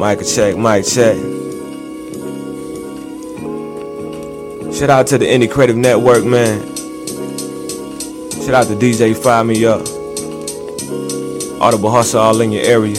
Mic 0.00 0.26
check, 0.26 0.56
mic 0.56 0.86
check. 0.86 1.14
Shout 4.72 4.88
out 4.88 5.06
to 5.08 5.18
the 5.18 5.26
Indie 5.26 5.50
Creative 5.50 5.76
Network, 5.76 6.24
man. 6.24 6.60
Shout 8.30 8.54
out 8.54 8.66
to 8.68 8.76
DJ 8.76 9.14
Fire 9.14 9.44
Me 9.44 9.66
Up. 9.66 9.82
Audible 11.60 11.90
Hustle 11.90 12.18
all 12.18 12.40
in 12.40 12.50
your 12.50 12.64
area. 12.64 12.96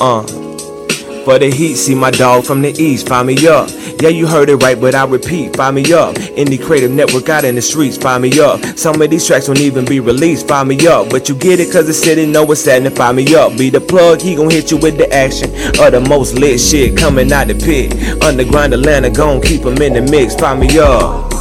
Uh. 0.00 0.26
For 1.24 1.38
the 1.38 1.48
heat, 1.48 1.76
see 1.76 1.94
my 1.94 2.10
dog 2.10 2.44
from 2.44 2.60
the 2.60 2.70
east, 2.70 3.08
fire 3.08 3.22
me 3.22 3.46
up. 3.46 3.70
Yeah, 4.00 4.10
you 4.10 4.28
heard 4.28 4.48
it 4.48 4.56
right, 4.56 4.80
but 4.80 4.94
I 4.94 5.04
repeat, 5.04 5.56
fire 5.56 5.72
me 5.72 5.92
up. 5.92 6.14
Indie 6.14 6.62
Creative 6.64 6.90
Network 6.90 7.28
out 7.28 7.44
in 7.44 7.56
the 7.56 7.62
streets, 7.62 7.96
fire 7.96 8.20
me 8.20 8.38
up. 8.38 8.64
Some 8.78 9.02
of 9.02 9.10
these 9.10 9.26
tracks 9.26 9.48
won't 9.48 9.58
even 9.58 9.84
be 9.84 9.98
released, 9.98 10.46
fire 10.46 10.64
me 10.64 10.86
up. 10.86 11.10
But 11.10 11.28
you 11.28 11.34
get 11.34 11.58
it 11.58 11.72
cause 11.72 11.88
the 11.88 11.92
city 11.92 12.24
know 12.24 12.44
what's 12.44 12.64
happening, 12.64 12.94
fire 12.94 13.12
me 13.12 13.34
up. 13.34 13.58
Be 13.58 13.70
the 13.70 13.80
plug, 13.80 14.20
he 14.20 14.36
gon' 14.36 14.50
hit 14.50 14.70
you 14.70 14.76
with 14.76 14.98
the 14.98 15.12
action. 15.12 15.50
Of 15.80 15.92
the 15.92 16.04
most 16.08 16.34
lit 16.34 16.60
shit 16.60 16.96
coming 16.96 17.32
out 17.32 17.48
the 17.48 17.54
pit. 17.54 18.22
Underground 18.22 18.72
Atlanta, 18.72 19.10
gon' 19.10 19.40
keep 19.40 19.62
him 19.62 19.82
in 19.82 19.94
the 19.94 20.02
mix, 20.02 20.36
fire 20.36 20.56
me 20.56 20.78
up. 20.78 21.37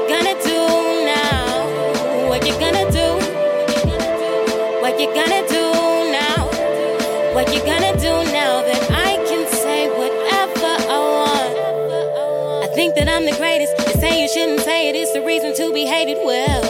You 0.00 0.08
gonna 0.08 0.34
do 0.42 0.60
now? 1.04 2.28
What 2.28 2.46
you 2.46 2.52
gonna 2.58 2.90
do? 2.90 3.08
What 4.80 4.98
you 4.98 5.12
gonna 5.12 5.46
do 5.48 5.64
now? 6.10 6.46
What 7.34 7.52
you 7.52 7.60
gonna 7.60 7.92
do 7.98 8.12
now 8.32 8.62
that 8.62 8.82
I 8.90 9.16
can 9.28 9.46
say 9.52 9.88
whatever 9.90 10.72
I 10.88 10.98
want? 11.16 12.64
I 12.64 12.74
think 12.74 12.94
that 12.94 13.08
I'm 13.08 13.26
the 13.26 13.36
greatest. 13.36 13.76
They 13.76 14.00
say 14.00 14.22
you 14.22 14.28
shouldn't 14.28 14.60
say 14.60 14.88
it. 14.88 14.96
It's 14.96 15.12
the 15.12 15.22
reason 15.22 15.54
to 15.56 15.72
be 15.72 15.84
hated. 15.84 16.18
Well, 16.24 16.64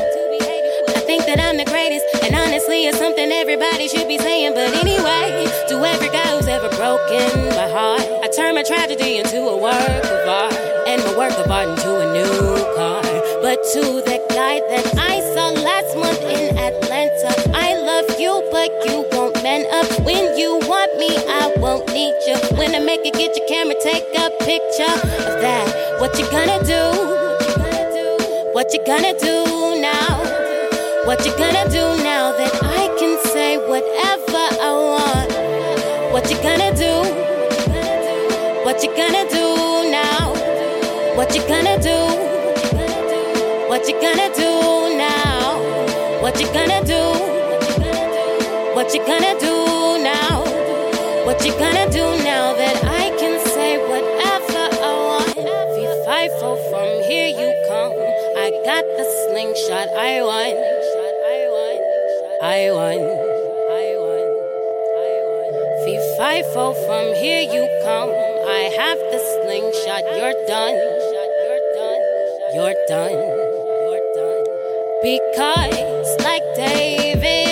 I 0.88 1.00
think 1.06 1.26
that 1.26 1.38
I'm 1.38 1.56
the 1.56 1.64
greatest, 1.64 2.06
and 2.24 2.34
honestly, 2.34 2.86
it's 2.86 2.98
something 2.98 3.30
everybody 3.30 3.86
should 3.88 4.08
be 4.08 4.18
saying. 4.18 4.54
But 4.54 4.74
anyway, 4.74 5.46
to 5.68 5.76
every 5.84 6.08
guy 6.08 6.34
who's 6.34 6.48
ever 6.48 6.68
broken 6.70 7.30
my 7.54 7.68
heart, 7.70 8.02
I 8.24 8.28
turn 8.34 8.54
my 8.56 8.64
tragedy 8.64 9.18
into 9.18 9.38
a 9.46 9.56
work 9.56 10.04
of 10.04 10.28
art, 10.28 10.54
and 10.88 11.02
my 11.04 11.16
work 11.16 11.38
of 11.38 11.50
art 11.50 11.68
into 11.68 12.00
a 12.00 12.12
new 12.12 12.74
car. 12.74 13.09
To 13.70 14.02
the 14.02 14.18
guy 14.30 14.58
that 14.66 14.98
I 14.98 15.20
saw 15.30 15.50
last 15.62 15.94
month 15.94 16.20
in 16.22 16.58
Atlanta, 16.58 17.30
I 17.54 17.78
love 17.78 18.18
you, 18.18 18.42
but 18.50 18.66
you 18.84 19.06
won't 19.12 19.40
man 19.44 19.62
up. 19.70 19.86
When 20.04 20.36
you 20.36 20.58
want 20.66 20.98
me, 20.98 21.14
I 21.14 21.54
won't 21.56 21.86
need 21.94 22.16
you. 22.26 22.34
When 22.58 22.74
I 22.74 22.80
make 22.80 23.06
it, 23.06 23.14
get 23.14 23.36
your 23.36 23.46
camera, 23.46 23.76
take 23.80 24.02
a 24.18 24.26
picture 24.42 24.90
of 25.22 25.38
that. 25.38 26.00
What 26.00 26.18
you 26.18 26.26
gonna 26.32 26.58
do? 26.66 26.82
What 28.50 28.74
you 28.74 28.82
gonna 28.84 29.14
do 29.20 29.78
now? 29.78 30.18
What 31.06 31.24
you 31.24 31.30
gonna 31.38 31.70
do 31.70 32.02
now 32.02 32.32
that 32.32 32.50
I 32.64 32.90
can 32.98 33.22
say 33.30 33.56
whatever 33.70 34.44
I 34.66 34.72
want? 34.74 35.30
What 36.12 36.28
you 36.28 36.42
gonna 36.42 36.74
do? 36.74 37.06
What 38.64 38.82
you 38.82 38.90
gonna 38.96 39.30
do 39.30 39.92
now? 39.94 40.34
What 41.14 41.32
you 41.36 41.46
gonna 41.46 41.78
do? 41.80 42.29
What 43.80 43.88
you 43.88 43.98
gonna 43.98 44.28
do 44.36 44.98
now? 44.98 45.56
What 46.20 46.38
you 46.38 46.46
gonna 46.52 46.84
do? 46.84 47.00
What 48.76 48.92
you 48.92 49.00
gonna 49.06 49.40
do 49.40 50.04
now? 50.04 50.44
What 51.24 51.42
you 51.46 51.52
gonna 51.52 51.88
do 51.90 52.04
now 52.22 52.52
that 52.60 52.76
I 52.84 53.08
can 53.16 53.40
say 53.40 53.80
whatever 53.80 54.68
I 54.84 54.92
want? 55.08 55.32
If 55.32 55.80
you 55.80 56.04
fight 56.04 56.28
for 56.38 56.60
from 56.68 57.08
here 57.08 57.32
you 57.32 57.48
come. 57.72 57.96
I 58.36 58.52
got 58.68 58.84
the 58.84 59.06
slingshot. 59.24 59.88
I 59.96 60.20
won. 60.28 60.52
I 61.24 61.40
won. 61.56 61.78
I 62.44 62.60
won. 62.76 63.00
I 63.72 63.88
won. 63.96 64.20
Fee 65.86 66.00
fi 66.18 66.42
from 66.52 67.14
here 67.16 67.48
you 67.48 67.64
come. 67.82 68.10
I 68.44 68.68
have 68.76 68.98
the 69.08 69.20
slingshot. 69.40 70.04
You're 70.20 70.36
done, 70.46 70.76
you're 70.76 71.64
done. 71.72 72.20
You're 72.52 72.74
done. 72.86 73.39
Because, 75.32 76.16
like 76.24 76.42
David, 76.56 77.49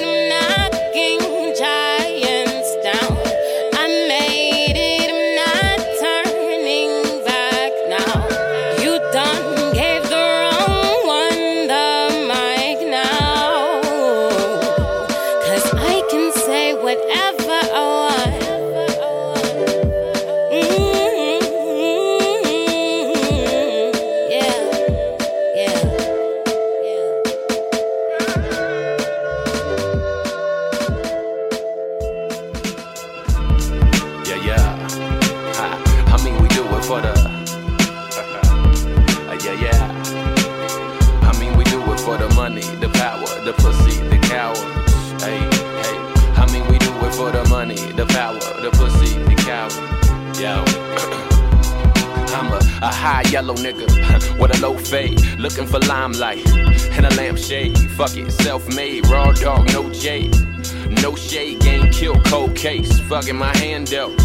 Dealt. 63.84 64.18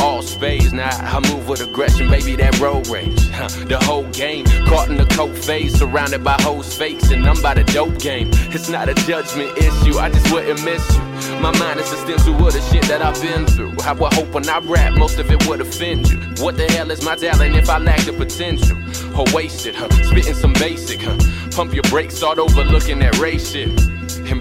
All 0.00 0.22
spades, 0.22 0.72
now 0.72 0.88
I 0.88 1.20
move 1.30 1.46
with 1.48 1.60
aggression, 1.60 2.08
baby, 2.08 2.34
that 2.36 2.58
road 2.58 2.88
rage. 2.88 3.28
Huh, 3.30 3.48
The 3.66 3.78
whole 3.78 4.04
game, 4.10 4.46
caught 4.66 4.88
in 4.88 4.96
the 4.96 5.04
coke 5.04 5.36
phase, 5.36 5.78
surrounded 5.78 6.24
by 6.24 6.36
hoes 6.40 6.74
fakes, 6.74 7.10
and 7.10 7.26
I'm 7.28 7.40
by 7.42 7.54
the 7.54 7.64
dope 7.64 7.98
game. 7.98 8.30
It's 8.54 8.70
not 8.70 8.88
a 8.88 8.94
judgment 8.94 9.56
issue, 9.58 9.98
I 9.98 10.08
just 10.10 10.32
wouldn't 10.32 10.64
miss 10.64 10.82
you. 10.94 11.02
My 11.40 11.56
mind 11.58 11.80
is 11.80 11.92
a 11.92 11.96
stencil 11.98 12.34
of 12.46 12.52
the 12.52 12.60
shit 12.72 12.84
that 12.84 13.02
I've 13.02 13.20
been 13.20 13.46
through. 13.46 13.74
I 13.84 13.92
would 13.92 14.12
hope 14.14 14.28
when 14.32 14.48
I 14.48 14.58
rap, 14.60 14.94
most 14.96 15.18
of 15.18 15.30
it 15.30 15.46
would 15.46 15.60
offend 15.60 16.08
you. 16.08 16.18
What 16.42 16.56
the 16.56 16.66
hell 16.72 16.90
is 16.90 17.04
my 17.04 17.16
talent 17.16 17.54
if 17.56 17.68
I 17.68 17.78
lack 17.78 18.00
the 18.00 18.12
potential? 18.14 18.76
Or 19.18 19.24
wasted, 19.34 19.74
huh? 19.74 19.90
Spitting 20.04 20.34
some 20.34 20.54
basic, 20.54 21.02
huh? 21.02 21.18
Pump 21.50 21.74
your 21.74 21.82
brakes, 21.84 22.16
start 22.16 22.38
overlooking 22.38 23.00
that 23.00 23.18
race 23.18 23.50
shit. 23.52 23.68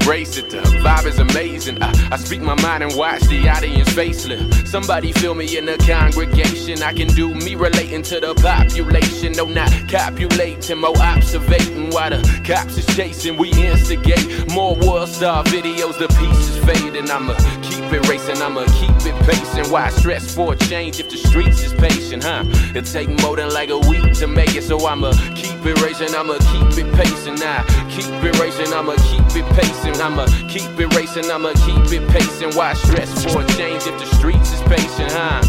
Embrace 0.09 0.38
it, 0.38 0.50
the 0.50 0.57
vibe 0.57 1.06
is 1.06 1.19
amazing. 1.19 1.77
I, 1.83 2.09
I 2.11 2.17
speak 2.17 2.41
my 2.41 2.59
mind 2.63 2.81
and 2.81 2.95
watch 2.95 3.21
the 3.27 3.47
audience 3.47 3.89
facelift. 3.89 4.67
Somebody 4.67 5.13
feel 5.13 5.35
me 5.35 5.56
in 5.56 5.65
the 5.65 5.77
congregation. 5.77 6.81
I 6.81 6.94
can 6.94 7.09
do 7.09 7.35
me 7.35 7.53
relating 7.53 8.01
to 8.01 8.19
the 8.19 8.33
population. 8.33 9.33
No, 9.33 9.45
not 9.45 9.71
copulating, 9.88 10.79
more 10.79 10.97
observating 10.97 11.91
while 11.91 12.09
the 12.09 12.41
cops 12.44 12.75
is 12.79 12.88
chasing. 12.95 13.38
We 13.38 13.51
instigate 13.51 14.51
more 14.51 14.75
world 14.77 15.09
star 15.09 15.44
videos. 15.44 16.00
The 16.00 16.07
pieces 16.07 16.57
fading. 16.65 17.12
I'ma 17.12 17.35
keep 17.62 17.94
it 17.94 18.09
racing. 18.09 18.41
I'ma 18.41 18.65
keep 18.79 18.89
it 19.05 19.15
pacing. 19.27 19.71
Why 19.71 19.89
stress 19.89 20.33
for 20.33 20.53
a 20.53 20.55
change 20.55 21.00
if 21.00 21.12
the 21.12 21.17
streets 21.17 21.62
is 21.62 21.73
patient, 21.73 22.23
huh? 22.23 22.45
It 22.73 22.85
take 22.85 23.09
more 23.21 23.35
than 23.35 23.53
like 23.53 23.69
a 23.69 23.77
week 23.77 24.13
to 24.13 24.25
make 24.25 24.55
it, 24.55 24.63
so 24.63 24.83
I'ma 24.88 25.13
keep 25.35 25.49
it 25.65 25.81
racing. 25.81 26.15
I'ma 26.15 26.38
keep 26.51 26.85
it 26.85 26.94
pacing. 26.95 27.35
Nah, 27.35 27.63
keep 27.89 28.11
it 28.23 28.39
racing. 28.39 28.73
I'ma 28.73 28.95
keep 29.09 29.25
it 29.35 29.45
pacing. 29.56 30.00
I'ma 30.01 30.25
keep 30.47 30.79
it 30.79 30.94
racing. 30.95 31.29
I'ma 31.31 31.53
keep 31.65 31.91
it 31.91 32.07
pacing. 32.09 32.53
Why 32.56 32.73
stress 32.73 33.23
for 33.23 33.41
a 33.41 33.47
change 33.57 33.83
if 33.88 33.97
the 34.00 34.06
streets 34.17 34.53
is 34.53 34.61
patient, 34.63 35.11
huh? 35.11 35.41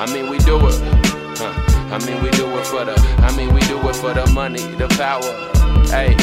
I 0.00 0.06
mean, 0.12 0.28
we 0.30 0.38
do 0.38 0.56
it. 0.56 0.78
Huh. 1.38 1.52
I 1.90 1.98
mean, 2.06 2.22
we 2.22 2.30
do 2.30 2.46
it 2.58 2.66
for 2.66 2.84
the. 2.84 2.94
I 3.18 3.34
mean, 3.36 3.52
we 3.54 3.60
do 3.62 3.78
it 3.88 3.96
for 3.96 4.14
the 4.14 4.26
money, 4.32 4.62
the 4.76 4.88
power. 4.88 5.22
Hey, 5.88 6.14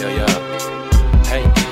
yeah, 0.00 0.26
yeah. 0.26 0.57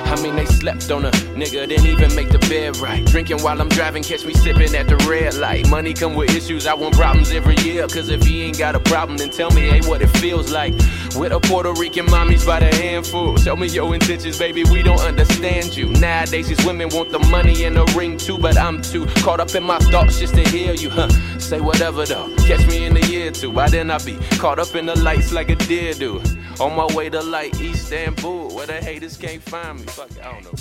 I 0.06 0.20
mean, 0.22 0.36
they 0.36 0.46
slept 0.46 0.90
on 0.90 1.04
a 1.04 1.10
nigga, 1.10 1.68
didn't 1.68 1.86
even 1.86 2.14
make 2.14 2.28
the 2.28 2.38
bed 2.38 2.76
right. 2.78 3.04
Drinking 3.06 3.42
while 3.42 3.60
I'm 3.60 3.68
driving, 3.68 4.02
catch 4.02 4.24
me 4.24 4.34
sipping 4.34 4.74
at 4.74 4.86
the 4.86 4.96
red 5.08 5.34
light. 5.34 5.68
Money 5.68 5.92
come 5.94 6.14
with 6.14 6.34
issues, 6.34 6.66
I 6.66 6.74
want 6.74 6.94
problems 6.94 7.32
every 7.32 7.56
year. 7.56 7.86
Cause 7.88 8.08
if 8.08 8.22
he 8.22 8.42
ain't 8.42 8.58
got 8.58 8.74
a 8.74 8.80
problem, 8.80 9.18
then 9.18 9.30
tell 9.30 9.50
me, 9.50 9.62
hey, 9.62 9.80
what 9.80 10.02
it 10.02 10.08
feels 10.18 10.52
like. 10.52 10.74
With 11.16 11.32
a 11.32 11.40
Puerto 11.40 11.72
Rican 11.72 12.06
mommies 12.06 12.46
by 12.46 12.60
the 12.60 12.74
handful. 12.76 13.36
Tell 13.36 13.56
me 13.56 13.68
your 13.68 13.92
intentions, 13.94 14.38
baby, 14.38 14.64
we 14.64 14.82
don't 14.82 15.00
understand 15.00 15.76
you. 15.76 15.88
Nowadays, 15.90 16.48
these 16.48 16.64
women 16.64 16.88
want 16.90 17.10
the 17.10 17.18
money 17.18 17.64
and 17.64 17.76
the 17.76 17.84
ring 17.96 18.16
too, 18.16 18.38
but 18.38 18.56
I'm 18.56 18.80
too 18.82 19.06
caught 19.16 19.40
up 19.40 19.54
in 19.54 19.64
my 19.64 19.78
thoughts 19.78 20.18
just 20.18 20.34
to 20.34 20.42
hear 20.48 20.74
you, 20.74 20.90
huh? 20.90 21.08
Say 21.38 21.60
whatever 21.60 22.06
though, 22.06 22.34
catch 22.46 22.66
me 22.66 22.84
in 22.84 22.96
a 22.96 23.06
year 23.06 23.28
or 23.28 23.32
two. 23.32 23.50
Why 23.50 23.68
then 23.68 23.90
I 23.90 23.98
be 23.98 24.16
caught 24.38 24.58
up 24.58 24.74
in 24.74 24.86
the 24.86 24.98
lights 25.00 25.32
like 25.32 25.50
a 25.50 25.56
deer 25.56 25.94
do? 25.94 26.22
On 26.58 26.74
my 26.74 26.86
way 26.94 27.10
to 27.10 27.22
like 27.22 27.54
East 27.60 27.92
Istanbul, 27.92 28.54
where 28.54 28.66
the 28.66 28.74
haters 28.74 29.16
can't 29.18 29.42
find 29.42 29.80
me. 29.80 29.86
Fuck, 29.86 30.10
it, 30.12 30.24
I 30.24 30.32
don't 30.32 30.44
know. 30.44 30.52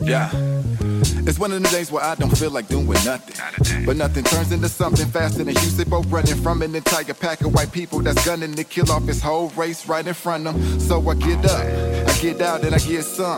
Yeah. 0.00 0.30
It's 1.28 1.38
one 1.38 1.52
of 1.52 1.62
the 1.62 1.68
days 1.68 1.92
where 1.92 2.02
I 2.02 2.14
don't 2.14 2.36
feel 2.36 2.50
like 2.50 2.68
doing 2.68 2.86
nothing. 2.86 3.84
But 3.84 3.96
nothing 3.96 4.24
turns 4.24 4.52
into 4.52 4.68
something 4.70 5.06
faster 5.06 5.44
than 5.44 5.54
Usain 5.54 5.90
Bolt 5.90 6.06
running 6.08 6.36
from 6.36 6.62
an 6.62 6.74
entire 6.74 7.12
pack 7.12 7.42
of 7.42 7.52
white 7.54 7.72
people 7.72 8.00
that's 8.00 8.24
gunning 8.24 8.54
to 8.54 8.64
kill 8.64 8.90
off 8.90 9.04
his 9.04 9.20
whole 9.20 9.50
race 9.50 9.86
right 9.86 10.06
in 10.06 10.14
front 10.14 10.46
of 10.46 10.54
them. 10.54 10.80
So 10.80 11.06
I 11.08 11.14
get 11.14 11.44
up, 11.44 12.08
I 12.08 12.18
get 12.20 12.40
out, 12.40 12.64
and 12.64 12.74
I 12.74 12.78
get 12.78 13.04
some. 13.04 13.36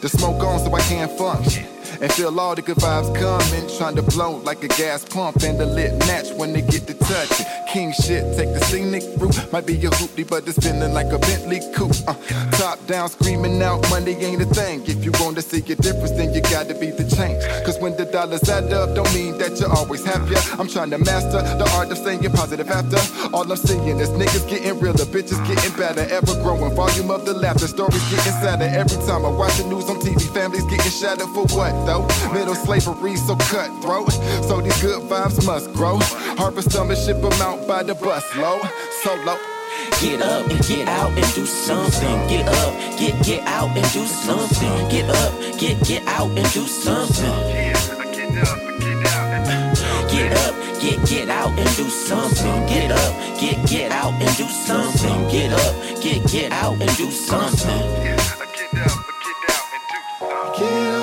The 0.00 0.08
smoke 0.08 0.42
on 0.42 0.58
so 0.58 0.74
I 0.74 0.80
can't 0.80 1.10
function. 1.12 1.66
And 2.00 2.10
feel 2.12 2.40
all 2.40 2.54
the 2.54 2.62
good 2.62 2.78
vibes 2.78 3.14
coming, 3.14 3.68
trying 3.76 3.94
to 3.96 4.02
blow 4.02 4.36
like 4.38 4.64
a 4.64 4.68
gas 4.68 5.04
pump 5.04 5.42
and 5.42 5.60
the 5.60 5.66
lit 5.66 5.98
match 6.06 6.32
when 6.32 6.54
they 6.54 6.62
get 6.62 6.86
to 6.86 6.94
touch 6.94 7.40
it. 7.40 7.46
King 7.68 7.92
shit, 7.92 8.24
take 8.36 8.52
the 8.54 8.60
scenic 8.64 9.04
route. 9.18 9.52
Might 9.52 9.66
be 9.66 9.74
a 9.84 9.90
hoopty, 9.90 10.26
but 10.28 10.48
it's 10.48 10.58
feeling 10.58 10.94
like 10.94 11.12
a 11.12 11.18
Bentley 11.18 11.60
coupe. 11.74 11.92
Uh, 12.08 12.14
top 12.52 12.84
down, 12.86 13.10
screaming 13.10 13.62
out, 13.62 13.78
money 13.90 14.12
ain't 14.12 14.40
a 14.40 14.46
thing. 14.46 14.80
If 14.86 15.04
you 15.04 15.12
want 15.20 15.36
to 15.36 15.42
see 15.42 15.58
a 15.58 15.76
difference, 15.76 16.12
then 16.12 16.32
you 16.32 16.40
gotta 16.40 16.74
be 16.74 16.90
the 16.90 17.04
change. 17.04 17.44
Cause 17.66 17.78
when 17.78 17.94
the 17.96 18.06
dollars 18.06 18.48
add 18.48 18.72
up, 18.72 18.94
don't 18.94 19.12
mean 19.12 19.36
that 19.36 19.60
you're 19.60 19.70
always 19.70 20.02
happier. 20.02 20.40
I'm 20.58 20.68
trying 20.68 20.90
to 20.90 20.98
master 20.98 21.42
the 21.42 21.68
art 21.76 21.92
of 21.92 21.98
saying 21.98 22.22
positive 22.32 22.70
after. 22.70 22.96
All 23.36 23.44
I'm 23.44 23.56
seeing 23.56 24.00
is 24.00 24.08
niggas 24.10 24.48
getting 24.48 24.80
realer, 24.80 25.04
bitches 25.04 25.40
getting 25.46 25.76
better, 25.76 26.08
ever 26.08 26.34
growing. 26.42 26.74
Volume 26.74 27.10
of 27.10 27.26
the 27.26 27.34
laughter, 27.34 27.68
stories 27.68 28.02
getting 28.08 28.32
sadder. 28.40 28.64
Every 28.64 28.96
time 29.06 29.26
I 29.26 29.28
watch 29.28 29.56
the 29.58 29.68
news 29.68 29.90
on 29.90 30.00
TV, 30.00 30.22
families 30.32 30.64
getting 30.64 30.90
shattered 30.90 31.28
for 31.36 31.44
what 31.54 31.89
though? 31.90 32.06
Middle 32.32 32.54
slavery 32.54 33.16
so 33.16 33.34
cutthroat. 33.36 34.12
So 34.48 34.60
these 34.60 34.80
good 34.80 35.02
vibes 35.10 35.44
must 35.44 35.72
grow. 35.72 35.98
Harvest 36.38 36.70
them 36.70 36.90
and 36.90 36.98
ship 36.98 37.20
them 37.20 37.32
out 37.42 37.66
by 37.66 37.82
the 37.82 37.94
bus 37.94 38.24
low. 38.36 38.60
Solo. 39.02 39.36
Get 40.00 40.20
up 40.22 40.48
and 40.50 40.60
get 40.66 40.88
out 40.88 41.10
and 41.10 41.34
do 41.34 41.44
something. 41.46 42.16
Get 42.28 42.46
up, 42.48 42.72
get 42.98 43.14
get 43.24 43.42
out 43.46 43.70
and 43.76 43.92
do 43.92 44.04
something. 44.06 44.88
Get 44.88 45.08
up, 45.08 45.32
get 45.58 45.76
get 45.86 46.06
out 46.06 46.30
and 46.30 46.52
do 46.52 46.64
something. 46.66 47.38
Get 50.12 50.32
up, 50.44 50.54
get 50.82 50.98
get 51.08 51.28
out 51.28 51.58
and 51.58 51.76
do 51.76 51.88
something. 51.88 52.66
Get 52.66 52.90
up, 52.90 53.12
get 53.40 53.58
get 53.68 53.92
out 53.92 54.14
and 54.24 54.36
do 54.36 54.46
something. 54.66 55.28
Get 55.28 55.52
up, 55.52 55.74
get 56.02 56.20
get 56.30 56.52
out 56.52 56.80
and 56.80 56.96
do 56.96 57.10
something. 57.10 57.84
Get 58.02 58.18
up, 58.86 58.98
get 60.58 60.99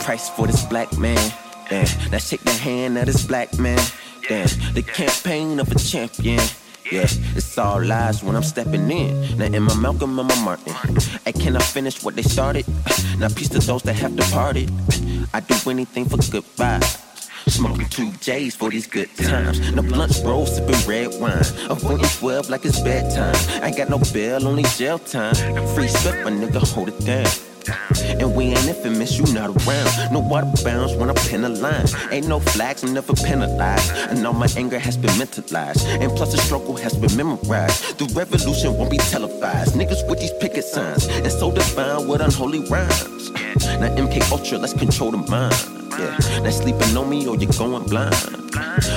price 0.00 0.28
for 0.28 0.46
this 0.46 0.64
black 0.64 0.96
man? 0.98 1.32
Damn, 1.68 2.10
now 2.10 2.18
shake 2.18 2.42
the 2.42 2.52
hand 2.52 2.98
of 2.98 3.06
this 3.06 3.24
black 3.26 3.58
man. 3.58 3.80
Damn, 4.28 4.48
the 4.74 4.82
campaign 4.82 5.60
of 5.60 5.70
a 5.70 5.78
champion. 5.78 6.40
Yeah, 6.90 7.06
it's 7.36 7.56
all 7.56 7.84
lies 7.84 8.24
when 8.24 8.34
I'm 8.34 8.42
stepping 8.42 8.90
in. 8.90 9.38
Now 9.38 9.44
am 9.44 9.70
I 9.70 9.74
Malcolm, 9.76 10.18
am 10.18 10.30
I 10.30 10.44
Martin? 10.44 10.74
Hey, 11.24 11.32
can 11.32 11.56
I 11.56 11.60
finish 11.60 12.02
what 12.02 12.16
they 12.16 12.22
started? 12.22 12.66
Now 13.18 13.28
peace 13.28 13.48
to 13.50 13.60
those 13.60 13.82
that 13.82 13.94
have 13.94 14.16
departed. 14.16 14.72
I 15.32 15.40
do 15.40 15.70
anything 15.70 16.06
for 16.06 16.16
good 16.16 16.44
vibes. 16.56 17.09
Smoking 17.50 17.88
two 17.88 18.12
J's 18.20 18.54
for 18.54 18.70
these 18.70 18.86
good 18.86 19.14
times. 19.16 19.72
No 19.72 19.82
blunt 19.82 20.18
roll, 20.24 20.46
sipping 20.46 20.80
red 20.88 21.20
wine. 21.20 21.44
Avoiding 21.68 22.06
12 22.06 22.48
like 22.48 22.64
it's 22.64 22.80
bedtime. 22.80 23.34
Ain't 23.62 23.76
got 23.76 23.90
no 23.90 23.98
bail, 24.12 24.46
only 24.46 24.62
jail 24.78 24.98
time. 24.98 25.34
Free 25.74 25.88
spit, 25.88 26.24
my 26.24 26.30
nigga, 26.30 26.62
hold 26.72 26.88
it 26.88 26.98
down. 27.04 27.26
And 28.20 28.34
we 28.34 28.44
ain't 28.46 28.66
infamous, 28.66 29.18
you 29.18 29.24
not 29.34 29.50
around. 29.50 30.12
No 30.12 30.20
water 30.20 30.50
bounds 30.64 30.94
when 30.94 31.10
I 31.10 31.14
pin 31.28 31.44
a 31.44 31.48
line. 31.48 31.86
Ain't 32.10 32.28
no 32.28 32.40
flags, 32.40 32.82
I'm 32.82 32.94
never 32.94 33.12
penalized. 33.12 33.92
And 34.10 34.26
all 34.26 34.32
my 34.32 34.48
anger 34.56 34.78
has 34.78 34.96
been 34.96 35.16
mentalized. 35.18 35.86
And 35.86 36.10
plus 36.12 36.32
the 36.32 36.38
struggle 36.38 36.76
has 36.76 36.96
been 36.96 37.14
memorized. 37.16 37.98
The 37.98 38.06
revolution 38.14 38.74
won't 38.74 38.90
be 38.90 38.98
televised. 38.98 39.74
Niggas 39.74 40.08
with 40.08 40.20
these 40.20 40.32
picket 40.40 40.64
signs. 40.64 41.08
And 41.08 41.32
so 41.32 41.50
divine 41.50 42.08
with 42.08 42.20
unholy 42.20 42.60
rhymes. 42.70 43.19
Now 43.80 43.94
MK 43.96 44.30
Ultra, 44.30 44.58
let's 44.58 44.74
control 44.74 45.10
the 45.10 45.18
mind. 45.30 45.54
Yeah, 45.98 46.40
now 46.42 46.50
sleeping 46.50 46.96
on 46.96 47.08
me 47.10 47.26
or 47.26 47.36
you're 47.36 47.52
going 47.52 47.84
blind. 47.84 48.40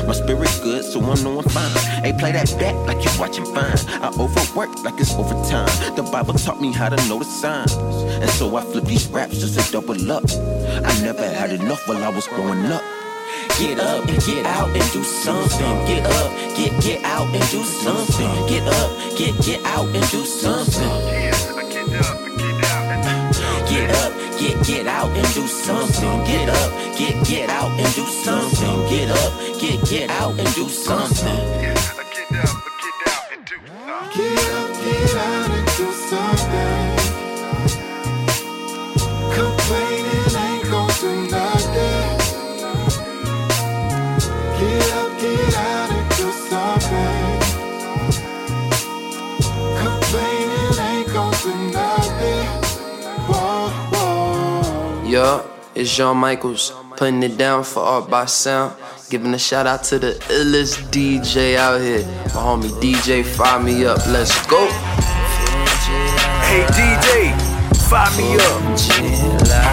My 0.07 0.13
spirit 0.13 0.49
good, 0.63 0.83
so 0.83 0.99
I 1.01 1.15
know 1.23 1.39
I'm 1.39 1.49
fine. 1.49 1.71
Hey, 2.03 2.13
play 2.13 2.31
that 2.31 2.53
back 2.59 2.75
like 2.87 3.03
you're 3.03 3.19
watching 3.19 3.45
fine. 3.45 3.77
I 4.01 4.09
overwork 4.19 4.83
like 4.83 4.99
it's 4.99 5.13
overtime. 5.13 5.67
The 5.95 6.03
Bible 6.03 6.33
taught 6.33 6.59
me 6.61 6.71
how 6.71 6.89
to 6.89 6.95
know 7.07 7.19
the 7.19 7.25
signs. 7.25 7.73
And 7.73 8.29
so 8.31 8.55
I 8.55 8.61
flip 8.63 8.85
these 8.85 9.07
raps 9.07 9.39
just 9.39 9.59
to 9.59 9.71
double 9.71 10.11
up. 10.11 10.23
I 10.29 11.01
never 11.01 11.27
had 11.27 11.51
enough 11.51 11.87
while 11.87 12.03
I 12.03 12.09
was 12.09 12.27
growing 12.27 12.65
up. 12.65 12.83
Get 13.59 13.79
up 13.79 14.07
and 14.07 14.19
get 14.25 14.45
out 14.45 14.69
and 14.69 14.91
do 14.91 15.03
something. 15.03 15.85
Get 15.85 16.05
up, 16.05 16.31
get 16.55 16.81
get 16.81 17.03
out 17.03 17.27
and 17.27 17.51
do 17.51 17.63
something. 17.63 18.47
Get 18.47 18.67
up, 18.67 19.17
get 19.17 19.39
get 19.45 19.65
out 19.65 19.87
and 19.87 20.09
do 20.11 20.25
something. 20.25 20.89
Get 20.89 21.87
up, 21.87 22.27
get 22.27 22.45
get 22.47 22.65
out 22.65 22.95
and 22.95 23.21
do 23.21 23.43
something. 23.43 23.63
Get 23.69 23.89
up, 23.91 24.12
get 24.43 24.65
get 24.65 24.87
out 24.87 25.09
and 25.09 25.33
do 25.33 25.47
something. 25.47 26.23
Get 26.25 26.49
up, 26.49 26.97
get 26.97 27.25
get 27.25 27.49
out 27.49 27.71
and 27.79 27.95
do 27.95 28.05
something. 28.05 28.89
Get 28.89 29.09
up, 29.09 29.59
get 29.59 29.89
Yup, 55.13 55.45
it's 55.75 55.95
John 55.95 56.17
Michaels. 56.17 56.73
putting 56.97 57.21
it 57.21 57.37
down 57.37 57.63
for 57.63 57.83
Art 57.83 58.09
by 58.09 58.25
Sound. 58.25 58.73
Giving 59.11 59.31
a 59.35 59.37
shout 59.37 59.67
out 59.67 59.83
to 59.83 59.99
the 59.99 60.13
illest 60.27 60.89
DJ 60.89 61.55
out 61.55 61.79
here. 61.81 62.03
My 62.33 62.41
homie 62.41 62.71
DJ, 62.81 63.23
fire 63.23 63.61
me 63.61 63.85
up. 63.85 63.99
Let's 64.07 64.33
go. 64.47 64.65
Hey 66.49 66.65
DJ, 66.73 67.31
fire 67.87 68.09
me 68.17 68.37
up. 68.41 69.72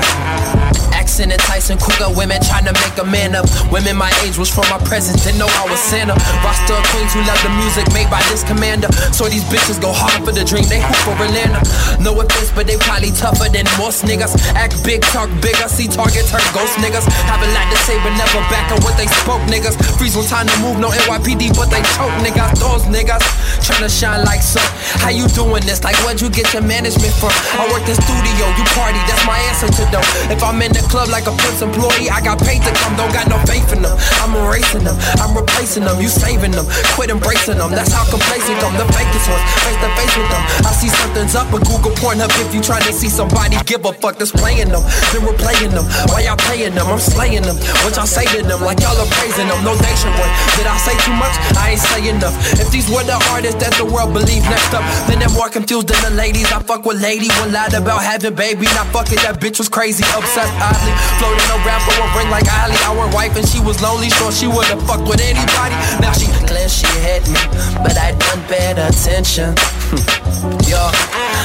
Accent 1.21 1.37
enticing 1.37 1.77
cougar 1.77 2.17
women 2.17 2.41
trying 2.41 2.65
to 2.65 2.73
make 2.81 2.97
a 2.97 3.05
man 3.05 3.37
up. 3.37 3.45
Women 3.69 3.93
my 3.93 4.09
age 4.25 4.41
was 4.41 4.49
from 4.49 4.65
my 4.73 4.81
presence, 4.89 5.21
didn't 5.21 5.37
know 5.37 5.53
I 5.53 5.69
was 5.69 5.77
Santa. 5.77 6.17
Roster 6.41 6.73
of 6.73 6.85
queens 6.89 7.13
who 7.13 7.21
love 7.29 7.37
the 7.45 7.53
music 7.61 7.85
made 7.93 8.09
by 8.09 8.25
this 8.33 8.41
commander. 8.41 8.89
So 9.13 9.29
these 9.29 9.45
bitches 9.53 9.77
go 9.77 9.93
hard 9.93 10.25
for 10.25 10.33
the 10.33 10.49
dream, 10.49 10.65
they 10.73 10.81
hoop 10.81 10.97
for 11.05 11.13
Atlanta. 11.21 11.61
No 12.01 12.17
offense, 12.17 12.49
but 12.57 12.65
they 12.65 12.81
probably 12.81 13.13
tougher 13.13 13.53
than 13.53 13.69
most 13.77 14.09
niggas. 14.09 14.33
Act 14.57 14.81
big, 14.81 15.05
talk 15.13 15.29
bigger, 15.45 15.69
see 15.69 15.93
target, 15.93 16.25
turn 16.33 16.41
ghost 16.57 16.81
niggas. 16.81 17.05
Have 17.29 17.45
a 17.45 17.49
lot 17.53 17.69
to 17.69 17.77
say, 17.85 18.01
but 18.01 18.17
never 18.17 18.41
back 18.49 18.73
on 18.73 18.81
what 18.81 18.97
they 18.97 19.09
spoke, 19.21 19.45
niggas. 19.53 19.77
Freeze 20.01 20.17
on 20.17 20.25
time 20.25 20.49
to 20.49 20.57
move, 20.65 20.81
no 20.81 20.89
NYPD, 20.89 21.53
but 21.53 21.69
they 21.69 21.85
choke 22.01 22.17
niggas. 22.25 22.57
Those 22.65 22.89
niggas 22.89 23.21
trying 23.61 23.85
to 23.85 23.93
shine 23.93 24.25
like 24.25 24.41
sun. 24.41 24.65
How 25.05 25.13
you 25.13 25.29
doing 25.37 25.69
this? 25.69 25.85
Like, 25.85 26.01
where'd 26.01 26.17
you 26.17 26.33
get 26.33 26.49
your 26.57 26.65
management 26.65 27.13
from? 27.21 27.37
I 27.61 27.69
work 27.69 27.85
in 27.85 27.93
studio, 27.93 28.45
you 28.57 28.65
party, 28.73 29.05
that's 29.05 29.25
my 29.29 29.37
answer 29.53 29.69
to 29.69 29.85
them. 29.93 30.01
If 30.33 30.41
I'm 30.41 30.57
in 30.65 30.73
the 30.73 30.81
club 30.89 31.10
like 31.11 31.27
a 31.27 31.35
Prince 31.37 31.63
employee, 31.63 32.09
I 32.09 32.23
got 32.25 32.39
paid 32.41 32.63
to 32.65 32.73
come, 32.83 32.97
don't 32.97 33.13
got 33.13 33.29
no 33.29 33.39
faith 33.47 33.71
in 33.75 33.83
them. 33.83 33.95
I'm 34.23 34.35
erasing 34.35 34.85
them, 34.85 34.97
I'm 35.21 35.37
replacing 35.37 35.85
them, 35.85 36.01
you 36.01 36.09
saving 36.09 36.55
them. 36.55 36.67
Quit 36.97 37.11
embracing 37.11 37.59
them, 37.59 37.71
that's 37.71 37.93
how 37.93 38.09
complacent 38.09 38.59
come. 38.63 38.75
The 38.81 38.87
fakest 38.91 39.29
ones, 39.29 39.45
face 39.63 39.79
to 39.83 39.91
face 39.99 40.15
with 40.17 40.31
them. 40.31 40.43
I 40.67 40.73
see 40.73 40.89
something's 40.89 41.35
up, 41.35 41.51
but 41.51 41.67
Google 41.67 41.93
Pornhub 42.01 42.31
if 42.39 42.55
you 42.55 42.63
trying 42.63 42.85
to 42.87 42.93
see 42.93 43.09
somebody 43.09 43.57
give 43.67 43.85
a 43.85 43.93
fuck 43.93 44.17
that's 44.17 44.31
playing 44.31 44.71
them. 44.71 44.83
Then 45.13 45.27
we're 45.27 45.37
playing 45.37 45.75
them. 45.75 45.85
Why 46.09 46.25
y'all 46.25 46.39
playing 46.39 46.75
them? 46.75 46.87
I'm 46.87 46.99
slaying 46.99 47.43
them. 47.43 47.57
What 47.83 47.97
y'all 47.97 48.07
say 48.07 48.25
to 48.39 48.43
them? 48.47 48.63
Like 48.63 48.81
y'all 48.81 48.97
are 48.97 49.11
praising 49.19 49.49
them. 49.49 49.61
No 49.67 49.75
nation 49.75 50.11
boy. 50.15 50.29
Did 50.57 50.67
I 50.71 50.77
say 50.79 50.95
too 51.05 51.15
much? 51.19 51.35
I 51.59 51.75
ain't 51.75 51.83
say 51.83 52.09
enough. 52.09 52.35
If 52.57 52.71
these 52.71 52.89
were 52.89 53.05
the 53.05 53.19
artists 53.35 53.59
that 53.61 53.75
the 53.75 53.85
world 53.85 54.15
believe 54.15 54.43
next 54.47 54.73
up, 54.73 54.85
then 55.09 55.19
they're 55.19 55.37
more 55.37 55.49
confused 55.49 55.89
than 55.89 56.01
the 56.07 56.15
ladies. 56.17 56.51
I 56.53 56.63
fuck 56.63 56.85
with 56.85 57.03
lady, 57.03 57.29
one 57.43 57.53
lied 57.53 57.75
about 57.75 58.03
having 58.03 58.35
baby. 58.35 58.67
Not 58.79 58.89
fucking 58.95 59.21
that 59.27 59.41
bitch 59.41 59.59
was 59.59 59.69
crazy, 59.69 60.05
obsessed 60.15 60.55
oddly. 60.61 60.95
Floating 61.19 61.51
around 61.61 61.83
for 61.85 61.95
a 61.97 62.07
ring 62.17 62.31
like 62.31 62.49
Ali. 62.63 62.77
Our 62.89 63.07
wife 63.13 63.37
and 63.37 63.47
she 63.47 63.61
was 63.61 63.81
lonely, 63.83 64.11
sure 64.11 64.33
she 64.33 64.47
would've 64.47 64.83
fucked 64.87 65.07
with 65.09 65.21
anybody. 65.21 65.77
Now 66.01 66.13
she 66.13 66.27
glad 66.51 66.71
she 66.71 66.87
had 67.07 67.23
me, 67.31 67.41
but 67.83 67.97
I 67.97 68.13
done 68.19 68.43
bad 68.51 68.79
attention. 68.79 69.55
Yo, 70.67 70.83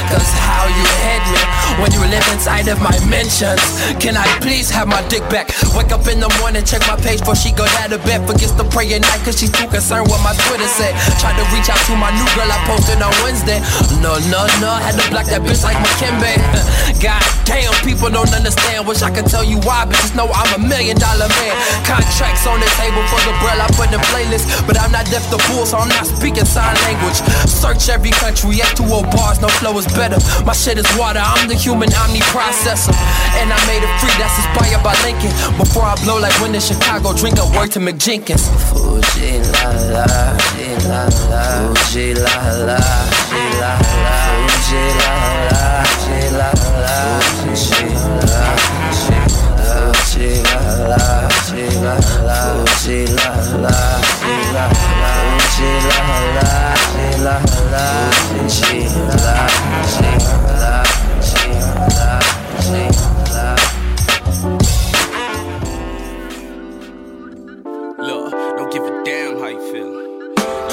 cause 0.10 0.32
how 0.42 0.66
you 0.66 0.86
had 1.06 1.22
me 1.30 1.42
when 1.82 1.92
you 1.92 2.02
live 2.10 2.26
inside 2.34 2.68
of 2.68 2.82
my 2.82 2.94
mentions. 3.06 3.62
Can 4.02 4.18
I 4.18 4.26
please 4.42 4.70
have 4.70 4.88
my 4.88 5.02
dick 5.08 5.24
back? 5.30 5.52
Wake 5.76 5.92
up 5.92 6.08
in 6.08 6.20
the 6.20 6.32
morning, 6.40 6.64
check 6.64 6.82
my 6.88 6.98
page 6.98 7.20
before 7.20 7.36
she 7.36 7.52
go 7.52 7.66
down 7.78 7.94
to 7.94 8.00
bed. 8.02 8.26
Forgets 8.26 8.54
to 8.58 8.66
pray 8.66 8.90
at 8.94 9.02
night 9.02 9.22
cause 9.22 9.38
she's 9.38 9.52
too 9.52 9.68
concerned 9.70 10.08
what 10.10 10.22
my 10.24 10.34
Twitter 10.48 10.70
said. 10.70 10.94
Tried 11.22 11.38
to 11.38 11.46
reach 11.54 11.70
out 11.70 11.80
to 11.86 11.94
my 11.98 12.10
new 12.18 12.28
girl 12.34 12.50
I 12.50 12.60
posted 12.66 13.02
on 13.02 13.14
Wednesday. 13.22 13.62
No, 14.02 14.18
no, 14.34 14.50
no, 14.58 14.74
had 14.82 14.98
to 14.98 15.06
block 15.14 15.30
that 15.30 15.46
bitch 15.46 15.62
like 15.62 15.78
McKinley. 15.78 16.34
God 17.06 17.22
damn, 17.46 17.74
people 17.86 18.10
don't 18.10 18.32
understand. 18.34 18.88
Wish 18.88 19.02
I 19.06 19.12
could 19.14 19.28
tell 19.30 19.45
you 19.46 19.60
why, 19.62 19.86
but 19.86 19.96
just 20.02 20.16
know 20.16 20.28
I'm 20.28 20.50
a 20.58 20.62
million 20.62 20.98
dollar 20.98 21.30
man. 21.30 21.56
Contracts 21.86 22.46
on 22.48 22.60
the 22.60 22.70
table 22.78 23.02
for 23.10 23.22
the 23.24 23.34
bread 23.42 23.62
I 23.62 23.68
put 23.78 23.94
in 23.94 24.02
playlist. 24.12 24.46
But 24.68 24.80
I'm 24.82 24.92
not 24.92 25.06
deaf 25.08 25.24
to 25.30 25.38
fools, 25.50 25.72
so 25.72 25.78
I'm 25.78 25.90
not 25.90 26.06
speaking 26.06 26.46
sign 26.46 26.76
language. 26.90 27.18
Search 27.46 27.90
every 27.90 28.12
country, 28.12 28.62
F2O 28.62 29.06
bars, 29.14 29.42
no 29.42 29.48
flow 29.62 29.78
is 29.78 29.88
better. 29.94 30.18
My 30.46 30.54
shit 30.54 30.78
is 30.78 30.88
water, 30.98 31.22
I'm 31.22 31.48
the 31.48 31.56
human 31.56 31.90
omniprocessor. 31.90 32.94
And 33.40 33.52
I 33.54 33.60
made 33.70 33.84
it 33.84 33.92
free, 34.02 34.14
that's 34.18 34.38
inspired 34.42 34.84
by 34.84 34.96
Lincoln. 35.06 35.32
Before 35.58 35.84
I 35.84 35.96
blow 36.04 36.20
like 36.20 36.34
when 36.42 36.56
in 36.56 36.62
Chicago, 36.62 37.14
drink 37.14 37.38
a 37.40 37.46
word 37.56 37.72
to 37.74 37.80
McJenkins. 37.80 38.44
Fuji 38.70 39.40
la 39.40 39.70
la, 39.94 40.06
la 40.90 41.06
la, 41.30 41.74
Fuji 41.74 42.14
la 42.14 42.36
la, 42.66 42.80
la 42.80 43.62
la, 43.62 44.16
Fuji 44.50 44.84
la 45.00 45.14
la, 45.50 45.86
la 46.38 46.50
la, 46.82 47.20
Fuji 47.44 47.95
la 52.24 52.66
Fuji 52.66 53.06
la 53.08 53.30
la, 53.64 53.76
Fuji 54.20 54.46
la 54.54 54.66
la, 55.02 55.12
Fuji 55.40 55.70
la 55.88 56.00
la, 56.36 57.86
Fuji 58.12 58.80
la 58.80 59.08
la, 59.16 59.16
Fuji 59.16 59.16
la, 59.16 59.46
Fuji 59.86 60.62
la, 60.66 60.84
Fuji 61.26 62.74
la, 63.32 63.46
Fuji 64.32 64.54
la. 64.54 64.56
Look, 67.98 68.32
don't 68.58 68.72
give 68.72 68.84
a 68.84 69.04
damn 69.04 69.40
how 69.40 69.48
you 69.48 69.62
feel. 69.72 69.92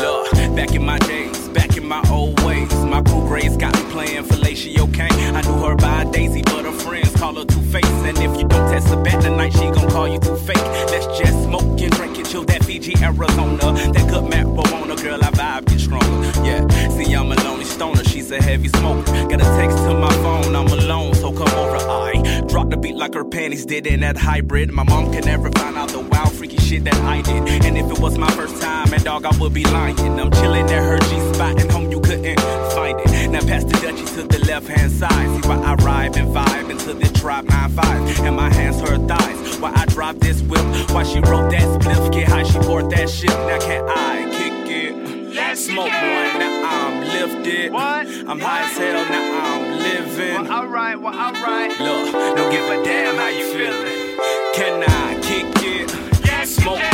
Look, 0.02 0.32
back 0.56 0.74
in 0.74 0.84
my 0.84 0.98
days, 1.00 1.48
back 1.48 1.76
in 1.76 1.86
my 1.86 2.02
old 2.10 2.40
ways, 2.42 2.72
my 2.84 3.00
crew 3.02 3.26
grades 3.26 3.56
got 3.56 3.74
me 3.74 3.82
playing 3.90 4.24
fellatio 4.24 4.92
Kane. 4.92 5.34
I 5.34 5.40
knew 5.42 5.66
her 5.66 5.76
by 5.76 6.04
Daisy, 6.04 6.42
but 6.42 6.64
her 6.64 6.72
friends 6.72 7.12
call 7.16 7.34
her 7.36 7.44
Two 7.44 7.62
Face. 7.62 7.86
And 7.86 8.18
if 8.18 8.38
you 8.40 8.41
test 8.72 8.88
her 8.88 9.02
back 9.02 9.20
tonight, 9.20 9.52
she 9.52 9.70
gon' 9.70 9.90
call 9.90 10.08
you 10.08 10.18
Two 10.18 10.36
Fake. 10.36 10.66
Let's 10.92 11.06
just 11.18 11.44
smoke 11.44 11.80
and 11.80 11.92
drink 11.92 12.16
and 12.16 12.26
chill 12.28 12.44
that 12.44 12.64
Fiji, 12.64 12.94
Arizona. 13.02 13.72
That 13.92 14.06
good 14.08 14.24
marijuana, 14.32 14.96
girl, 15.02 15.20
I 15.22 15.30
vibe 15.30 15.66
get 15.66 15.80
stronger. 15.80 16.20
Yeah, 16.42 16.66
see, 16.88 17.12
I'm 17.12 17.30
a 17.30 17.34
lonely 17.44 17.66
stoner, 17.66 18.02
she's 18.04 18.30
a 18.30 18.40
heavy 18.40 18.68
smoker. 18.68 19.12
Got 19.28 19.42
a 19.42 19.50
text 19.60 19.76
to 19.76 19.94
my 19.94 20.12
phone, 20.24 20.56
I'm 20.56 20.68
alone, 20.68 21.14
so 21.14 21.32
come 21.32 21.52
over. 21.62 21.76
I 21.76 22.42
drop 22.48 22.70
the 22.70 22.78
beat 22.78 22.96
like 22.96 23.12
her 23.14 23.24
panties 23.24 23.66
did 23.66 23.86
in 23.86 24.00
that 24.00 24.16
hybrid. 24.16 24.72
My 24.72 24.84
mom 24.84 25.12
can 25.12 25.24
never 25.24 25.50
find 25.50 25.76
out 25.76 25.90
the 25.90 26.00
wild, 26.00 26.32
freaky 26.32 26.56
shit 26.56 26.84
that 26.84 26.96
I 27.02 27.20
did. 27.20 27.64
And 27.66 27.76
if 27.76 27.90
it 27.90 27.98
was 27.98 28.16
my 28.16 28.30
first 28.30 28.60
time, 28.62 28.92
and 28.94 29.04
dog, 29.04 29.26
I 29.26 29.36
would 29.38 29.52
be 29.52 29.64
lying. 29.64 29.98
I'm 30.18 30.30
chilling 30.30 30.64
at 30.64 30.82
her 30.82 30.98
G 30.98 31.34
spot, 31.34 31.60
and 31.60 31.70
home 31.70 31.90
couldn't 32.22 32.72
find 32.72 33.00
it. 33.00 33.30
Now 33.30 33.40
pass 33.40 33.64
the 33.64 33.72
Dutchie 33.74 34.06
to 34.14 34.22
the 34.22 34.38
left 34.46 34.68
hand 34.68 34.90
side. 34.90 35.42
See 35.42 35.48
why 35.48 35.56
I 35.56 35.74
ride 35.74 36.16
and 36.16 36.28
vibe 36.34 36.70
into 36.70 36.94
the 36.94 37.08
drop 37.18 37.44
9-5. 37.46 38.20
And 38.26 38.36
my 38.36 38.52
hands 38.52 38.80
her 38.80 38.96
thighs. 39.06 39.58
Why 39.58 39.72
I 39.74 39.84
drop 39.86 40.16
this 40.16 40.40
whip. 40.42 40.64
Why 40.90 41.02
she 41.02 41.18
wrote 41.20 41.50
that 41.50 41.80
spliff. 41.80 42.12
Get 42.12 42.28
high, 42.28 42.44
she 42.44 42.58
poured 42.58 42.90
that 42.90 43.10
shit. 43.10 43.30
Now 43.30 43.58
can 43.58 43.84
I 43.88 44.30
kick 44.38 44.70
it? 44.70 45.34
Let's 45.34 45.64
Smoke 45.64 45.86
one, 45.86 46.38
now 46.38 46.62
I'm 46.64 47.00
lifted. 47.00 47.72
What? 47.72 48.06
I'm 48.28 48.38
high 48.38 48.68
as 48.70 48.76
hell, 48.76 49.04
now 49.08 49.44
I'm 49.44 49.78
living. 49.78 50.34
Well, 50.34 50.52
alright, 50.52 51.00
well, 51.00 51.14
alright. 51.14 51.70
Look, 51.80 52.12
don't 52.36 52.50
give 52.50 52.64
a 52.64 52.84
damn 52.84 53.16
how 53.16 53.28
you 53.28 53.46
feeling. 53.52 54.18
Can 54.54 54.84
I 54.86 55.18
kick 55.22 55.46
it? 55.64 55.90
Yes, 56.24 56.56
Three 56.56 56.92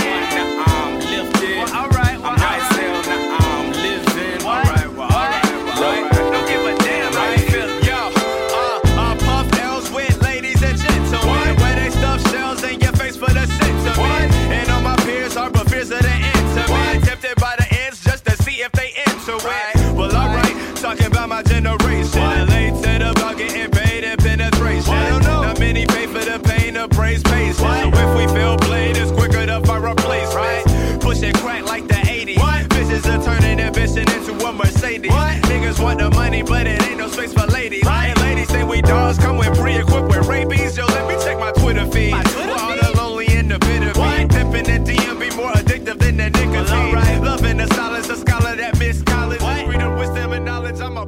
generation. 21.61 22.28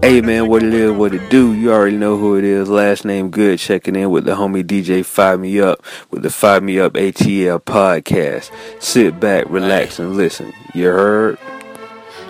Hey 0.02 0.22
man, 0.22 0.48
what 0.48 0.62
it 0.62 0.72
is, 0.72 0.92
what 0.92 1.12
it 1.12 1.28
do? 1.28 1.52
You 1.52 1.72
already 1.72 1.98
know 1.98 2.16
who 2.16 2.38
it 2.38 2.42
is. 2.42 2.70
Last 2.70 3.04
name 3.04 3.28
good. 3.28 3.58
Checking 3.58 3.94
in 3.94 4.10
with 4.10 4.24
the 4.24 4.34
homie 4.34 4.64
DJ 4.64 5.04
Fire 5.04 5.36
Me 5.36 5.60
Up 5.60 5.84
with 6.10 6.22
the 6.22 6.30
Fire 6.30 6.62
Me 6.62 6.80
Up 6.80 6.94
ATL 6.94 7.62
podcast. 7.62 8.50
Sit 8.82 9.20
back, 9.20 9.44
relax, 9.50 9.98
and 9.98 10.16
listen. 10.16 10.54
You 10.72 10.86
heard? 10.86 11.38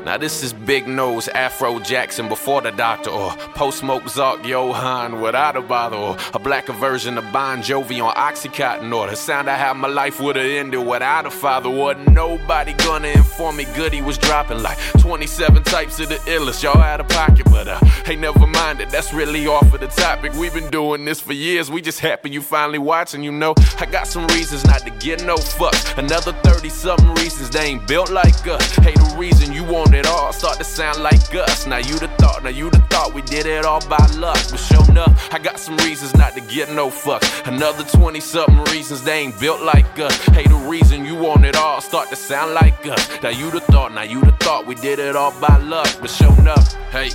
Now 0.05 0.17
this 0.17 0.43
is 0.43 0.53
Big 0.55 0.89
Nose 0.89 1.29
Afro 1.29 1.79
Jackson 1.79 2.29
before 2.29 2.63
the 2.63 2.71
doctor, 2.73 3.11
or 3.11 3.33
Post 3.55 3.79
Smoke 3.79 4.09
Zark 4.09 4.45
Johan 4.47 5.21
without 5.21 5.57
a 5.57 5.61
bother, 5.61 5.97
or 5.97 6.17
a 6.33 6.39
blacker 6.39 6.73
version 6.73 7.19
of 7.19 7.33
Bon 7.33 7.61
Jovi 7.61 8.03
on 8.03 8.15
Oxycontin, 8.15 8.95
or 8.95 9.11
the 9.11 9.17
sound 9.17 9.51
I 9.51 9.57
had 9.57 9.75
my 9.75 9.89
life 9.89 10.19
would 10.19 10.37
have 10.37 10.47
ended 10.47 10.87
without 10.87 11.27
a 11.27 11.31
father. 11.31 11.69
Wasn't 11.69 12.13
nobody 12.13 12.73
gonna 12.73 13.09
inform 13.09 13.57
me 13.57 13.67
Goody 13.77 14.01
was 14.01 14.17
dropping 14.17 14.63
like 14.63 14.79
27 15.01 15.63
types 15.65 16.01
of 16.01 16.09
the 16.09 16.17
illest. 16.17 16.63
Y'all 16.63 16.79
out 16.79 17.01
of 17.01 17.09
pocket, 17.09 17.45
but 17.51 17.69
uh, 17.69 17.79
hey, 18.07 18.17
never 18.17 18.47
mind 18.47 18.81
it. 18.81 18.89
That's 18.89 19.13
really 19.13 19.47
off 19.47 19.73
of 19.75 19.81
the 19.81 19.89
topic. 19.89 20.33
We've 20.33 20.55
been 20.55 20.71
doing 20.71 21.05
this 21.05 21.21
for 21.21 21.35
years. 21.35 21.71
We 21.71 21.83
just 21.83 22.01
happy 22.01 22.31
you 22.31 22.41
finally 22.41 22.79
watching. 22.79 23.23
You 23.23 23.33
know, 23.33 23.55
I 23.79 23.85
got 23.85 24.07
some 24.07 24.27
reasons 24.29 24.65
not 24.65 24.81
to 24.81 24.91
get 24.91 25.25
no 25.25 25.37
fucks. 25.37 25.99
Another 25.99 26.33
30 26.33 26.71
something 26.71 27.15
reasons 27.17 27.51
they 27.51 27.67
ain't 27.67 27.87
built 27.87 28.11
like 28.11 28.47
us. 28.47 28.75
Hey, 28.77 28.95
the 28.95 29.15
reason 29.19 29.53
you 29.53 29.65
want 29.65 29.90
it 29.95 30.07
all 30.07 30.33
start 30.33 30.59
to 30.59 30.65
sound 30.65 31.03
like 31.03 31.35
us. 31.35 31.67
Now 31.67 31.79
you 31.79 31.99
the 31.99 32.09
thought, 32.19 32.43
now 32.43 32.51
you 32.51 32.71
the 32.71 32.81
thought 32.91 33.13
we 33.13 33.23
did 33.23 33.47
it 33.47 33.65
all 33.65 33.87
by 33.89 34.05
luck. 34.17 34.39
But 34.51 34.59
sure 34.59 34.89
enough, 34.91 35.33
I 35.33 35.39
got 35.39 35.59
some 35.59 35.77
reasons 35.79 36.15
not 36.15 36.35
to 36.35 36.41
get 36.41 36.71
no 36.71 36.89
fucks. 36.89 37.47
Another 37.47 37.85
20 37.85 38.21
something 38.21 38.65
reasons 38.73 39.03
they 39.03 39.19
ain't 39.21 39.39
built 39.41 39.63
like 39.63 39.99
us. 39.99 40.17
Hey, 40.27 40.47
the 40.47 40.55
reason 40.55 41.05
you 41.05 41.15
want 41.15 41.45
it 41.45 41.57
all 41.57 41.81
start 41.81 42.09
to 42.11 42.17
sound 42.17 42.55
like 42.55 42.87
us. 42.87 43.23
Now 43.23 43.31
you 43.31 43.51
the 43.51 43.61
thought, 43.61 43.93
now 43.93 44.03
you 44.03 44.21
the 44.21 44.33
thought 44.33 44.67
we 44.67 44.75
did 44.75 44.99
it 44.99 45.17
all 45.17 45.33
by 45.41 45.57
luck. 45.59 45.89
But 46.01 46.11
sure 46.11 46.37
enough, 46.39 46.75
hey. 46.91 47.11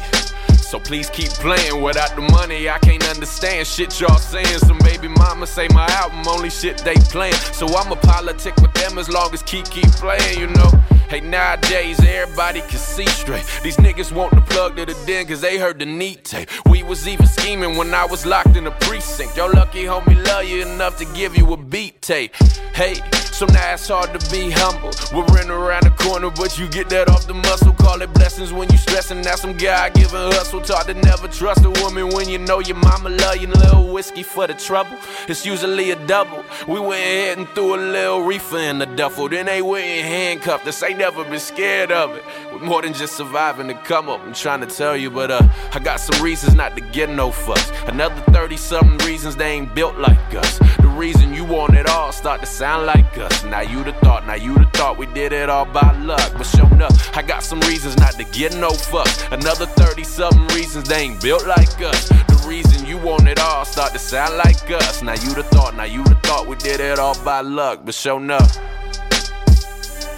So 0.65 0.79
please 0.79 1.09
keep 1.11 1.29
playing. 1.29 1.81
Without 1.81 2.15
the 2.15 2.21
money, 2.21 2.69
I 2.69 2.79
can't 2.79 3.07
understand 3.07 3.67
shit 3.67 3.99
y'all 3.99 4.17
saying. 4.17 4.59
Some 4.59 4.79
baby 4.79 5.07
mama 5.07 5.45
say 5.45 5.67
my 5.69 5.85
album 5.91 6.23
only 6.27 6.49
shit 6.49 6.79
they 6.79 6.95
playing. 6.95 7.35
So 7.53 7.67
I'ma 7.67 7.95
politic 7.95 8.55
with 8.57 8.73
them 8.73 8.97
as 8.97 9.07
long 9.07 9.31
as 9.31 9.43
keep 9.43 9.65
keep 9.69 9.89
playing, 9.91 10.39
you 10.39 10.47
know. 10.47 10.71
Hey, 11.07 11.19
nowadays 11.19 11.99
everybody 12.03 12.61
can 12.61 12.79
see 12.79 13.05
straight. 13.05 13.45
These 13.63 13.77
niggas 13.77 14.11
want 14.11 14.33
the 14.33 14.41
plug 14.41 14.75
to 14.77 14.85
the 14.85 14.97
den 15.05 15.27
cause 15.27 15.39
they 15.39 15.59
heard 15.59 15.77
the 15.77 15.85
neat 15.85 16.23
tape. 16.23 16.49
We 16.67 16.81
was 16.81 17.07
even 17.07 17.27
scheming 17.27 17.77
when 17.77 17.93
I 17.93 18.05
was 18.05 18.25
locked 18.25 18.55
in 18.55 18.65
a 18.65 18.71
precinct. 18.71 19.37
Your 19.37 19.51
lucky 19.53 19.83
homie 19.83 20.25
love 20.25 20.45
you 20.45 20.63
enough 20.63 20.97
to 20.97 21.05
give 21.13 21.37
you 21.37 21.53
a 21.53 21.57
beat 21.57 22.01
tape. 22.01 22.35
Hey, 22.73 22.95
so 23.35 23.45
now 23.47 23.73
it's 23.73 23.89
hard 23.89 24.17
to 24.17 24.31
be 24.31 24.49
humble. 24.49 24.91
We're 25.13 25.25
running 25.25 25.51
around 25.51 25.83
the 25.83 25.89
corner, 25.89 26.29
but 26.29 26.57
you 26.57 26.69
get 26.69 26.87
that 26.89 27.09
off 27.09 27.27
the 27.27 27.33
muscle. 27.33 27.73
Call 27.73 28.01
it 28.01 28.13
blessings 28.13 28.53
when 28.53 28.69
you 28.71 28.77
stressing. 28.77 29.21
That's 29.23 29.41
some 29.41 29.57
God 29.57 29.93
given 29.93 30.31
hustle. 30.31 30.61
Taught 30.61 30.87
to 30.87 30.93
never 30.93 31.27
trust 31.27 31.65
a 31.65 31.69
woman 31.83 32.07
when 32.15 32.29
you 32.29 32.37
know 32.37 32.59
your 32.59 32.77
mama 32.77 33.09
love 33.09 33.35
you. 33.35 33.47
Little 33.47 33.91
whiskey 33.91 34.23
for 34.23 34.47
the 34.47 34.53
trouble. 34.53 34.97
It's 35.27 35.45
usually 35.45 35.91
a 35.91 36.07
double. 36.07 36.45
We 36.65 36.79
went 36.79 37.01
ahead 37.01 37.37
and 37.37 37.49
threw 37.49 37.75
a 37.75 37.77
little 37.77 38.23
reefer 38.23 38.57
in 38.57 38.79
the 38.79 38.85
duffel. 38.85 39.27
Then 39.27 39.47
they 39.47 39.61
went 39.61 39.83
and 39.83 40.07
handcuffed 40.07 40.65
us. 40.67 40.81
Ain't 40.81 40.99
never 40.99 41.25
been 41.25 41.39
scared 41.39 41.91
of 41.91 42.15
it. 42.15 42.23
We're 42.53 42.59
more 42.59 42.81
than 42.83 42.93
just 42.93 43.17
surviving 43.17 43.67
the 43.67 43.73
come 43.73 44.07
up. 44.07 44.21
I'm 44.21 44.33
trying 44.33 44.61
to 44.61 44.67
tell 44.67 44.95
you, 44.95 45.11
but 45.11 45.29
uh, 45.29 45.41
I 45.73 45.79
got 45.79 45.99
some 45.99 46.23
reasons 46.23 46.55
not 46.55 46.77
to 46.77 46.81
get 46.81 47.09
no 47.09 47.31
fucks. 47.31 47.89
Another 47.89 48.21
30 48.31 48.55
something 48.55 49.05
reasons 49.05 49.35
they 49.35 49.51
ain't 49.51 49.75
built 49.75 49.97
like 49.97 50.35
us. 50.35 50.57
The 50.57 50.87
reason 50.95 51.33
you 51.33 51.43
want 51.43 51.75
it 51.75 51.89
all 51.89 52.13
start 52.13 52.39
to 52.39 52.47
sound 52.47 52.85
like 52.85 53.17
us. 53.17 53.24
Now 53.45 53.61
you 53.61 53.83
the 53.83 53.93
thought, 53.93 54.25
now 54.25 54.35
you 54.35 54.53
the 54.55 54.65
thought 54.73 54.97
we 54.97 55.05
did 55.07 55.31
it 55.33 55.49
all 55.49 55.65
by 55.65 55.91
luck. 55.99 56.33
But 56.37 56.45
sure 56.45 56.67
enough, 56.73 57.15
I 57.17 57.21
got 57.21 57.43
some 57.43 57.59
reasons 57.61 57.97
not 57.97 58.13
to 58.13 58.23
get 58.25 58.55
no 58.55 58.69
fucks. 58.69 59.31
Another 59.31 59.65
30 59.65 60.03
something 60.03 60.47
reasons 60.55 60.87
they 60.89 61.01
ain't 61.01 61.21
built 61.21 61.45
like 61.47 61.81
us. 61.81 62.09
The 62.09 62.45
reason 62.47 62.85
you 62.85 62.97
want 62.97 63.27
it 63.27 63.39
all 63.39 63.65
start 63.65 63.93
to 63.93 63.99
sound 63.99 64.37
like 64.37 64.69
us. 64.71 65.01
Now 65.01 65.13
you 65.13 65.33
the 65.33 65.43
thought, 65.43 65.75
now 65.75 65.83
you 65.83 66.03
the 66.03 66.15
thought 66.23 66.47
we 66.47 66.55
did 66.57 66.79
it 66.79 66.99
all 66.99 67.17
by 67.23 67.41
luck. 67.41 67.81
But 67.85 67.95
sure 67.95 68.17
enough, 68.17 68.57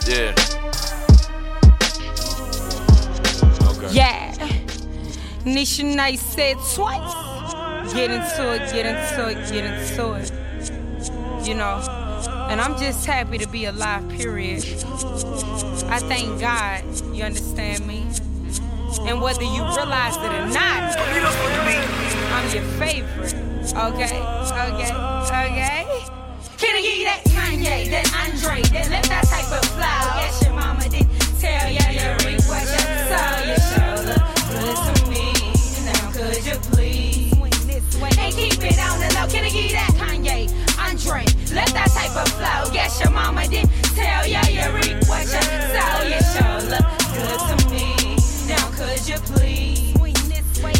yeah. 0.07 0.33
Okay. 3.69 3.93
Yeah. 3.93 4.33
Nisha 5.43 5.95
Nice 5.95 6.21
said 6.21 6.57
twice. 6.73 7.93
Get 7.93 8.11
into 8.11 8.53
it, 8.53 8.71
get 8.73 8.85
into 8.85 9.29
it, 9.29 9.49
get 9.49 9.63
into 9.65 10.13
it. 10.13 11.47
You 11.47 11.53
know, 11.53 11.79
and 12.49 12.61
I'm 12.61 12.77
just 12.77 13.05
happy 13.05 13.37
to 13.37 13.47
be 13.47 13.65
alive, 13.65 14.07
period. 14.09 14.63
I 15.89 15.99
thank 15.99 16.39
God, 16.39 16.83
you 17.13 17.23
understand 17.23 17.85
me? 17.85 18.05
And 19.01 19.21
whether 19.21 19.43
you 19.43 19.61
realize 19.75 20.15
it 20.17 20.31
or 20.31 20.47
not, 20.47 20.97
I'm 22.33 22.53
your 22.53 22.63
favorite. 22.79 23.33
Okay, 23.75 24.19
okay, 24.63 24.91
okay. 25.45 26.07
Can 26.57 26.75
I 26.75 26.81
give 26.81 26.97
you 26.97 27.05
that 27.05 27.21
Kanye, 27.25 27.89
that 27.91 28.07
Andre, 28.15 28.61
that 28.71 28.89
let 28.89 29.03
that 29.05 29.25
type 29.27 29.51
of 29.51 29.63
flow? 29.69 30.01
Yes, 30.17 30.41
your 30.43 30.53
mama 30.53 30.89
did 30.89 31.05
tell 31.39 31.69
ya 31.69 31.89
you 31.91 32.09
reap 32.25 32.41
what 32.47 32.63
you 32.63 32.81
sow. 33.11 33.43
You 33.45 33.57
sure 33.69 33.97
look 34.07 34.25
good 34.49 34.77
to 34.95 35.09
me. 35.11 35.33
Now 35.85 36.11
could 36.11 36.45
you 36.45 36.57
please 36.71 37.17
and 38.17 38.33
keep 38.33 38.63
it 38.63 38.79
on 38.79 38.99
the 38.99 39.13
low? 39.15 39.27
Can 39.27 39.43
I 39.45 39.49
give 39.49 39.71
that 39.71 39.86
Andre, 41.07 41.23
let 41.55 41.71
that 41.71 41.87
type 41.95 42.15
of 42.19 42.27
flow? 42.35 42.73
Yes, 42.73 42.99
your 42.99 43.11
mama 43.11 43.47
did 43.47 43.69
tell 43.95 44.27
ya 44.27 44.41
you 44.51 44.67
reap 44.75 45.07
what 45.07 45.23
you 45.23 45.39
sow. 45.71 46.03
You 46.03 46.19
sure 46.35 46.59
look 46.67 46.87
good 47.15 47.39
to 47.47 47.55
me. 47.71 48.17
Now 48.47 48.67
could 48.75 49.07
you 49.07 49.15
please 49.31 49.95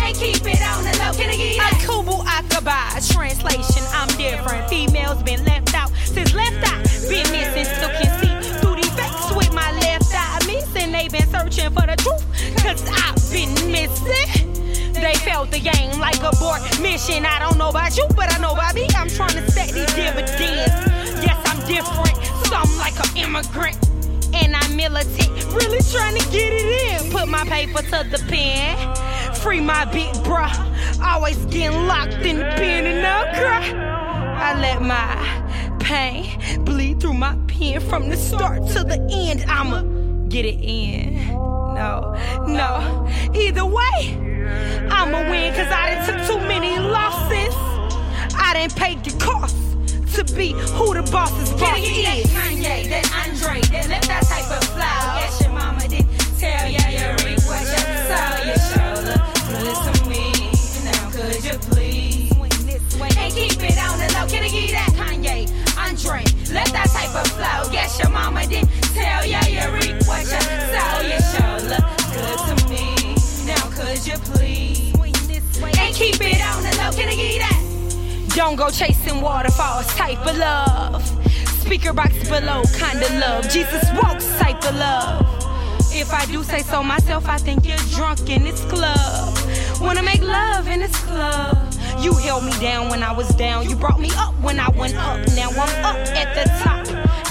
and 0.04 0.16
keep 0.18 0.44
it 0.44 0.62
on 0.68 0.84
the 0.84 0.92
low? 1.00 1.14
Can 1.16 1.30
I 1.30 1.34
you 1.34 1.56
that? 1.56 1.80
Akubu 1.80 2.20
Akaba, 2.28 3.00
translation, 3.08 3.84
I'm 3.94 4.08
different. 4.18 4.68
Females 4.70 5.24
been 5.24 5.46
left 5.46 5.74
out 5.74 5.92
since 6.04 6.34
left 6.34 6.60
eye. 6.60 6.84
Been 7.08 7.24
missing, 7.32 7.64
still 7.64 7.90
can 7.96 8.12
see 8.20 8.60
through 8.60 8.76
these 8.76 8.90
defects 8.92 9.32
with 9.34 9.54
my 9.54 9.72
left 9.80 10.12
eye. 10.14 10.40
Missing, 10.46 10.92
they 10.92 11.08
been 11.08 11.28
searching 11.32 11.72
for 11.72 11.88
the 11.88 11.96
truth. 11.96 12.24
Cause 12.64 12.84
I've 12.92 13.16
been 13.32 13.54
missing. 13.72 14.67
They 15.02 15.14
failed 15.16 15.52
the 15.52 15.60
game 15.60 16.00
like 16.00 16.22
a 16.24 16.36
board 16.38 16.62
mission. 16.82 17.26
I 17.26 17.40
don't 17.40 17.58
know 17.58 17.70
about 17.70 17.96
you, 17.98 18.08
but 18.16 18.34
I 18.34 18.40
know 18.40 18.54
about 18.54 18.74
me. 18.76 18.88
I'm 18.96 19.10
trying 19.10 19.36
to 19.38 19.52
stack 19.52 19.70
these 19.70 19.94
dividends. 19.94 20.74
Yes, 21.22 21.38
I'm 21.46 21.60
different. 21.68 22.18
Some 22.48 22.78
like 22.78 22.98
an 23.00 23.18
immigrant. 23.18 23.78
And 24.34 24.56
I'm 24.56 24.76
militant, 24.76 25.30
really 25.54 25.80
trying 25.92 26.18
to 26.18 26.26
get 26.32 26.52
it 26.54 27.04
in. 27.04 27.12
Put 27.12 27.28
my 27.28 27.44
paper 27.46 27.82
to 27.82 28.08
the 28.10 28.24
pen. 28.28 29.36
Free 29.36 29.62
my 29.62 29.86
big 29.86 30.14
bruh. 30.26 30.52
Always 31.02 31.38
getting 31.46 31.88
locked 31.88 32.26
in 32.26 32.38
the 32.38 32.44
pen 32.44 32.86
and 32.86 33.06
uh, 33.06 33.10
I'll 33.10 33.34
cry. 33.36 34.54
I 34.54 34.60
let 34.60 34.82
my 34.82 35.78
pain 35.80 36.66
bleed 36.66 37.00
through 37.00 37.14
my 37.14 37.38
pen 37.48 37.80
from 37.82 38.10
the 38.10 38.18
start 38.18 38.68
to 38.70 38.84
the 38.84 39.00
end. 39.12 39.44
I'ma 39.48 39.82
get 40.28 40.46
it 40.46 40.60
in. 40.62 41.28
No, 41.28 42.16
no. 42.48 43.08
Either 43.34 43.66
way, 43.66 44.27
I'ma 44.90 45.30
win 45.30 45.54
cause 45.54 45.72
I 45.72 45.96
done 45.96 46.06
took 46.06 46.28
too 46.28 46.40
many 46.48 46.80
losses. 46.80 47.54
I 48.36 48.54
didn't 48.54 48.76
pay 48.76 48.96
the 48.96 49.12
cost 49.24 49.56
to 50.16 50.24
be 50.36 50.52
who 50.52 50.94
the 50.94 51.04
boss's 51.12 51.52
boss 51.54 51.78
is. 51.80 52.32
That 52.34 52.50
Kanye, 52.50 52.90
that 52.90 53.06
Andre, 53.28 53.62
that 53.72 53.88
let 53.90 54.04
that 54.04 54.24
type 54.24 54.50
of 54.52 54.64
flow. 54.64 55.02
Yes, 55.20 55.42
your 55.42 55.52
mama 55.52 55.88
did 55.88 56.06
tell 56.40 56.68
ya 56.70 56.84
you 56.90 57.08
reap 57.26 57.42
what 57.46 57.62
you 57.62 57.84
sow. 58.10 58.30
You 58.48 58.56
sure 58.70 58.98
look 59.08 59.24
good 59.52 59.78
to 59.86 60.10
me. 60.10 60.32
Now 60.86 61.10
could 61.12 61.44
you 61.44 61.58
please 61.70 62.18
and 63.18 63.34
keep 63.34 63.62
it 63.62 63.78
on 63.78 64.00
the 64.00 64.08
low? 64.14 64.28
Can 64.28 64.44
I 64.44 64.48
you 64.48 64.72
that 64.72 64.92
Kanye, 64.96 65.48
Andre, 65.78 66.24
let 66.54 66.68
that 66.74 66.90
type 66.90 67.14
of 67.14 67.28
flow. 67.34 67.72
Yes, 67.72 68.00
your 68.00 68.10
mama 68.10 68.46
did 68.48 68.68
tell 68.94 69.26
ya 69.26 69.42
you 69.46 69.66
reap 69.74 70.08
what 70.08 70.22
you 70.22 70.42
sow. 70.74 71.02
You 71.06 71.20
sure 71.32 71.60
look 71.70 71.86
good 72.14 72.38
to 72.38 72.44
me. 72.44 72.47
Now 72.47 72.47
could 73.88 74.06
you 74.06 74.18
please 74.18 74.94
and 75.80 75.96
keep 75.96 76.20
it 76.20 76.42
on 76.42 76.62
the 76.62 76.76
low? 76.78 76.92
Can 76.92 77.08
I 77.08 77.14
you 77.14 77.40
that? 77.40 78.34
Don't 78.36 78.56
go 78.56 78.70
chasing 78.70 79.22
waterfalls, 79.22 79.88
type 79.96 80.20
of 80.28 80.38
love. 80.38 81.06
Speaker 81.62 81.94
box 81.94 82.14
below, 82.28 82.64
kind 82.78 83.02
of 83.02 83.12
love. 83.16 83.50
Jesus 83.50 83.84
walks, 84.02 84.28
type 84.40 84.64
of 84.66 84.76
love. 84.76 85.26
If 85.94 86.14
I 86.14 86.26
do 86.26 86.44
say 86.44 86.60
so 86.60 86.84
myself, 86.84 87.28
I 87.28 87.38
think 87.38 87.66
you're 87.66 87.78
drunk 87.96 88.30
in 88.30 88.44
this 88.44 88.64
club. 88.66 89.38
Wanna 89.80 90.04
make 90.04 90.22
love 90.22 90.68
in 90.68 90.82
this 90.82 90.96
club. 91.06 91.58
You 92.00 92.14
held 92.14 92.44
me 92.44 92.52
down 92.60 92.90
when 92.90 93.04
I 93.04 93.14
was 93.14 93.30
down. 93.36 93.70
You 93.70 93.76
brought 93.76 94.00
me 94.00 94.12
up 94.18 94.36
when 94.42 94.60
I 94.60 94.70
went 94.70 94.96
up. 94.96 95.26
Now 95.36 95.50
I'm 95.50 95.86
up 95.86 95.98
at 96.14 96.36
the 96.36 96.44
top. 96.64 96.87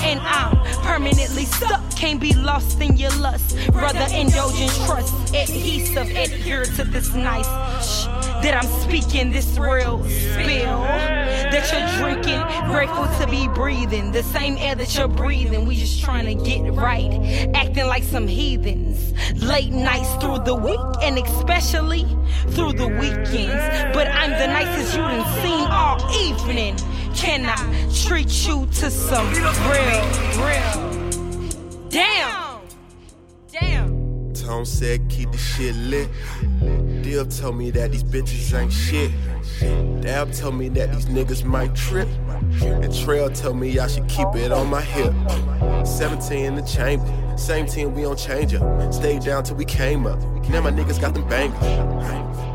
And 0.06 0.20
I'm 0.20 0.56
permanently 0.82 1.46
stuck, 1.46 1.82
can't 1.96 2.20
be 2.20 2.32
lost 2.32 2.80
in 2.80 2.96
your 2.96 3.10
lust. 3.16 3.56
Brother, 3.72 4.06
indulgence, 4.14 4.76
trust, 4.86 5.34
adhesive, 5.34 6.08
adhere 6.10 6.64
to 6.64 6.84
this 6.84 7.12
nice 7.12 7.48
shh 7.84 8.06
that 8.42 8.62
I'm 8.62 8.70
speaking 8.82 9.32
this 9.32 9.58
real 9.58 10.04
spill 10.04 10.80
that 10.82 11.64
you're 11.72 11.98
drinking. 11.98 12.40
Grateful 12.70 13.06
to 13.18 13.26
be 13.28 13.48
breathing 13.48 14.12
the 14.12 14.22
same 14.22 14.56
air 14.58 14.76
that 14.76 14.96
you're 14.96 15.08
breathing. 15.08 15.66
We 15.66 15.74
just 15.74 16.00
trying 16.00 16.26
to 16.26 16.44
get 16.44 16.72
right, 16.72 17.50
acting 17.54 17.86
like 17.86 18.04
some 18.04 18.28
heathens. 18.28 19.12
Late 19.42 19.72
nights 19.72 20.14
through 20.22 20.40
the 20.44 20.54
week 20.54 20.78
and 21.02 21.18
especially 21.18 22.06
through 22.50 22.74
the 22.74 22.86
weekends. 22.86 23.94
But 23.94 24.06
I'm 24.06 24.30
the 24.30 24.46
nicest 24.46 24.94
you 24.94 25.02
done 25.02 25.42
seen 25.42 25.66
all 25.68 25.98
evening. 26.22 26.76
Can 27.16 27.46
I 27.46 27.57
treat 27.94 28.46
you 28.46 28.66
to 28.66 28.90
some 28.90 29.26
real, 29.33 29.52
real? 30.44 31.88
Damn! 31.88 32.61
Damn! 33.50 34.33
Tom 34.35 34.66
said 34.66 35.09
keep 35.09 35.33
the 35.33 35.38
shit 35.38 35.74
lit. 35.76 36.09
Dib 37.02 37.31
told 37.31 37.57
me 37.57 37.70
that 37.70 37.92
these 37.92 38.05
bitches 38.05 38.52
ain't 38.59 38.72
shit. 38.72 39.11
Dab 40.02 40.31
told 40.33 40.57
me 40.57 40.68
that 40.68 40.92
these 40.92 41.07
niggas 41.07 41.42
might 41.42 41.74
trip. 41.74 42.09
And 42.62 42.94
Trail 42.94 43.31
told 43.31 43.57
me 43.57 43.79
I 43.79 43.87
should 43.87 44.07
keep 44.09 44.29
it 44.35 44.52
on 44.52 44.68
my 44.68 44.83
hip. 44.83 45.14
17 45.87 46.44
in 46.44 46.55
the 46.55 46.62
chamber. 46.62 47.07
Same 47.38 47.66
team, 47.66 47.94
we 47.94 48.02
don't 48.02 48.18
change 48.18 48.55
up. 48.55 48.92
Stayed 48.92 49.22
down 49.22 49.42
till 49.42 49.57
we 49.57 49.64
came 49.64 50.07
up. 50.07 50.20
Now 50.50 50.61
my 50.61 50.70
niggas 50.70 51.00
got 51.00 51.14
them 51.14 51.26
bangers. 51.29 51.59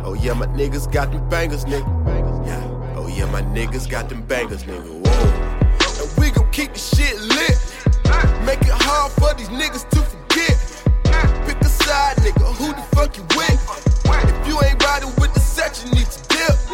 Oh 0.06 0.14
yeah, 0.20 0.34
my 0.34 0.46
niggas 0.48 0.92
got 0.92 1.12
them 1.12 1.28
bangers, 1.30 1.66
nigga. 1.66 2.21
Yeah. 3.16 3.26
Oh 3.26 3.32
my 3.32 3.42
niggas 3.42 3.90
got 3.90 4.10
them 4.10 4.22
bangers, 4.24 4.64
nigga. 4.64 4.88
Whoa. 4.88 6.02
And 6.02 6.20
we 6.20 6.32
gon' 6.32 6.50
keep 6.52 6.74
the 6.74 6.80
shit 6.80 7.20
lit. 7.20 7.58
Make 8.46 8.62
it 8.62 8.78
hard 8.88 9.12
for 9.14 9.34
these 9.38 9.50
niggas 9.50 9.90
to 9.90 10.02
forget. 10.02 10.58
Pick 11.46 11.60
a 11.62 11.66
side, 11.66 12.18
nigga. 12.18 12.46
Who 12.56 12.68
the 12.74 12.82
fuck 12.96 13.18
you 13.18 13.24
with? 13.36 13.60
If 14.06 14.48
you 14.48 14.60
ain't 14.64 14.84
riding 14.84 15.14
with 15.20 15.34
the 15.34 15.40
set, 15.40 15.84
you 15.84 15.92
need 15.92 16.08
to 16.08 16.20
dip. 16.30 16.71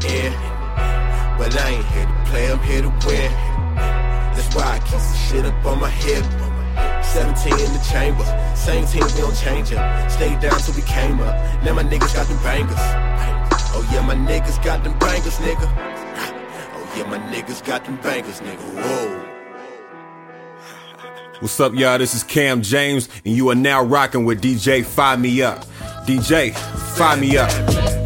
The 0.00 0.08
end. 0.08 0.34
But 1.38 1.56
I 1.58 1.68
ain't 1.70 1.84
here 1.86 2.06
to 2.06 2.24
play, 2.30 2.52
I'm 2.52 2.58
here 2.60 2.82
to 2.82 2.88
win. 3.06 3.32
That's 4.34 4.54
why 4.54 4.62
I 4.62 4.78
keep 4.80 5.00
some 5.00 5.18
shit 5.28 5.44
up 5.44 5.64
on 5.66 5.80
my 5.80 5.90
hip. 5.90 6.24
17 7.04 7.52
in 7.52 7.72
the 7.72 7.84
chamber, 7.90 8.24
same 8.56 8.86
team, 8.86 9.04
we 9.04 9.20
don't 9.20 9.36
change 9.36 9.72
up. 9.72 10.10
Stayed 10.10 10.40
down 10.40 10.58
till 10.60 10.74
we 10.74 10.82
came 10.82 11.20
up. 11.20 11.34
Now 11.62 11.74
my 11.74 11.82
niggas 11.82 12.14
got 12.14 12.26
them 12.26 12.38
bangers. 12.42 12.78
Oh 13.74 13.86
yeah, 13.92 14.06
my 14.06 14.14
niggas 14.14 14.62
got 14.64 14.82
them 14.84 14.98
bangers, 14.98 15.36
nigga. 15.38 15.68
Oh 16.74 16.94
yeah, 16.96 17.08
my 17.08 17.18
niggas 17.32 17.64
got 17.64 17.84
them 17.84 17.96
bangers, 17.96 18.40
nigga. 18.40 18.58
Whoa. 18.58 19.28
What's 21.40 21.58
up, 21.58 21.74
y'all? 21.74 21.98
This 21.98 22.14
is 22.14 22.22
Cam 22.22 22.62
James, 22.62 23.08
and 23.24 23.34
you 23.34 23.50
are 23.50 23.54
now 23.54 23.82
rocking 23.82 24.24
with 24.24 24.40
DJ 24.40 24.84
Fire 24.84 25.18
Me 25.18 25.42
Up. 25.42 25.66
DJ, 26.06 26.54
Fire 26.96 27.16
Me 27.16 27.36
Up. 27.36 28.01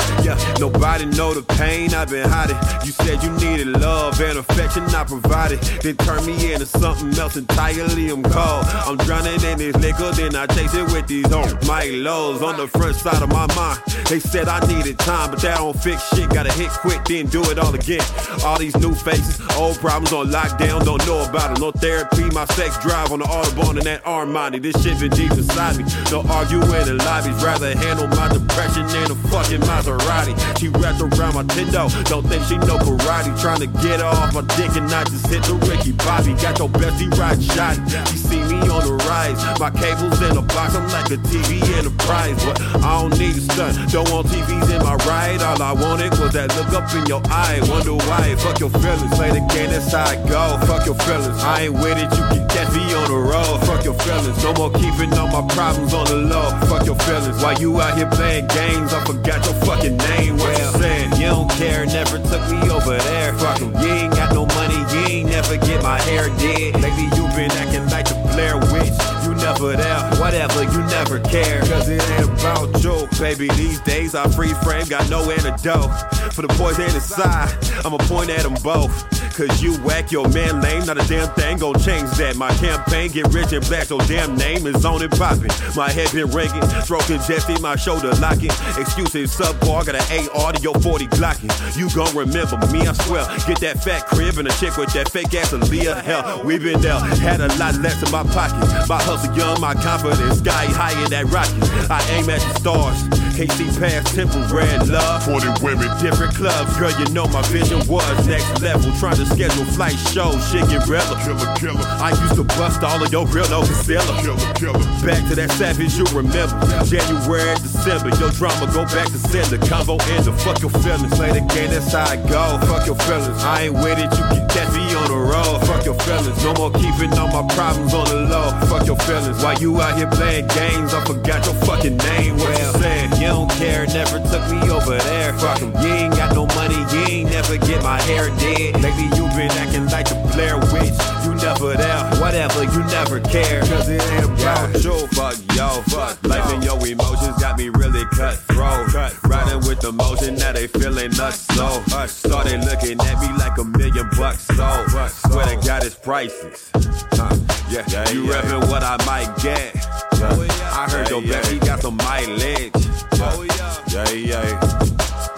Nobody 0.59 1.07
know 1.07 1.35
the 1.35 1.43
pain 1.43 1.95
I've 1.95 2.11
been 2.11 2.29
hiding. 2.29 2.57
You 2.85 2.93
said 2.93 3.23
you 3.23 3.31
needed 3.33 3.69
love 3.69 4.21
and 4.21 4.39
affection, 4.39 4.85
I 4.85 5.05
provided. 5.05 5.61
Then 5.83 5.97
turn 5.97 6.25
me 6.25 6.53
into 6.53 6.67
something 6.67 7.13
else 7.19 7.37
entirely. 7.37 8.11
I'm 8.11 8.23
cold. 8.23 8.65
I'm 8.87 8.97
drowning 8.99 9.43
in 9.43 9.59
this 9.59 9.77
liquor, 9.77 10.13
then 10.13 10.35
I 10.35 10.47
chase 10.47 10.75
it 10.75 10.85
with 10.93 11.07
these 11.07 11.31
on 11.33 11.59
my 11.67 11.85
lows 11.87 12.43
on 12.43 12.57
the 12.57 12.69
front 12.69 12.97
side 12.97 13.23
of 13.23 13.29
my 13.29 13.47
mind. 13.55 13.81
They 14.09 14.21
said 14.21 14.49
I 14.49 14.61
needed 14.67 14.99
time, 14.99 15.31
but 15.31 15.41
that 15.43 15.59
don't 15.59 15.79
fix 15.79 16.09
shit. 16.15 16.31
Gotta 16.31 16.53
hit 16.53 16.71
quick, 16.71 17.05
then 17.05 17.27
do 17.27 17.43
it 17.51 17.59
all 17.59 17.75
again. 17.75 18.05
All 18.45 18.59
these 18.59 18.77
new 18.77 18.95
faces, 18.95 19.41
old 19.57 19.77
problems 19.79 20.13
on 20.13 20.29
lockdown, 20.29 20.85
don't 20.85 21.05
know 21.07 21.23
about 21.29 21.53
it. 21.53 21.61
No 21.61 21.71
therapy, 21.71 22.25
my 22.31 22.45
sex 22.47 22.79
drive 22.79 23.13
on 23.13 23.21
the 23.21 23.27
Autobahn 23.27 23.77
and 23.77 23.87
that 23.87 24.05
Armani. 24.05 24.61
This 24.63 24.81
shit 24.83 24.99
been 24.99 25.11
deep 25.11 25.33
inside 25.33 25.77
me. 25.77 25.85
No 26.11 26.23
arguing 26.23 26.89
in 26.89 26.99
lobbies, 26.99 27.43
rather 27.45 27.77
handle 27.77 28.09
my 28.09 28.29
depression 28.33 28.87
than 28.87 29.11
a 29.11 29.15
fucking 29.29 29.61
Maserati. 29.63 30.26
She 30.59 30.69
wrapped 30.69 31.01
around 31.01 31.35
my 31.35 31.45
Tindo, 31.45 31.87
don't 32.09 32.27
think 32.27 32.43
she 32.45 32.57
know 32.59 32.79
karate. 32.79 33.31
Trying 33.41 33.61
to 33.61 33.67
get 33.85 34.01
her 34.01 34.07
off 34.07 34.35
my 34.35 34.43
dick 34.57 34.75
and 34.75 34.91
I 34.91 35.05
just 35.05 35.27
hit 35.27 35.43
the 35.45 35.55
Ricky 35.69 35.93
Bobby. 35.93 36.35
Got 36.35 36.59
your 36.59 36.69
bestie 36.69 37.13
right 37.15 37.39
shot. 37.39 37.77
She 38.11 38.17
see 38.17 38.43
me 38.43 38.59
on 38.67 38.83
the 38.83 38.97
rise. 39.07 39.39
My 39.61 39.71
cables 39.71 40.21
in 40.23 40.37
a 40.37 40.43
box, 40.43 40.75
I'm 40.75 40.89
like 40.89 41.11
a 41.11 41.19
TV 41.31 41.63
enterprise. 41.79 42.43
But 42.45 42.61
I 42.83 43.01
don't 43.01 43.19
need 43.19 43.37
a 43.37 43.41
stunt, 43.41 43.93
don't 43.93 44.11
want 44.11 44.27
TVs 44.29 44.75
in 44.75 44.83
my 44.83 44.97
ride. 45.07 45.43
All 45.43 45.63
I 45.63 45.73
wanted 45.73 46.19
was 46.19 46.33
that 46.33 46.51
look 46.57 46.73
up 46.75 46.93
in 46.95 47.07
your 47.07 47.23
eye. 47.31 47.61
Wonder 47.69 47.95
why, 48.09 48.35
fuck 48.37 48.59
your 48.59 48.71
feelings. 48.71 49.15
Play 49.15 49.31
the 49.31 49.45
game, 49.53 49.71
that's 49.71 49.93
how 49.93 50.05
I 50.05 50.17
go. 50.27 50.59
Fuck 50.67 50.87
your 50.87 50.99
feelings. 51.07 51.39
I 51.45 51.69
ain't 51.69 51.75
with 51.75 51.99
it, 51.99 52.11
you 52.11 52.25
can 52.33 52.49
catch 52.49 52.73
me 52.75 52.83
on 52.95 53.07
the 53.11 53.21
road. 53.21 53.61
Fuck 53.67 53.85
your 53.85 53.95
feelings. 53.95 54.43
No 54.43 54.53
more 54.55 54.73
keeping 54.73 55.13
all 55.15 55.29
my 55.29 55.47
problems 55.55 55.95
on 55.95 56.07
the 56.07 56.17
low. 56.17 56.51
Fuck 56.67 56.87
your 56.87 56.99
feelings. 57.07 57.43
Why 57.43 57.55
you 57.61 57.81
out 57.81 57.97
here 57.97 58.11
playing 58.11 58.49
games, 58.49 58.93
I 58.93 59.05
forgot 59.05 59.45
your 59.45 59.55
fucking 59.63 59.97
name. 59.97 60.16
You 60.25 60.39
saying? 60.79 61.13
You 61.13 61.27
don't 61.27 61.51
care, 61.53 61.87
never 61.87 62.19
took 62.19 62.43
me 62.51 62.71
over 62.71 62.97
there. 62.99 63.33
Fuck 63.35 63.61
'em. 63.61 63.73
You 63.81 63.89
ain't 63.89 64.15
got 64.15 64.33
no 64.35 64.47
money, 64.47 64.79
you 64.93 65.01
ain't 65.07 65.31
never 65.31 65.57
get 65.57 65.83
my 65.83 65.99
hair 66.01 66.29
did. 66.39 66.75
Lately 66.81 67.09
you 67.17 67.25
been 67.37 67.51
acting 67.53 67.87
like 67.91 68.09
the 68.09 68.15
Blair 68.33 68.57
Witch. 68.73 68.97
You 69.25 69.35
never 69.35 69.77
there, 69.77 70.01
whatever, 70.21 70.63
you 70.65 70.81
never 70.87 71.19
care. 71.21 71.61
Cause 71.63 71.89
it 71.89 72.03
ain't 72.11 72.41
about 72.41 72.83
you, 72.83 73.09
baby. 73.19 73.49
These 73.57 73.81
days 73.81 74.15
I 74.15 74.29
free 74.29 74.55
frame, 74.65 74.87
got 74.87 75.09
no 75.11 75.31
antidote. 75.31 75.91
For 76.33 76.43
the 76.43 76.55
boys 76.59 76.79
inside, 76.79 77.51
I'ma 77.85 77.99
point 77.99 78.31
at 78.31 78.43
them 78.43 78.55
both. 78.63 78.93
Cause 79.37 79.63
you 79.63 79.75
whack 79.85 80.11
your 80.11 80.29
man 80.31 80.61
lame. 80.63 80.87
Not 80.87 80.97
a 80.97 81.07
damn 81.07 81.29
thing 81.35 81.59
gon' 81.59 81.79
change 81.81 82.11
that. 82.17 82.37
My 82.37 82.53
campaign 82.55 83.11
get 83.11 83.29
rich 83.29 83.53
and 83.53 83.65
black, 83.69 83.85
so 83.85 83.99
damn 83.99 84.35
name 84.37 84.67
is 84.67 84.85
on 84.85 85.03
and 85.03 85.13
poppin'. 85.13 85.53
My 85.77 85.91
head 85.91 86.11
been 86.13 86.31
ringing, 86.31 86.63
throat 86.89 87.05
congested, 87.05 87.61
my 87.61 87.77
shoulder 87.77 88.11
locking. 88.17 88.51
Excuses 88.81 89.37
subpar, 89.37 89.85
got 89.85 89.95
an 89.95 90.29
AR 90.35 90.53
to 90.53 90.63
your 90.63 90.75
40 90.81 91.07
blocking. 91.19 91.51
You 91.77 91.91
gon' 91.91 92.15
remember 92.17 92.57
me, 92.73 92.89
I 92.89 92.93
swear. 93.05 93.27
Get 93.47 93.61
that 93.61 93.85
fat 93.85 94.07
crib 94.07 94.39
and 94.39 94.49
a 94.49 94.53
chick 94.53 94.77
with 94.77 94.93
that 94.95 95.11
fake 95.11 95.35
ass 95.35 95.53
Aaliyah. 95.53 96.03
Hell, 96.03 96.43
we 96.45 96.59
been 96.59 96.81
there, 96.81 96.99
had 97.21 97.41
a 97.41 97.49
lot 97.59 97.75
less 97.77 98.03
in 98.03 98.11
my 98.11 98.25
pocket. 98.33 98.89
My 98.89 99.03
hustle 99.03 99.37
young, 99.37 99.61
my 99.61 99.75
confidence 99.75 100.39
sky 100.39 100.67
high 100.67 100.97
in 101.05 101.11
that 101.11 101.27
rocket. 101.27 101.61
I 101.91 102.01
aim 102.17 102.31
at 102.31 102.41
the 102.41 102.55
stars. 102.61 103.03
Can't 103.37 103.53
see 103.53 103.69
past 103.79 104.15
temple, 104.15 104.41
red 104.49 104.89
love. 104.89 105.25
40 105.25 105.63
women, 105.63 105.93
different 106.01 106.35
clubs. 106.35 106.75
Girl, 106.79 106.91
you 106.99 107.05
know 107.13 107.27
my 107.29 107.43
vision 107.53 107.85
was 107.87 108.27
next 108.27 108.63
level. 108.63 108.91
Trying 108.97 109.17
to 109.17 109.26
schedule 109.27 109.65
flight 109.77 109.99
shows, 110.13 110.41
shit 110.51 110.69
get 110.69 110.87
realer. 110.87 111.19
Killer, 111.25 111.51
killer. 111.57 111.87
I 112.01 112.11
used 112.23 112.37
to 112.37 112.45
bust 112.45 112.83
all 112.83 113.03
of 113.03 113.11
your 113.13 113.27
real 113.27 113.49
no 113.49 113.63
concealer. 113.63 114.05
Killer, 114.23 114.53
killer. 114.55 114.85
Back 115.05 115.23
to 115.29 115.35
that 115.37 115.51
savage 115.53 115.95
you 115.97 116.05
remember. 116.15 116.57
January, 116.85 117.55
December, 117.61 118.11
your 118.17 118.31
drama 118.31 118.67
go 118.73 118.85
back 118.95 119.07
to 119.11 119.19
sender. 119.19 119.59
Combo 119.67 119.97
end 120.15 120.27
fuck 120.41 120.61
your 120.61 120.71
feelings. 120.83 121.15
Play 121.15 121.33
the 121.33 121.43
game, 121.55 121.71
that's 121.71 121.93
how 121.93 122.05
I 122.05 122.17
go. 122.17 122.59
Fuck 122.67 122.87
your 122.87 122.97
feelings. 123.07 123.43
I 123.43 123.69
ain't 123.69 123.75
with 123.75 123.99
it, 123.99 124.11
you 124.13 124.25
can 124.31 124.49
catch 124.49 124.71
me 124.75 124.85
on 124.95 125.09
the 125.09 125.19
road. 125.19 125.67
Fuck 125.67 125.85
your 125.85 125.99
feelings. 126.07 126.39
No 126.45 126.55
more 126.55 126.73
keeping 126.73 127.13
all 127.19 127.29
my 127.29 127.45
problems 127.55 127.95
on 127.95 128.07
the 128.07 128.21
low. 128.31 128.51
Fuck 128.69 128.87
your 128.87 128.99
feelings. 129.07 129.43
While 129.43 129.59
you 129.59 129.81
out 129.81 129.97
here 129.97 130.11
playing 130.11 130.49
games, 130.49 130.95
I 130.95 131.05
forgot 131.05 131.45
your 131.47 131.55
fucking 131.67 131.97
name. 131.97 132.37
What 132.39 132.59
you 132.59 132.81
saying? 132.81 133.11
You 133.21 133.29
don't 133.29 133.51
care, 133.53 133.87
never 133.87 134.19
took 134.31 134.45
me 134.51 134.59
over 134.71 134.99
there. 134.99 135.33
Fuck 135.35 135.63
'em. 135.63 135.73
You 135.83 135.93
ain't 135.93 136.17
got 136.17 136.35
no 136.35 136.47
money, 136.59 136.79
you 136.93 137.01
ain't 137.09 137.31
never 137.31 137.57
get 137.57 137.83
my 137.83 138.01
hair 138.03 138.31
did. 138.39 138.81
Lately 138.83 139.09
you 139.17 139.25
been 139.37 139.51
acting 139.51 139.87
like 139.87 140.09
the 140.09 140.17
Blair 140.33 140.57
Witch. 140.73 140.95
You 141.25 141.35
never 141.35 141.77
there, 141.77 142.05
whatever, 142.21 142.65
you 142.65 142.85
never 142.85 143.21
care. 143.21 143.61
Cause 143.63 143.89
it 143.89 144.03
ain't 144.13 144.25
about 144.25 144.73
you. 144.85 145.07
Fuck 145.09 145.37
yo, 145.57 145.69
fuck 145.89 146.23
life 146.27 146.53
and 146.53 146.63
your 146.63 146.79
emotions 146.87 147.37
got 147.41 147.59
me 147.59 147.69
really 147.71 148.05
cutthroat. 148.13 148.93
Riding 149.25 149.67
with 149.67 149.81
the 149.81 149.93
motion, 149.93 150.37
now 150.37 150.53
they 150.53 150.67
feeling 150.67 151.19
us 151.19 151.41
so. 151.57 151.83
Started 152.07 152.65
looking 152.65 153.01
at 153.01 153.21
me 153.21 153.29
like 153.39 153.59
a 153.59 153.65
million 153.65 154.09
bucks 154.17 154.47
so. 154.47 154.87
Swear 155.31 155.47
to 155.47 155.67
God, 155.67 155.85
it's 155.85 155.95
priceless. 155.95 156.71
Huh. 156.75 157.35
Yeah, 157.69 157.85
yeah, 157.89 158.09
you 158.11 158.25
reppin' 158.25 158.69
what 158.71 158.83
I 158.83 158.97
might 159.05 159.35
get. 159.43 159.75
Yeah. 159.75 160.29
Oh, 160.31 160.73
I 160.73 160.89
heard 160.91 161.11
your 161.11 161.21
baby 161.21 161.59
got 161.59 161.81
some 161.81 161.97
mileage. 161.97 162.73
yeah 163.19 163.85
Yeah, 163.89 164.11
yeah, 164.13 164.87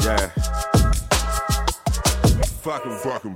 yeah. 0.00 0.77
Fuck 2.62 2.84
'em, 2.86 2.98
fuck 2.98 3.24
'em. 3.24 3.34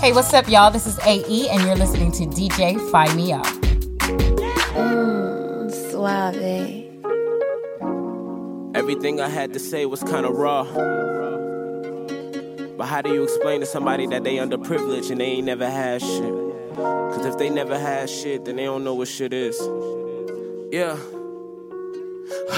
Hey, 0.00 0.12
what's 0.12 0.32
up, 0.32 0.48
y'all? 0.48 0.70
This 0.70 0.86
is 0.86 0.96
AE, 1.00 1.48
and 1.48 1.62
you're 1.62 1.74
listening 1.74 2.12
to 2.12 2.24
DJ 2.26 2.78
Fire 2.92 3.12
Me 3.16 3.32
Up. 3.32 3.44
Mm, 4.76 5.70
suave. 5.90 6.36
Everything 8.76 9.20
I 9.20 9.28
had 9.28 9.52
to 9.54 9.58
say 9.58 9.86
was 9.86 10.04
kind 10.04 10.24
of 10.24 10.36
raw. 10.36 10.62
But 12.78 12.86
how 12.86 13.02
do 13.02 13.12
you 13.12 13.24
explain 13.24 13.58
to 13.60 13.66
somebody 13.66 14.06
that 14.06 14.22
they 14.22 14.36
underprivileged 14.36 15.10
and 15.10 15.20
they 15.20 15.26
ain't 15.26 15.46
never 15.46 15.68
had 15.68 16.00
shit? 16.00 16.32
Cause 16.76 17.26
if 17.26 17.36
they 17.38 17.50
never 17.50 17.76
had 17.76 18.08
shit, 18.08 18.44
then 18.44 18.54
they 18.56 18.64
don't 18.64 18.84
know 18.84 18.94
what 18.94 19.08
shit 19.08 19.32
is. 19.32 19.60
Yeah. 20.70 21.19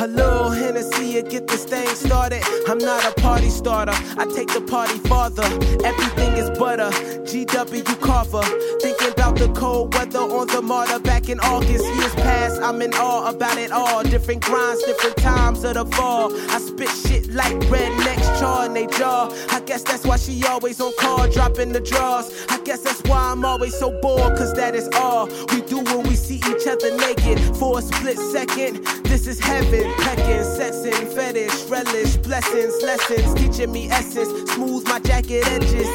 A 0.01 0.07
little 0.07 0.51
Hennessy 0.51 1.13
to 1.15 1.23
get 1.23 1.47
this 1.47 1.65
thing 1.65 1.87
started. 1.95 2.43
I'm 2.69 2.79
not 2.79 3.05
a 3.05 3.21
party 3.21 3.49
starter. 3.49 3.93
I 4.19 4.27
take 4.35 4.49
the 4.49 4.61
party 4.61 4.99
farther. 5.09 5.45
Everything 5.85 6.37
is 6.37 6.51
butter. 6.59 6.91
GW 7.25 8.01
Carver. 8.01 8.43
Thinking 8.81 9.13
about 9.13 9.37
the 9.37 9.49
cold 9.55 9.95
weather 9.95 10.19
on 10.19 10.49
the 10.49 10.61
martyr 10.61 10.99
back 10.99 11.29
in 11.29 11.41
August. 11.41 11.85
Years 11.85 12.15
past, 12.17 12.61
I'm 12.61 12.83
in 12.83 12.93
awe 12.95 13.31
about 13.31 13.57
it 13.59 13.71
all. 13.71 14.03
Different 14.03 14.43
grinds, 14.43 14.83
different 14.85 15.17
times 15.17 15.65
of 15.65 15.75
the 15.75 15.87
fall. 15.87 16.35
I 16.51 16.59
spit 16.59 16.89
shit 16.89 17.33
like 17.33 17.57
rednecks 17.71 18.41
char 18.41 18.67
in 18.67 18.75
they 18.75 18.87
jaw. 18.87 19.31
I 19.51 19.61
guess 19.61 19.83
that's 19.83 20.05
why 20.05 20.17
she 20.17 20.45
always 20.47 20.81
on 20.81 20.93
call, 20.99 21.29
dropping 21.29 21.73
the 21.73 21.81
draws. 21.81 22.47
I 22.49 22.59
guess 22.65 22.83
that's 22.83 23.03
why 23.05 23.31
I'm 23.31 23.45
always 23.45 23.79
so 23.79 23.91
bored, 24.01 24.37
cause 24.37 24.53
that 24.55 24.75
is 24.75 24.89
all 24.95 25.27
we 25.53 25.61
do 25.63 25.79
when 25.79 26.03
we 26.03 26.17
see 26.17 26.37
each 26.37 26.67
other 26.67 26.97
naked. 26.97 27.39
For 27.57 27.79
a 27.79 27.83
split 27.83 28.19
second, 28.19 28.85
this 29.05 29.27
is 29.27 29.39
heaven. 29.39 29.62
Pecking, 29.71 30.45
sexing, 30.45 31.15
fetish, 31.15 31.65
relish, 31.69 32.17
blessings, 32.19 32.83
lessons, 32.83 33.35
teaching 33.35 33.73
me 33.73 33.91
essence. 33.91 34.29
Smooth 34.53 34.85
my 34.87 34.99
jacket 35.01 35.47
edges. 35.47 35.89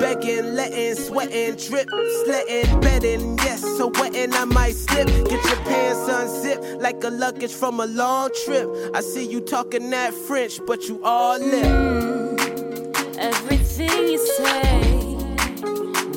Begging, 0.00 0.54
letting, 0.54 0.94
sweating, 0.94 1.56
drip, 1.56 1.88
slitting, 2.24 2.80
bedding. 2.80 3.38
Yes, 3.38 3.60
so 3.60 3.88
wetting, 3.88 4.32
I 4.34 4.44
might 4.44 4.74
slip. 4.74 5.06
Get 5.06 5.44
your 5.44 5.56
pants 5.64 6.08
unzipped 6.08 6.80
like 6.80 7.02
a 7.04 7.10
luggage 7.10 7.52
from 7.52 7.80
a 7.80 7.86
long 7.86 8.30
trip. 8.44 8.68
I 8.94 9.00
see 9.00 9.26
you 9.26 9.40
talking 9.40 9.90
that 9.90 10.12
French, 10.12 10.60
but 10.66 10.84
you 10.84 11.02
all 11.02 11.38
lip. 11.38 11.64
Mm, 11.64 13.16
everything 13.18 14.08
you 14.08 14.18
say 14.18 14.98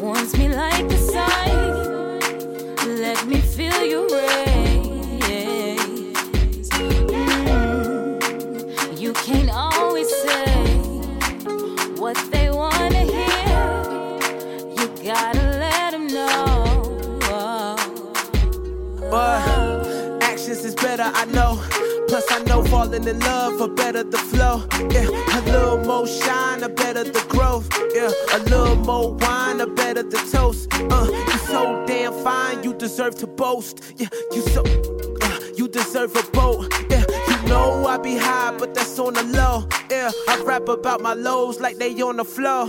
warms 0.02 0.36
me 0.38 0.50
like 0.50 0.88
the 0.90 0.98
sun. 0.98 1.82
Let 3.00 3.26
me 3.28 3.40
feel 3.42 3.86
your 3.86 4.08
rays. 4.10 4.61
You 9.12 9.16
can't 9.16 9.50
always 9.50 10.08
say 10.08 10.64
what 11.98 12.16
they 12.32 12.50
wanna 12.50 13.00
hear. 13.00 13.60
You 14.78 14.88
gotta 15.04 15.60
let 15.60 15.92
them 15.92 16.08
know. 16.08 17.20
But 19.10 20.24
actions 20.24 20.64
is 20.64 20.76
better, 20.76 21.12
I 21.14 21.26
know. 21.26 21.62
Plus, 22.08 22.26
I 22.32 22.42
know 22.46 22.64
falling 22.64 23.06
in 23.06 23.20
love, 23.20 23.60
a 23.60 23.68
better 23.68 24.04
the 24.04 24.18
flow. 24.18 24.64
Yeah, 24.90 25.10
a 25.10 25.42
little 25.42 25.84
more 25.84 26.08
shine, 26.08 26.64
a 26.64 26.70
better 26.70 27.04
the 27.04 27.26
growth. 27.28 27.68
Yeah, 27.94 28.12
a 28.32 28.40
little 28.44 28.78
more 28.78 29.14
wine, 29.16 29.60
a 29.60 29.68
better 29.68 30.04
the 30.04 30.20
toast. 30.32 30.70
Uh, 30.74 31.10
you 31.12 31.38
so 31.52 31.84
damn 31.86 32.14
fine, 32.24 32.64
you 32.64 32.74
deserve 32.74 33.16
to 33.16 33.28
boast. 33.28 33.94
Yeah, 33.98 34.08
you 34.32 34.42
so, 34.42 34.64
uh, 35.22 35.40
you 35.58 35.68
deserve 35.68 36.16
a 36.16 36.24
boat. 36.32 36.74
Yeah, 36.90 37.01
know 37.52 37.86
I 37.86 37.98
be 37.98 38.16
high, 38.16 38.56
but 38.58 38.74
that's 38.74 38.98
on 38.98 39.14
the 39.14 39.24
low. 39.24 39.68
Yeah, 39.90 40.12
I 40.28 40.42
rap 40.44 40.68
about 40.70 41.02
my 41.02 41.14
lows 41.14 41.60
like 41.60 41.78
they 41.78 41.92
on 42.02 42.18
the 42.18 42.26
floor. 42.26 42.64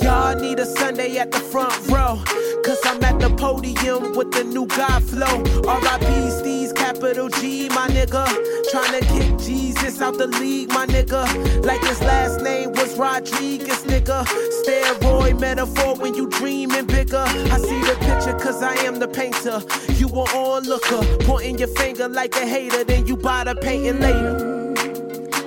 Y'all 0.00 0.36
need 0.36 0.58
a 0.58 0.66
Sunday 0.66 1.16
at 1.18 1.30
the 1.30 1.38
front 1.38 1.74
row. 1.88 2.22
Cause 2.64 2.78
I'm 2.84 3.02
at 3.04 3.20
the 3.20 3.30
podium 3.30 4.16
with 4.16 4.32
the 4.32 4.44
new 4.44 4.66
God 4.66 5.02
flow. 5.02 5.42
RIP 5.62 6.30
Steve's 6.32 6.72
capital 6.72 7.28
G, 7.28 7.68
my 7.70 7.88
nigga. 7.88 8.26
Tryna 8.72 9.00
kick 9.08 9.38
Jesus 9.38 10.02
out 10.02 10.18
the 10.18 10.26
league, 10.26 10.68
my 10.70 10.86
nigga. 10.86 11.24
Like 11.64 11.82
his 11.84 12.00
last 12.02 12.42
name 12.42 12.72
was 12.72 12.96
Rodriguez, 12.96 13.82
nigga. 13.84 14.24
Steroid 14.62 15.40
metaphor 15.40 15.94
when 15.96 16.14
you 16.14 16.28
dreaming 16.30 16.86
bigger. 16.86 17.24
I 17.26 17.58
see 17.58 17.80
the 17.80 17.96
picture 18.00 18.36
cause 18.38 18.62
I 18.62 18.74
am 18.84 18.98
the 18.98 19.08
painter. 19.08 19.62
You 19.94 20.08
an 20.08 20.28
onlooker, 20.34 21.02
pointing 21.24 21.58
your 21.58 21.68
finger 21.68 22.08
like 22.08 22.34
a 22.36 22.46
hater, 22.46 22.84
then 22.84 23.06
you 23.06 23.16
buy 23.16 23.44
the 23.44 23.54
painting 23.54 24.00
later. 24.00 24.74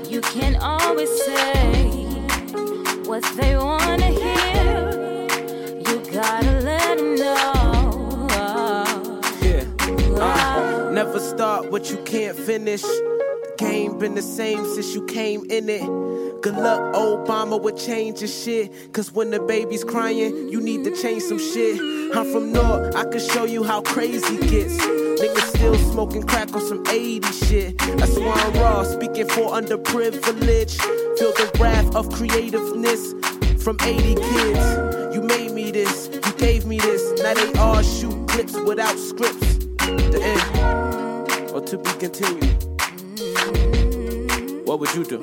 You 0.10 0.22
can't 0.22 0.58
always 0.62 1.10
say 1.26 2.00
what 3.06 3.24
they 3.36 3.58
wanna 3.58 4.06
hear. 4.06 4.39
Uh, 10.22 10.92
never 10.92 11.18
start 11.20 11.72
what 11.72 11.90
you 11.90 11.96
can't 12.04 12.38
finish. 12.38 12.84
Game 13.58 13.98
been 13.98 14.16
the 14.16 14.22
same 14.22 14.66
since 14.66 14.94
you 14.94 15.06
came 15.06 15.50
in 15.50 15.70
it. 15.70 15.86
Good 16.42 16.56
luck, 16.56 16.82
Obama, 16.94 17.62
with 17.62 17.78
changing 17.78 18.28
shit. 18.28 18.92
Cause 18.92 19.14
when 19.14 19.32
the 19.32 19.40
baby's 19.40 19.86
crying, 19.86 20.50
you 20.50 20.60
need 20.60 20.84
to 20.84 20.96
change 21.02 21.24
some 21.24 21.40
shit. 21.40 21.80
I'm 22.14 22.30
from 22.34 22.52
North, 22.52 22.96
I 22.98 23.06
can 23.06 23.22
show 23.22 23.46
you 23.46 23.64
how 23.64 23.82
crazy 23.82 24.38
gets. 24.50 24.76
Niggas 24.78 25.56
still 25.56 25.76
smoking 25.92 26.24
crack 26.24 26.54
on 26.54 26.62
some 26.62 26.86
80 26.88 27.32
shit. 27.32 27.78
That's 27.78 28.18
why 28.20 28.34
I'm 28.34 28.54
raw, 28.56 28.84
speaking 28.84 29.28
for 29.30 29.52
underprivileged. 29.52 30.82
Feel 31.18 31.32
the 31.32 31.50
wrath 31.60 31.96
of 31.96 32.12
creativeness 32.12 33.14
from 33.64 33.78
80 33.82 34.16
kids. 34.16 34.89
You 35.20 35.26
made 35.26 35.52
me 35.52 35.70
this, 35.70 36.08
you 36.14 36.32
gave 36.38 36.66
me 36.66 36.80
this. 36.80 37.22
Now 37.22 37.34
they 37.34 37.52
all 37.60 37.82
shoot 37.82 38.26
clips 38.30 38.58
without 38.58 38.98
scripts. 38.98 39.58
The 39.78 40.22
end. 40.24 41.52
Or 41.52 41.60
to 41.60 41.78
be 41.78 41.92
continued. 42.00 42.64
What 44.66 44.80
would 44.80 44.94
you 44.96 45.04
do? 45.04 45.20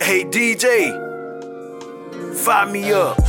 Hey 0.00 0.24
DJ, 0.24 0.94
fire 2.36 2.72
me 2.72 2.90
up. 2.90 3.23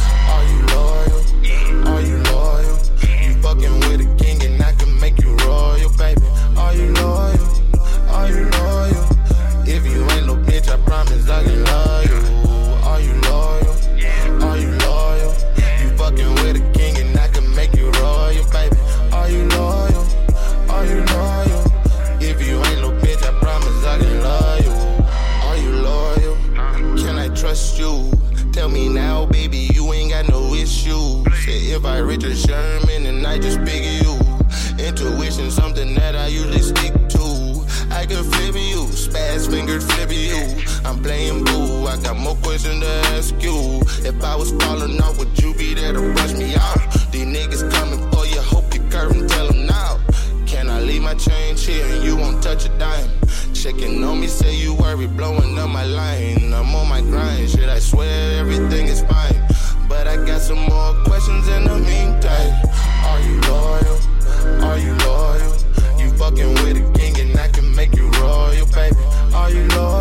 Promise 10.95 11.29
I 11.29 11.43
can 11.43 11.61
love 11.65 12.05
you. 12.09 12.21
Are 12.89 13.01
you 13.01 13.13
loyal? 13.29 13.75
Are 14.47 14.57
you 14.57 14.71
loyal? 14.87 15.33
You 15.81 15.89
fucking 15.97 16.33
with 16.39 16.55
a 16.55 16.71
king 16.73 16.95
and 16.97 17.19
I 17.19 17.27
can 17.27 17.53
make 17.53 17.75
you 17.75 17.91
royal, 17.99 18.45
baby. 18.55 18.77
Are 19.11 19.29
you 19.29 19.43
loyal? 19.59 20.05
Are 20.69 20.85
you 20.85 20.99
loyal? 21.17 21.63
If 22.21 22.37
you 22.47 22.55
ain't 22.67 22.81
no 22.85 22.91
bitch, 23.03 23.21
I 23.29 23.33
promise 23.43 23.83
I 23.83 23.97
can 23.99 24.23
love 24.23 24.63
you. 24.65 24.75
Are 25.47 25.57
you 25.57 25.71
loyal? 25.89 26.35
Can 27.03 27.19
I 27.19 27.27
trust 27.35 27.77
you? 27.77 28.13
Tell 28.53 28.69
me 28.69 28.87
now, 28.87 29.25
baby, 29.25 29.67
you 29.75 29.91
ain't 29.91 30.11
got 30.11 30.29
no 30.29 30.53
issues. 30.53 31.25
Say 31.43 31.59
if 31.75 31.83
I 31.83 31.97
Richard 31.97 32.37
Sherman 32.37 33.05
and 33.05 33.27
I 33.27 33.37
just 33.37 33.59
pick 33.65 33.83
you. 34.01 34.13
Intuition, 34.79 35.51
something 35.51 35.93
that 35.95 36.15
I 36.15 36.27
usually 36.27 36.61
stick 36.61 36.93
to. 37.09 37.25
I 37.91 38.05
can 38.05 38.23
flip 38.23 38.55
you, 38.55 38.87
spaz 39.03 39.49
fingered 39.49 39.83
flip 39.83 40.11
you. 40.11 40.64
I'm 40.85 41.01
playing 41.01 41.43
boo, 41.43 41.87
I 41.87 41.97
got 41.97 42.15
more 42.15 42.35
questions 42.35 42.79
to 42.81 42.89
ask 43.17 43.33
you. 43.41 43.81
If 44.05 44.23
I 44.23 44.35
was 44.35 44.51
falling 44.51 45.01
off, 45.01 45.17
would 45.17 45.37
you 45.41 45.55
be 45.55 45.73
there 45.73 45.93
to 45.93 46.13
brush 46.13 46.33
me 46.33 46.55
off? 46.55 47.11
These 47.11 47.25
niggas 47.25 47.71
coming 47.73 47.99
for 48.11 48.23
you, 48.27 48.39
hope 48.39 48.71
you 48.71 48.81
curve 48.91 49.11
and 49.11 49.27
tell 49.27 49.47
them 49.47 49.65
now. 49.65 49.99
Can 50.45 50.69
I 50.69 50.79
leave 50.81 51.01
my 51.01 51.15
change 51.15 51.65
here 51.65 51.83
and 51.87 52.03
you 52.03 52.15
won't 52.15 52.43
touch 52.43 52.65
a 52.65 52.69
dime? 52.77 53.09
Checking 53.51 54.03
on 54.03 54.21
me, 54.21 54.27
say 54.27 54.55
you 54.55 54.75
worry, 54.75 55.07
blowing 55.07 55.57
up 55.57 55.69
my 55.71 55.85
line. 55.85 56.53
I'm 56.53 56.75
on 56.75 56.87
my 56.87 57.01
grind, 57.01 57.49
shit, 57.49 57.67
I 57.67 57.79
swear 57.79 58.39
everything 58.39 58.85
is 58.85 59.01
fine. 59.01 59.41
But 59.89 60.07
I 60.07 60.17
got 60.23 60.39
some 60.39 60.59
more 60.59 60.93
questions 61.03 61.47
in 61.47 61.63
the 61.63 61.79
meantime. 61.79 62.53
Are 63.09 63.21
you 63.21 63.41
loyal? 63.41 63.97
Are 64.63 64.77
you 64.77 64.93
loyal? 65.09 65.55
You 65.97 66.11
fucking 66.11 66.53
with 66.61 66.77
a 66.77 66.91
king 66.93 67.19
and 67.19 67.39
I 67.39 67.47
can 67.47 67.75
make 67.75 67.95
you 67.95 68.07
royal, 68.11 68.67
baby. 68.67 68.95
Are 69.33 69.49
you 69.49 69.67
loyal? 69.69 69.94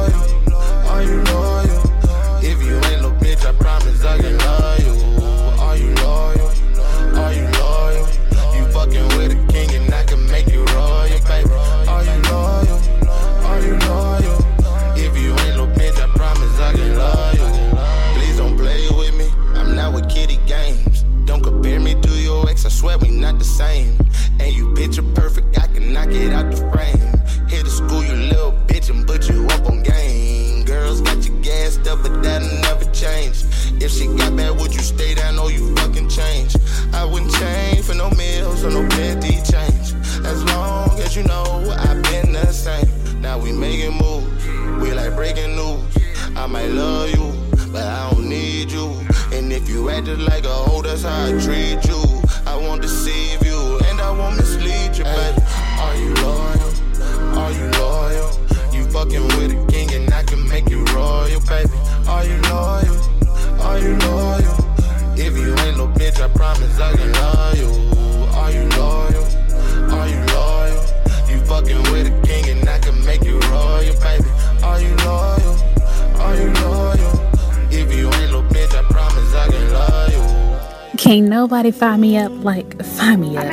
Nobody 81.54 81.70
fire 81.70 81.96
me 81.96 82.18
up 82.18 82.32
like 82.42 82.84
fire 82.84 83.16
me 83.16 83.36
up. 83.36 83.44
I 83.46 83.48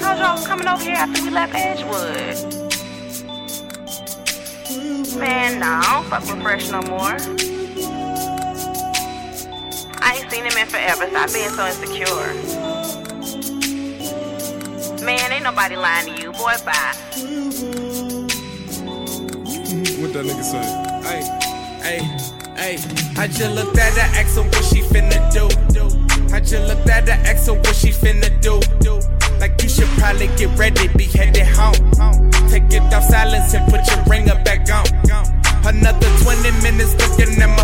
told 0.00 0.18
you 0.18 0.24
I 0.24 0.32
was 0.32 0.46
coming 0.46 0.68
over 0.68 0.80
here 0.80 0.94
after 0.94 1.24
we 1.24 1.30
left 1.30 1.52
Edgewood. 1.56 2.36
Man, 5.18 5.58
no, 5.58 5.66
I 5.66 5.92
don't 5.92 6.06
fuck 6.06 6.22
with 6.32 6.40
Fresh 6.40 6.70
no 6.70 6.82
more. 6.82 7.16
I 10.00 10.18
ain't 10.20 10.30
seen 10.30 10.44
him 10.44 10.56
in 10.56 10.68
forever, 10.68 11.10
so 11.10 11.16
I've 11.16 11.32
been 11.32 11.50
so 11.50 11.66
insecure. 11.66 12.32
Man, 15.04 15.32
ain't 15.32 15.42
nobody 15.42 15.74
lying 15.74 16.14
to 16.14 16.22
you. 16.22 16.30
Boy, 16.30 16.54
bye. 16.64 16.94
What 19.98 20.12
that 20.12 20.24
nigga 20.24 20.44
say? 20.44 20.62
Hey, 21.02 21.22
hey, 21.82 22.25
hey. 22.76 23.22
I 23.22 23.26
just 23.26 23.54
looked 23.54 23.78
at 23.78 23.92
her, 23.94 24.20
asked 24.20 24.36
her 24.36 24.42
what 24.42 24.64
she 24.64 24.82
finna 24.82 25.18
do. 25.32 25.46
I 26.34 26.40
just 26.40 26.68
looked 26.68 26.88
at 26.88 27.08
her, 27.08 27.18
asked 27.28 27.46
her 27.46 27.54
what 27.54 27.74
she 27.74 27.90
finna 27.90 28.30
do. 28.40 28.60
Like 29.40 29.62
you 29.62 29.68
should 29.68 29.88
probably 29.98 30.28
get 30.36 30.56
ready, 30.58 30.88
be 30.88 31.04
headed 31.04 31.46
home. 31.46 31.74
Take 32.48 32.72
it 32.72 32.82
off 32.92 33.04
silence 33.04 33.54
and 33.54 33.64
put 33.70 33.86
your 33.88 34.02
ringer 34.04 34.42
back 34.44 34.68
on. 34.70 34.86
Another 35.66 36.08
20 36.22 36.50
minutes 36.62 36.94
looking 36.94 37.42
at 37.42 37.48
my 37.48 37.55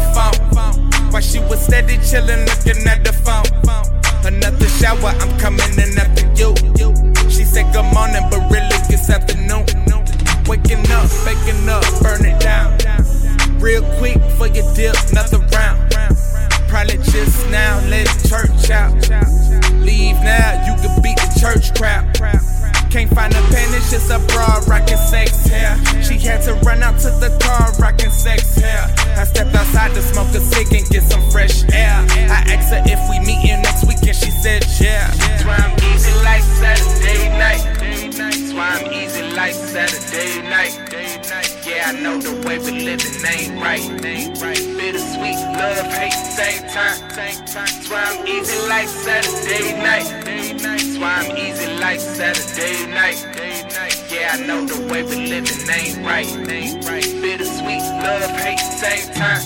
hate, 59.09 59.41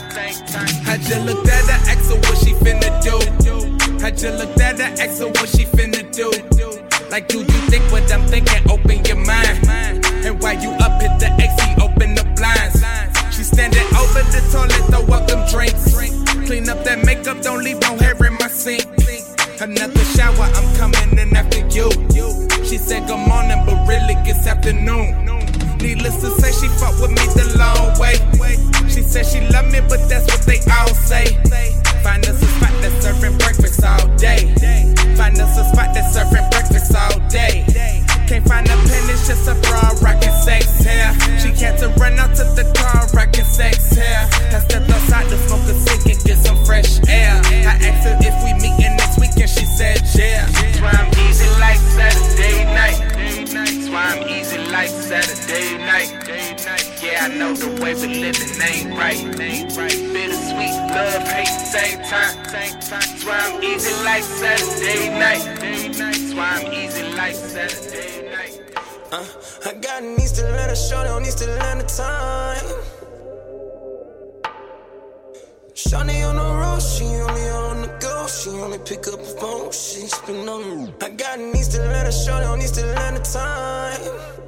time. 62.08 62.36
That's 62.52 63.24
why 63.24 63.38
I'm 63.38 63.62
easy 63.62 63.92
like 64.04 64.22
Saturday 64.22 65.08
night. 65.18 65.42
That's 65.98 66.34
why 66.34 66.62
I'm 66.62 66.72
easy 66.72 67.02
like 67.16 67.34
Saturday 67.34 68.30
night. 68.30 68.60
Uh, 69.12 69.24
I 69.66 69.72
got 69.74 70.02
an 70.02 70.14
East 70.20 70.38
Atlanta 70.38 70.76
shorty 70.76 71.10
on 71.10 71.24
East 71.24 71.40
Atlanta 71.40 71.84
time. 71.84 72.66
Shawty 75.74 76.28
on 76.28 76.36
the 76.36 76.42
road, 76.42 76.80
she 76.80 77.04
only 77.04 77.48
on 77.48 77.82
the 77.82 77.88
go. 78.00 78.26
She 78.26 78.50
only 78.50 78.78
pick 78.78 79.06
up 79.08 79.18
the 79.18 79.36
phone, 79.40 79.72
she 79.72 80.06
spin 80.06 80.48
on 80.48 80.62
the 80.62 80.76
roof. 80.76 81.02
I 81.02 81.10
got 81.10 81.38
an 81.38 81.56
East 81.56 81.74
Atlanta 81.74 82.12
shorty 82.12 82.46
on 82.46 82.62
East 82.62 82.78
Atlanta 82.78 83.20
time. 83.20 84.45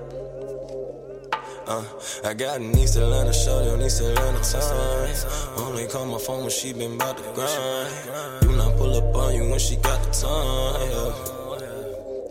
Uh, 1.69 1.85
I 2.25 2.33
got 2.33 2.61
an 2.61 2.75
East 2.79 2.97
Atlanta 2.97 3.31
shorty 3.31 3.69
to 3.69 3.77
learn 3.77 4.35
Atlanta 4.35 4.41
time. 4.43 5.59
Only 5.59 5.87
call 5.87 6.07
my 6.07 6.17
phone 6.17 6.41
when 6.41 6.51
she 6.51 6.73
been 6.73 6.95
about 6.95 7.19
to 7.19 7.23
grind. 7.35 8.41
Do 8.41 8.57
not 8.57 8.75
pull 8.79 8.97
up 8.97 9.15
on 9.15 9.35
you 9.35 9.51
when 9.51 9.59
she 9.59 9.77
got 9.77 10.03
the 10.03 10.11
time. 10.11 10.89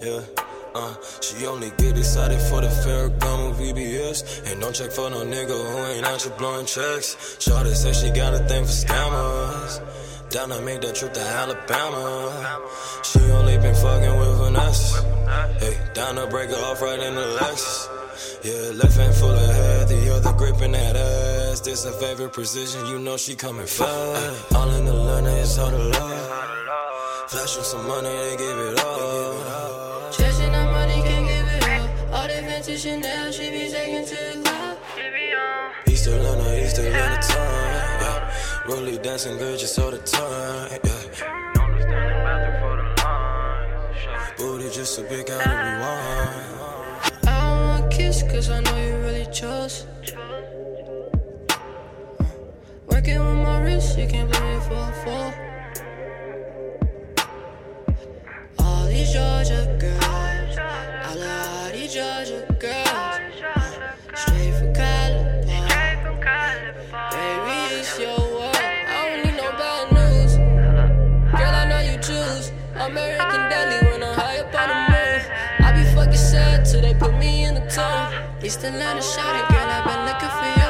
Yeah. 0.02 0.22
yeah. 0.26 0.44
Uh, 0.74 0.96
she 1.22 1.46
only 1.46 1.70
get 1.78 1.96
excited 1.96 2.40
for 2.50 2.62
the 2.62 2.70
Farragon 2.82 3.54
VBS. 3.54 4.52
And 4.52 4.60
don't 4.60 4.74
check 4.74 4.92
for 4.92 5.08
no 5.12 5.24
nigga 5.24 5.54
who 5.54 5.86
ain't 5.94 6.04
out 6.04 6.20
here 6.20 6.34
blowing 6.40 6.66
checks. 6.66 7.38
Shawty 7.38 7.76
say 7.76 7.94
she 7.94 8.10
got 8.10 8.34
a 8.34 8.40
thing 8.40 8.66
for 8.66 8.72
scammers. 8.72 9.82
Down 10.32 10.50
to 10.50 10.60
make 10.62 10.82
that 10.82 10.96
trip 10.96 11.14
to 11.14 11.22
Alabama. 11.22 12.60
She 13.04 13.20
only 13.32 13.58
been 13.60 13.76
fucking 13.76 14.18
with 14.18 14.27
Vanessa. 14.58 15.02
Hey, 15.60 15.78
down 15.94 16.16
to 16.16 16.28
break 16.28 16.50
her 16.50 16.56
off 16.56 16.82
right 16.82 17.00
in 17.00 17.16
the 17.16 17.22
Lexus. 17.40 17.90
Yeah, 18.44 18.72
left 18.82 18.98
hand 18.98 19.14
full 19.16 19.30
of 19.30 19.56
head, 19.56 19.88
the 19.88 20.16
other 20.16 20.34
gripping 20.34 20.72
that 20.72 20.96
ass. 20.96 21.60
This 21.62 21.86
a 21.86 21.92
favorite 21.92 22.34
precision, 22.34 22.86
you 22.88 23.00
know 23.00 23.18
she 23.18 23.36
coming 23.36 23.68
fast. 23.68 24.54
All 24.54 24.70
in 24.72 24.86
the 24.86 24.94
line, 24.94 25.26
it's 25.26 25.58
all 25.58 25.70
the 25.70 25.78
love. 25.78 27.30
Flash 27.30 27.58
with 27.58 27.66
some 27.66 27.88
money, 27.88 28.10
they 28.10 28.36
give 28.38 28.58
it 28.58 28.80
up. 28.80 30.12
Chasing 30.14 30.52
that 30.52 30.72
money, 30.72 31.02
can't 31.08 31.28
give 31.28 31.48
it 31.48 31.64
up. 31.64 32.14
All 32.14 32.28
the 32.28 32.42
fancy 32.48 32.78
Chanel, 32.78 33.32
she 33.32 33.52
be 33.52 33.70
taking 33.70 34.06
to 34.06 34.16
the 34.16 34.42
club. 34.44 34.78
East 35.88 36.08
Atlanta, 36.08 36.64
East 36.64 36.78
Atlanta 36.78 37.22
time. 37.22 38.02
Yeah, 38.02 38.66
really 38.66 38.98
dancing 38.98 39.38
good 39.38 39.60
just 39.60 39.78
all 39.78 39.92
the 39.92 40.00
time. 40.00 40.80
Yeah. 40.84 41.47
A 44.88 45.02
big 45.04 45.30
out 45.30 45.42
of 45.42 45.52
rewind. 45.52 46.48
I 47.28 47.40
don't 47.42 47.68
want 47.68 47.92
kiss, 47.92 48.24
cause 48.24 48.50
I 48.50 48.62
know 48.62 48.78
you 48.78 48.96
really 49.04 49.28
chose. 49.32 49.86
Working 52.88 53.20
with 53.20 53.36
my 53.36 53.62
wrist, 53.62 53.98
you 54.00 54.08
can't 54.08 54.32
blame 54.32 54.56
me 54.56 54.60
for 54.66 54.74
a 54.74 54.94
fall. 55.04 55.27
Shawty, 78.68 79.48
girl, 79.50 79.70
I've 79.70 79.86
been 79.86 80.06
looking 80.06 80.30
for 80.30 80.46
you. 80.46 80.68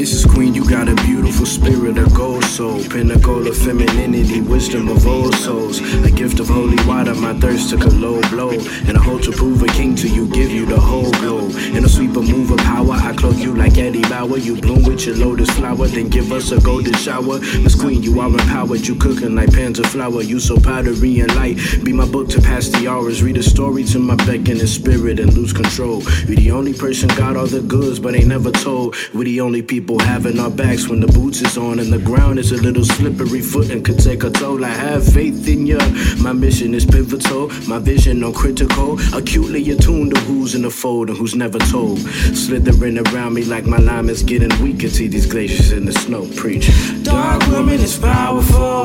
Mrs. 0.00 0.26
Queen, 0.32 0.54
you 0.54 0.68
got 0.68 0.88
a 0.88 0.94
beautiful 1.04 1.46
spirit, 1.46 1.98
a 1.98 2.04
gold 2.16 2.42
soul, 2.60 2.84
pinnacle 2.90 3.46
of 3.48 3.56
femininity, 3.56 4.42
wisdom 4.42 4.86
of 4.88 5.06
old 5.06 5.34
souls, 5.36 5.80
a 6.04 6.10
gift 6.10 6.40
of 6.40 6.48
holy 6.48 6.76
water. 6.86 7.14
My 7.14 7.32
thirst 7.40 7.70
took 7.70 7.84
a 7.84 7.88
low 7.88 8.20
blow, 8.28 8.50
and 8.86 8.98
I 8.98 9.02
hope 9.02 9.22
to 9.22 9.32
prove 9.32 9.62
a 9.62 9.66
king 9.68 9.94
to 10.02 10.06
you, 10.06 10.28
give 10.28 10.50
you 10.50 10.66
the 10.66 10.78
whole 10.78 11.10
globe. 11.12 11.52
In 11.74 11.82
a 11.86 11.88
sweeper 11.88 12.20
move 12.20 12.50
of 12.50 12.58
power, 12.58 12.92
I 12.92 13.14
clothe 13.14 13.38
you 13.38 13.54
like 13.54 13.78
Eddie 13.78 14.02
Bauer. 14.02 14.36
You 14.36 14.60
bloom 14.60 14.82
with 14.84 15.06
your 15.06 15.16
lotus 15.16 15.48
flower, 15.52 15.86
then 15.86 16.10
give 16.10 16.32
us 16.32 16.52
a 16.52 16.60
golden 16.60 16.92
shower. 16.92 17.38
Miss 17.64 17.80
Queen, 17.80 18.02
you 18.02 18.20
are 18.20 18.28
empowered, 18.28 18.86
you 18.86 18.94
cooking 18.94 19.34
like 19.34 19.54
pans 19.54 19.78
of 19.78 19.86
flour. 19.86 20.20
You 20.20 20.38
so 20.38 20.60
powdery 20.60 21.20
and 21.20 21.34
light. 21.36 21.56
Be 21.82 21.94
my 21.94 22.06
book 22.06 22.28
to 22.30 22.42
pass 22.42 22.68
the 22.68 22.88
hours, 22.88 23.22
read 23.22 23.38
a 23.38 23.42
story 23.42 23.84
to 23.84 23.98
my 23.98 24.16
beckoning 24.16 24.66
spirit 24.66 25.18
and 25.18 25.32
lose 25.32 25.54
control. 25.54 26.02
We 26.28 26.36
the 26.36 26.50
only 26.50 26.74
person 26.74 27.08
got 27.08 27.38
all 27.38 27.46
the 27.46 27.62
goods, 27.62 27.98
but 27.98 28.14
ain't 28.14 28.26
never 28.26 28.50
told. 28.50 28.96
We 29.14 29.24
the 29.24 29.40
only 29.40 29.62
people 29.62 29.98
having 29.98 30.38
our 30.38 30.50
backs 30.50 30.88
when 30.88 31.00
the 31.00 31.06
boots 31.06 31.40
is 31.40 31.56
on 31.56 31.78
and 31.78 31.90
the 31.90 31.98
ground 31.98 32.38
is 32.38 32.49
a 32.52 32.56
little 32.56 32.84
slippery 32.84 33.40
foot 33.40 33.70
and 33.70 33.84
could 33.84 33.98
take 33.98 34.24
a 34.24 34.30
toll. 34.30 34.64
I 34.64 34.68
have 34.68 35.04
faith 35.04 35.46
in 35.46 35.66
ya. 35.66 35.78
My 36.18 36.32
mission 36.32 36.74
is 36.74 36.84
pivotal, 36.84 37.48
my 37.68 37.78
vision 37.78 38.24
on 38.24 38.32
critical. 38.32 38.98
Acutely 39.14 39.70
attuned 39.70 40.14
to 40.14 40.20
who's 40.22 40.54
in 40.54 40.62
the 40.62 40.70
fold 40.70 41.10
and 41.10 41.18
who's 41.18 41.34
never 41.34 41.58
told. 41.58 42.00
Slithering 42.00 42.98
around 42.98 43.34
me 43.34 43.44
like 43.44 43.66
my 43.66 43.78
lime 43.78 44.08
is 44.08 44.22
getting 44.22 44.50
weak 44.62 44.82
and 44.82 44.92
see 44.92 45.06
these 45.06 45.26
glaciers 45.26 45.72
in 45.72 45.84
the 45.84 45.92
snow. 45.92 46.26
Preach. 46.36 46.70
Dark 47.02 47.46
woman 47.48 47.80
is 47.80 47.98
powerful. 47.98 48.84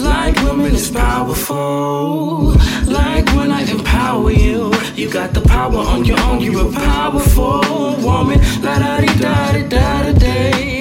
Light 0.00 0.40
woman 0.44 0.74
is 0.74 0.90
powerful. 0.90 2.54
Like 2.86 3.26
when 3.34 3.50
I 3.50 3.62
empower 3.62 4.30
you, 4.30 4.72
you 4.94 5.10
got 5.10 5.34
the 5.34 5.42
power 5.42 5.78
on 5.78 6.04
your 6.04 6.20
own. 6.20 6.40
You're 6.40 6.68
a 6.68 6.72
powerful 6.72 7.96
woman. 8.02 8.38
La 8.62 8.78
da 8.78 9.00
di 9.00 9.06
da 9.18 9.52
di 9.52 9.62
da 9.68 10.02
da 10.04 10.12
day. 10.12 10.75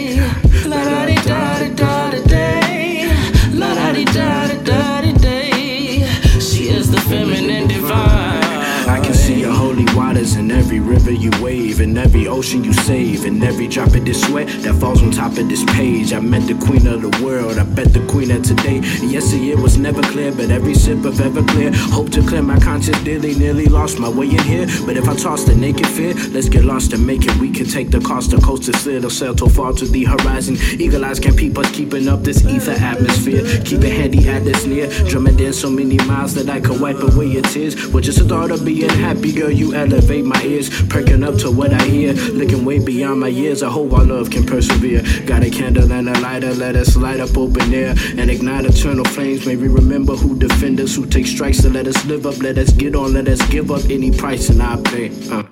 Holy 9.76 9.95
waters 9.95 10.36
in 10.38 10.51
every 10.51 10.80
river 10.80 11.11
you 11.11 11.30
wave, 11.41 11.82
in 11.82 11.97
every 11.97 12.28
ocean 12.28 12.63
you 12.63 12.71
save, 12.71 13.26
in 13.26 13.43
every 13.43 13.67
drop 13.67 13.88
of 13.89 14.05
this 14.05 14.26
sweat 14.26 14.47
that 14.63 14.73
falls 14.76 15.03
on 15.03 15.11
top 15.11 15.32
of 15.38 15.49
this 15.49 15.63
page. 15.65 16.13
I 16.13 16.19
met 16.19 16.47
the 16.47 16.53
queen 16.65 16.88
of 16.88 17.01
the 17.01 17.23
world, 17.23 17.57
I 17.57 17.63
bet 17.63 17.91
the 17.91 18.05
queen 18.07 18.32
of 18.32 18.43
today. 18.43 18.80
Yes, 19.01 19.32
the 19.32 19.38
year 19.38 19.61
was 19.61 19.78
never 19.78 20.01
clear, 20.01 20.32
but 20.32 20.49
every 20.49 20.76
sip 20.76 21.03
of 21.03 21.15
Everclear. 21.15 21.76
Hope 21.91 22.09
to 22.11 22.26
clear 22.26 22.41
my 22.41 22.57
conscience 22.59 23.01
daily, 23.03 23.36
nearly 23.36 23.65
lost 23.65 23.99
my 23.99 24.07
way 24.07 24.30
in 24.30 24.43
here. 24.43 24.65
But 24.86 24.95
if 24.95 25.09
I 25.09 25.15
toss 25.15 25.43
the 25.43 25.55
naked 25.55 25.88
fear, 25.88 26.13
let's 26.32 26.47
get 26.47 26.63
lost 26.63 26.93
and 26.93 27.05
make 27.05 27.26
it. 27.26 27.36
We 27.38 27.51
can 27.51 27.65
take 27.65 27.91
the 27.91 27.99
coast 27.99 28.32
to 28.32 28.38
coast 28.39 28.63
to 28.63 28.73
slid 28.73 29.03
or 29.03 29.09
sail 29.09 29.36
too 29.36 29.49
far 29.49 29.73
to 29.73 29.86
the 29.86 30.05
horizon. 30.05 30.55
Eagle 30.80 31.03
eyes 31.03 31.19
can't 31.19 31.36
peep 31.36 31.57
us 31.57 31.69
keeping 31.71 32.07
up 32.07 32.23
this 32.23 32.45
ether 32.45 32.71
atmosphere. 32.71 33.43
Keep 33.65 33.84
it 33.84 33.91
handy 33.91 34.30
at 34.30 34.45
this 34.45 34.65
near. 34.65 34.88
Drumming 35.09 35.39
in 35.39 35.51
so 35.51 35.69
many 35.69 35.97
miles 36.05 36.34
that 36.36 36.49
I 36.49 36.61
could 36.61 36.80
wipe 36.80 37.01
away 37.01 37.26
your 37.26 37.43
tears. 37.43 37.76
With 37.88 38.05
just 38.05 38.21
a 38.21 38.23
thought 38.23 38.51
of 38.51 38.63
being 38.63 38.89
happy, 38.89 39.34
girl, 39.34 39.51
you 39.51 39.64
elevate 39.74 40.26
my 40.26 40.41
ears. 40.43 40.70
Perking 40.88 41.24
up 41.24 41.36
to 41.39 41.51
what 41.51 41.74
I 41.74 41.84
hear. 41.86 42.13
Looking 42.13 42.66
way 42.66 42.80
beyond 42.80 43.20
my 43.20 43.28
years. 43.28 43.63
I 43.63 43.70
hope 43.70 43.93
our 43.93 44.03
love 44.03 44.30
can 44.30 44.45
persevere. 44.45 45.01
Got 45.26 45.43
a 45.43 45.49
candle 45.49 45.91
and 45.91 46.09
a 46.09 46.20
lighter, 46.20 46.53
let 46.53 46.76
us 46.76 46.95
light 46.95 47.20
up 47.20 47.38
open 47.38 47.74
air 47.74 47.95
and 48.18 48.30
ignite 48.30 48.66
eternal 48.66 49.05
flames. 49.05 49.45
May 49.45 49.55
we 49.55 49.68
remember 49.68 50.16
who 50.16 50.38
defend 50.38 50.80
us, 50.80 50.95
who 50.95 51.05
take 51.05 51.28
strikes 51.28 51.61
to 51.61 51.70
let 51.70 51.88
us 51.88 52.05
live 52.05 52.26
up. 52.26 52.38
Let 52.38 52.57
us 52.57 52.72
get 52.72 52.95
on, 52.95 53.13
let 53.13 53.28
us 53.28 53.41
give 53.47 53.72
up 53.72 53.84
any 53.89 54.11
price 54.11 54.49
and 54.49 54.61
I 54.61 54.82
pay. 54.82 55.11
Uh. 55.30 55.43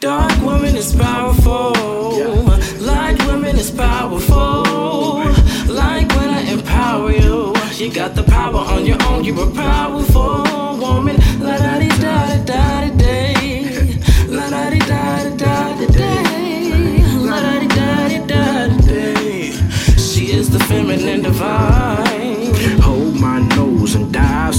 Dark 0.00 0.40
woman 0.42 0.76
is 0.76 0.94
powerful. 0.94 1.72
Light 2.80 3.18
woman 3.26 3.56
is 3.56 3.70
powerful. 3.70 4.62
Like 5.72 6.08
when 6.10 6.30
I 6.30 6.40
empower 6.52 7.12
you, 7.12 7.54
you 7.74 7.92
got 7.92 8.14
the 8.14 8.22
power 8.22 8.58
on 8.58 8.84
your 8.84 9.02
own. 9.04 9.24
You're 9.24 9.48
a 9.48 9.50
powerful 9.52 10.76
woman. 10.78 11.16
The 20.96 21.16
divine. 21.18 21.83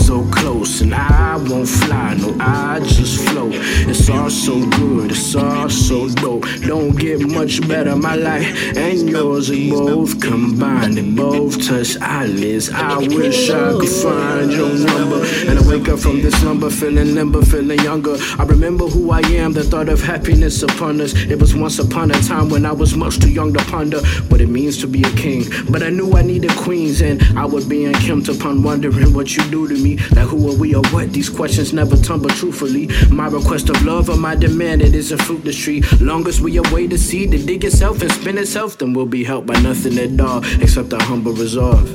So 0.06 0.24
close, 0.30 0.82
and 0.82 0.94
I 0.94 1.36
won't 1.38 1.68
fly, 1.68 2.14
no, 2.14 2.36
I 2.40 2.80
just 2.82 3.28
float. 3.28 3.54
It's 3.90 4.08
all 4.08 4.30
so 4.30 4.64
good, 4.78 5.10
it's 5.10 5.36
all 5.36 5.68
so 5.68 6.08
dope. 6.10 6.46
Don't 6.62 6.96
get 6.96 7.22
much 7.22 7.68
better. 7.68 7.96
My 7.96 8.16
life 8.16 8.78
and 8.78 9.10
yours 9.10 9.50
are 9.50 9.70
both 9.70 10.22
combined. 10.22 10.98
They 10.98 11.02
both 11.02 11.66
touch 11.68 11.98
eyelids. 12.02 12.70
I 12.70 13.00
wish 13.00 13.50
I 13.50 13.72
could 13.72 13.90
find 13.90 14.52
your 14.52 14.74
number. 14.74 15.26
And 15.48 15.58
I 15.58 15.68
wake 15.68 15.90
up 15.90 16.00
from 16.00 16.22
this 16.22 16.40
slumber 16.40 16.70
feeling 16.70 17.16
limber, 17.16 17.42
feeling 17.44 17.80
younger. 17.80 18.16
I 18.38 18.44
remember 18.44 18.86
who 18.86 19.10
I 19.10 19.22
am, 19.22 19.54
the 19.54 19.64
thought 19.64 19.90
of 19.90 20.02
happiness 20.02 20.62
upon 20.62 21.02
us. 21.02 21.16
It 21.16 21.40
was 21.40 21.56
once 21.56 21.80
upon 21.80 22.12
a 22.12 22.22
time 22.22 22.50
when 22.50 22.64
I 22.66 22.72
was 22.74 22.96
much 22.96 23.20
too 23.20 23.32
young 23.32 23.54
to 23.54 23.64
ponder 23.66 24.02
what 24.30 24.40
it 24.40 24.50
means 24.50 24.78
to 24.82 24.88
be 24.88 25.02
a 25.02 25.12
king. 25.16 25.46
But 25.70 25.82
I 25.82 25.90
knew 25.90 26.14
I 26.14 26.22
needed 26.22 26.52
queens, 26.52 27.02
and 27.02 27.24
I 27.36 27.46
would 27.46 27.68
be 27.68 27.86
unkempt 27.86 28.30
upon 28.30 28.62
wondering 28.62 29.12
what 29.12 29.36
you 29.36 29.44
do 29.50 29.68
to 29.68 29.76
me. 29.76 29.95
Like 30.16 30.28
who 30.28 30.52
are 30.52 30.56
we 30.56 30.76
or 30.76 30.84
what? 30.92 31.12
These 31.12 31.30
questions 31.30 31.74
never 31.74 31.98
tumble 31.98 32.30
truthfully. 32.30 32.90
My 33.10 33.28
request 33.28 33.70
of 33.70 33.84
love 33.84 34.10
or 34.10 34.18
my 34.18 34.36
demand, 34.36 34.82
it 34.82 34.96
isn't 34.96 35.22
fruitless 35.22 35.58
tree. 35.58 35.82
Long 36.00 36.28
as 36.28 36.42
we 36.42 36.58
await 36.58 36.92
the 36.92 36.98
seed 36.98 37.32
to 37.32 37.38
dig 37.38 37.64
itself 37.66 38.02
and 38.02 38.12
spin 38.12 38.38
itself, 38.38 38.78
then 38.78 38.94
we'll 38.94 39.06
be 39.06 39.24
helped 39.24 39.48
by 39.48 39.60
nothing 39.62 39.98
at 39.98 40.20
all 40.20 40.44
except 40.62 40.94
our 40.94 41.02
humble 41.02 41.34
resolve. 41.34 41.90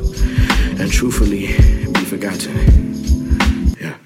And 0.81 0.91
truthfully, 0.91 1.49
be 1.93 2.05
forgotten. 2.05 3.77
Yeah 3.81 3.97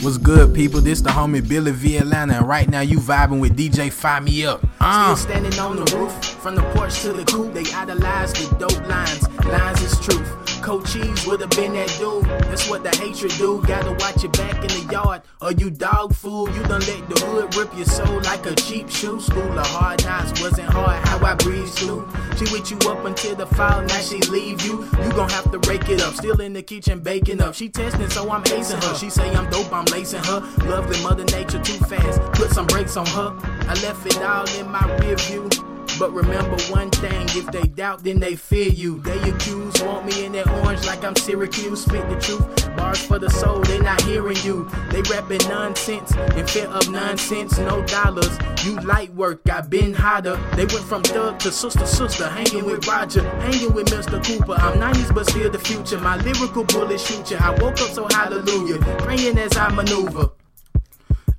What's 0.00 0.16
good, 0.16 0.54
people? 0.54 0.80
This 0.80 1.00
the 1.00 1.10
homie 1.10 1.46
Billy 1.46 1.72
V 1.72 1.96
Atlanta, 1.96 2.34
and 2.34 2.46
right 2.48 2.68
now 2.68 2.80
you 2.80 2.98
vibing 2.98 3.40
with 3.40 3.56
DJ 3.56 3.92
Fire 3.92 4.20
Me 4.20 4.46
Up. 4.46 4.64
Uh. 4.80 5.14
Still 5.16 5.32
standing 5.32 5.58
on 5.58 5.76
the 5.76 5.96
roof, 5.96 6.12
from 6.24 6.54
the 6.54 6.62
porch 6.74 7.02
to 7.02 7.12
the 7.12 7.24
coop, 7.24 7.52
they 7.52 7.64
idolize 7.72 8.32
the 8.32 8.54
dope 8.56 8.88
lines. 8.88 9.28
Lines 9.44 9.82
is 9.82 9.98
truth. 9.98 10.57
Cheese 10.68 11.26
would 11.26 11.40
have 11.40 11.48
been 11.50 11.72
that 11.72 11.88
dude. 11.98 12.24
That's 12.24 12.68
what 12.68 12.84
the 12.84 12.90
hatred 12.90 13.32
do. 13.38 13.62
Gotta 13.66 13.92
watch 13.92 14.22
your 14.22 14.32
back 14.32 14.56
in 14.56 14.68
the 14.68 14.92
yard, 14.92 15.22
or 15.40 15.52
you 15.52 15.70
dog 15.70 16.14
fool. 16.14 16.46
You 16.50 16.62
done 16.64 16.82
let 16.82 17.08
the 17.08 17.18
hood 17.24 17.56
rip 17.56 17.74
your 17.74 17.86
soul 17.86 18.20
like 18.20 18.44
a 18.44 18.54
cheap 18.54 18.90
shoe. 18.90 19.18
School 19.18 19.58
of 19.58 19.66
hard 19.66 20.04
knocks 20.04 20.38
wasn't 20.42 20.68
hard. 20.68 21.02
How 21.08 21.24
I 21.24 21.34
breeze 21.36 21.72
through. 21.78 22.06
She 22.36 22.44
with 22.52 22.70
you 22.70 22.76
up 22.90 23.02
until 23.06 23.34
the 23.34 23.46
fall. 23.46 23.80
Now 23.80 24.00
she 24.00 24.18
leave 24.28 24.60
you. 24.60 24.84
You 25.02 25.10
gon' 25.12 25.30
have 25.30 25.50
to 25.52 25.58
rake 25.60 25.88
it 25.88 26.02
up. 26.02 26.12
Still 26.12 26.38
in 26.42 26.52
the 26.52 26.62
kitchen 26.62 27.00
baking 27.00 27.40
up. 27.40 27.54
She 27.54 27.70
testing, 27.70 28.10
so 28.10 28.30
I'm 28.30 28.42
acing 28.44 28.84
her. 28.84 28.94
She 28.94 29.08
say 29.08 29.34
I'm 29.34 29.48
dope, 29.48 29.72
I'm 29.72 29.86
lacing 29.86 30.24
her. 30.24 30.40
Lovely 30.66 31.02
Mother 31.02 31.24
Nature 31.24 31.62
too 31.62 31.78
fast. 31.86 32.20
Put 32.32 32.50
some 32.50 32.66
brakes 32.66 32.98
on 32.98 33.06
her. 33.06 33.34
I 33.66 33.72
left 33.80 34.04
it 34.04 34.20
all 34.20 34.46
in 34.58 34.70
my 34.70 34.84
rear 34.98 35.16
view. 35.16 35.67
But 35.98 36.12
remember 36.12 36.56
one 36.70 36.90
thing, 36.90 37.26
if 37.30 37.46
they 37.50 37.62
doubt, 37.62 38.04
then 38.04 38.20
they 38.20 38.36
fear 38.36 38.68
you. 38.68 39.00
They 39.00 39.18
accuse, 39.28 39.82
want 39.82 40.06
me 40.06 40.24
in 40.24 40.32
that 40.32 40.48
orange 40.48 40.86
like 40.86 41.02
I'm 41.02 41.16
Syracuse. 41.16 41.82
Spit 41.84 42.08
the 42.08 42.16
truth, 42.20 42.76
bars 42.76 43.02
for 43.02 43.18
the 43.18 43.28
soul, 43.28 43.60
they 43.62 43.80
not 43.80 44.00
hearing 44.02 44.36
you. 44.44 44.70
They 44.90 45.02
rapping 45.02 45.40
nonsense, 45.48 46.14
in 46.36 46.46
fear 46.46 46.68
of 46.68 46.88
nonsense, 46.90 47.58
no 47.58 47.84
dollars. 47.86 48.38
You 48.64 48.78
light 48.80 49.12
work, 49.14 49.40
I 49.50 49.60
been 49.62 49.92
hotter. 49.92 50.36
They 50.54 50.66
went 50.66 50.84
from 50.84 51.02
thug 51.02 51.40
to 51.40 51.50
sister, 51.50 51.86
sister, 51.86 52.28
hanging 52.28 52.64
with 52.64 52.86
Roger, 52.86 53.28
hanging 53.40 53.74
with 53.74 53.88
Mr. 53.88 54.24
Cooper. 54.24 54.54
I'm 54.54 54.78
90s, 54.78 55.12
but 55.12 55.28
still 55.28 55.50
the 55.50 55.58
future. 55.58 55.98
My 55.98 56.16
lyrical 56.18 56.62
bullet 56.62 57.00
shoot 57.00 57.30
you. 57.32 57.38
I 57.38 57.50
woke 57.60 57.80
up 57.80 57.90
so 57.90 58.06
hallelujah, 58.12 58.78
praying 58.98 59.36
as 59.36 59.56
I 59.56 59.68
maneuver. 59.70 60.30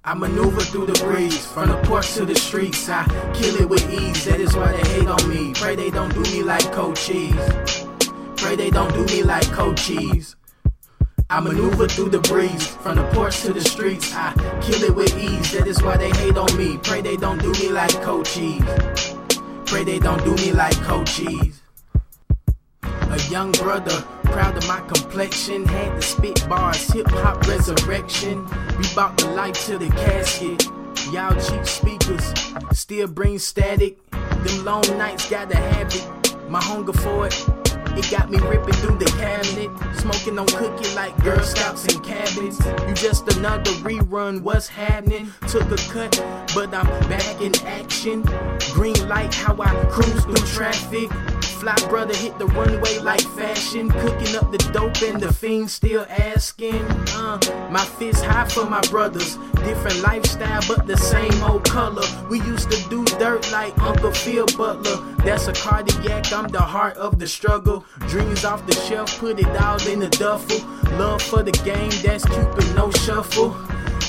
I 0.04 0.14
maneuver 0.14 0.62
through 0.62 0.86
the 0.86 0.93
breeze, 1.04 1.45
from 1.45 1.70
the 1.70 1.78
porch 1.84 2.14
to 2.14 2.26
the 2.26 2.34
streets. 2.34 2.88
I 2.89 3.04
kill 3.34 3.56
it 3.58 3.68
with 3.70 3.88
ease, 3.91 4.24
that 4.26 4.39
is 4.39 4.56
why 4.56 4.72
they 4.72 4.89
hate 4.89 5.08
on 5.08 5.30
me. 5.30 5.54
Pray 5.54 5.76
they 5.76 5.89
don't 5.89 6.14
do 6.14 6.22
me 6.22 6.41
like 6.41 6.72
Cold. 6.72 6.95
Pray 8.38 8.56
they 8.56 8.70
don't 8.70 8.93
do 8.93 9.04
me 9.06 9.24
like 9.24 9.52
Cold. 9.52 9.80
I 11.30 11.39
maneuver 11.41 11.88
through 11.88 12.10
the 12.10 12.20
breeze, 12.20 12.68
from 12.68 12.95
the 12.95 13.04
porch 13.14 13.41
to 13.41 13.54
the 13.54 13.62
streets. 13.62 14.14
I 14.16 14.34
kill 14.62 14.82
it 14.84 14.95
with 14.95 15.16
ease, 15.18 15.52
that 15.52 15.68
is 15.68 15.84
why 15.84 15.97
they 15.97 16.12
hate 16.12 16.38
on 16.38 16.56
me. 16.58 16.78
Pray 16.78 17.02
they 17.02 17.18
don't 17.18 17.41
do 17.41 17.52
me 17.52 17.70
like 17.70 18.02
Cold. 18.02 18.26
Pray 19.66 19.84
they 19.84 20.00
don't 20.00 20.24
do 20.24 20.34
me 20.36 20.54
like 20.54 20.82
Cold. 20.84 21.10
A 22.84 23.20
young 23.30 23.52
brother, 23.52 24.04
proud 24.32 24.57
of 24.57 24.67
my 24.67 24.82
complexion, 24.82 25.65
had 25.65 25.95
to 25.95 26.01
spit 26.01 26.47
bars, 26.47 26.88
hip 26.91 27.07
hop 27.09 27.47
resurrection. 27.47 28.45
We 28.77 28.86
bought 28.95 29.17
the 29.17 29.30
life 29.32 29.65
to 29.65 29.77
the 29.77 29.89
casket. 29.89 30.65
Y'all 31.11 31.39
cheap 31.39 31.65
speakers 31.65 32.34
still 32.89 33.07
bring 33.07 33.38
static. 33.38 33.97
Them 34.11 34.65
long 34.65 34.82
nights 34.97 35.30
gotta 35.30 35.55
have 35.55 35.93
it. 35.93 36.49
My 36.49 36.61
hunger 36.61 36.93
for 36.93 37.27
it, 37.27 37.45
it 37.95 38.09
got 38.09 38.32
me 38.32 38.39
ripping 38.39 38.73
through 38.75 38.97
the 38.97 39.11
cabinet. 39.17 39.69
Smoking 39.99 40.39
on 40.39 40.47
cookie 40.47 40.95
like 40.95 41.15
Girl 41.23 41.39
Scouts 41.43 41.86
and 41.93 42.03
cabinets. 42.03 42.59
You 42.88 42.93
just 42.93 43.32
another 43.36 43.71
rerun, 43.84 44.41
what's 44.41 44.67
happening? 44.67 45.32
Took 45.47 45.69
a 45.71 45.77
cut, 45.91 46.11
but 46.55 46.73
I'm 46.73 46.88
back 47.09 47.41
in 47.41 47.53
action. 47.67 48.23
Green 48.71 49.07
light, 49.07 49.34
how 49.34 49.55
I 49.61 49.73
cruise 49.91 50.23
through 50.23 50.47
traffic. 50.47 51.09
Fly 51.50 51.76
brother 51.89 52.16
hit 52.16 52.38
the 52.39 52.45
runway 52.47 53.00
like 53.00 53.22
fashion. 53.22 53.89
Cooking 53.89 54.36
up 54.36 54.52
the 54.52 54.58
dope 54.74 55.02
and 55.02 55.22
the 55.22 55.34
fiends 55.34 55.74
still 55.74 56.06
asking. 56.10 56.84
Uh, 57.16 57.39
my 57.70 57.84
fist 57.84 58.24
high 58.24 58.47
for 58.47 58.66
my 58.66 58.82
brothers. 58.89 59.38
Different 59.66 60.02
lifestyle, 60.02 60.62
but 60.68 60.88
the 60.88 60.97
same 60.97 61.43
old 61.43 61.64
color. 61.66 62.06
We 62.30 62.39
used 62.41 62.72
to 62.72 62.89
do 62.89 63.04
dirt 63.18 63.52
like 63.52 63.78
Uncle 63.80 64.12
Phil 64.12 64.45
Butler. 64.58 64.97
That's 65.26 65.47
a 65.47 65.54
cardiac, 65.54 66.32
I'm 66.32 66.47
the 66.47 66.62
heart 66.62 66.95
of 66.97 67.20
the 67.20 67.28
struggle. 67.28 67.86
Dreams 68.08 68.45
off 68.45 68.66
the 68.66 68.76
shelf, 68.88 69.20
put 69.20 69.39
it 69.39 69.62
all 69.62 69.86
in 69.88 70.00
the 70.00 70.10
duffel. 70.10 70.60
Love 70.97 71.22
for 71.22 71.43
the 71.43 71.52
game, 71.52 71.91
that's 72.04 72.26
Cupid, 72.26 72.76
no 72.76 72.91
shuffle. 72.91 73.56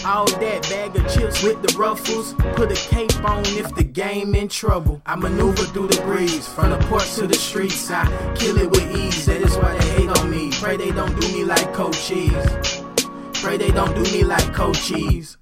All 0.04 0.24
that 0.24 0.62
bag 0.70 0.96
of 0.96 1.06
chips 1.12 1.42
with 1.42 1.60
the 1.60 1.76
ruffles. 1.78 2.32
Put 2.54 2.72
a 2.72 2.88
cape 2.88 3.22
on 3.22 3.44
if 3.46 3.74
the 3.74 3.84
game 3.84 4.34
in 4.34 4.48
trouble. 4.48 5.02
I 5.04 5.14
maneuver 5.14 5.64
through 5.64 5.88
the 5.88 6.00
breeze, 6.02 6.48
from 6.48 6.70
the 6.70 6.78
porch 6.86 7.14
to 7.16 7.26
the 7.26 7.34
streets. 7.34 7.90
I 7.90 8.06
kill 8.34 8.56
it 8.56 8.70
with 8.70 8.96
ease, 8.96 9.26
that 9.26 9.42
is 9.42 9.56
why 9.58 9.76
they 9.76 9.88
hate 9.90 10.08
on 10.08 10.30
me. 10.30 10.52
Pray 10.52 10.78
they 10.78 10.90
don't 10.90 11.20
do 11.20 11.28
me 11.28 11.44
like 11.44 11.74
Cold 11.74 11.92
Cheese. 11.92 12.32
Pray 13.34 13.58
they 13.58 13.70
don't 13.70 13.94
do 13.94 14.02
me 14.10 14.24
like 14.24 14.54
Cold 14.54 14.76
Cheese. 14.76 15.36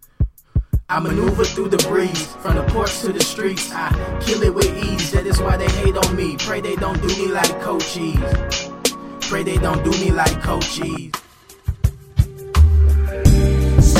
I 0.88 0.98
maneuver 0.98 1.44
through 1.44 1.68
the 1.68 1.78
breeze, 1.88 2.26
from 2.36 2.56
the 2.56 2.64
porch 2.64 2.98
to 3.00 3.12
the 3.12 3.20
streets. 3.20 3.70
I 3.72 3.90
kill 4.22 4.42
it 4.42 4.52
with 4.52 4.84
ease, 4.84 5.12
that 5.12 5.26
is 5.26 5.40
why 5.40 5.56
they 5.56 5.68
hate 5.68 5.96
on 5.96 6.16
me. 6.16 6.36
Pray 6.36 6.60
they 6.60 6.74
don't 6.74 7.00
do 7.00 7.08
me 7.08 7.28
like 7.28 7.60
Cold 7.60 7.82
Cheese. 7.82 8.18
Pray 9.20 9.44
they 9.44 9.58
don't 9.58 9.84
do 9.84 9.90
me 9.92 10.10
like 10.10 10.42
Cold 10.42 10.62
Cheese. 10.62 11.12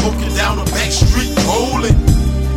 Smoking 0.09 0.34
down 0.36 0.56
the 0.56 0.64
back 0.70 0.90
street, 0.90 1.36
rolling. 1.44 1.92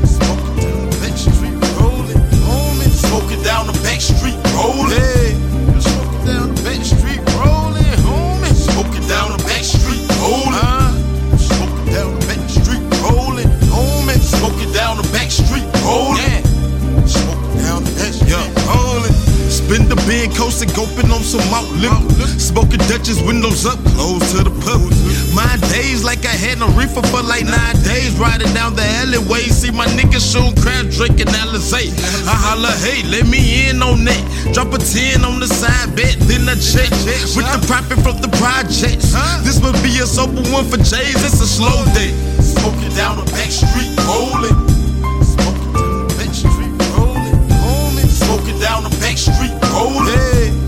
Smoking 0.07 0.55
down 0.55 0.89
the 0.89 0.97
back 1.03 1.17
street, 1.17 1.51
rolling. 1.81 2.91
Smoking 2.91 3.43
down 3.43 3.67
the 3.67 3.73
back 3.83 3.99
street, 3.99 4.39
rolling. 4.55 5.60
Spin 19.71 19.87
the 19.87 19.95
big 20.03 20.35
coast 20.35 20.61
and 20.61 20.67
goping 20.75 21.07
on 21.15 21.23
some 21.23 21.39
out 21.55 21.63
liquor. 21.79 22.27
Smoking 22.35 22.83
Dutchess, 22.91 23.23
windows 23.23 23.65
up, 23.65 23.79
close 23.95 24.19
to 24.35 24.43
the 24.43 24.51
public. 24.67 24.91
My 25.31 25.47
days 25.71 26.03
like 26.03 26.27
I 26.27 26.35
had 26.35 26.59
no 26.59 26.67
reefer 26.75 26.99
for 27.07 27.23
like 27.23 27.47
nine 27.47 27.79
days. 27.79 28.11
Riding 28.19 28.51
down 28.51 28.75
the 28.75 28.83
alleyway, 28.83 29.47
see 29.47 29.71
my 29.71 29.87
niggas 29.95 30.27
shooting 30.27 30.59
crab, 30.59 30.91
drinking 30.91 31.31
Alizé. 31.39 31.87
I 32.27 32.35
holla, 32.35 32.75
hey, 32.83 33.07
let 33.07 33.31
me 33.31 33.71
in 33.71 33.79
on 33.81 34.03
that. 34.03 34.19
Drop 34.51 34.75
a 34.75 34.77
10 34.77 35.23
on 35.23 35.39
the 35.39 35.47
side 35.47 35.95
bet, 35.95 36.19
then 36.27 36.51
I 36.51 36.59
check. 36.59 36.91
With 37.31 37.47
the 37.47 37.63
profit 37.63 38.03
from 38.03 38.19
the 38.19 38.27
projects. 38.43 39.15
This 39.47 39.63
would 39.63 39.79
be 39.79 40.03
a 40.03 40.05
sober 40.05 40.43
one 40.51 40.67
for 40.67 40.83
J's, 40.83 41.15
it's 41.23 41.39
a 41.39 41.47
slow 41.47 41.79
day. 41.95 42.11
Smoking 42.43 42.91
down 42.91 43.23
the 43.23 43.25
back 43.31 43.47
street, 43.47 43.95
rolling. 44.03 44.80
Down 48.61 48.83
the 48.83 48.89
back 49.01 49.17
street, 49.17 49.51
rolling. 49.73 50.11
Smoking 50.11 50.60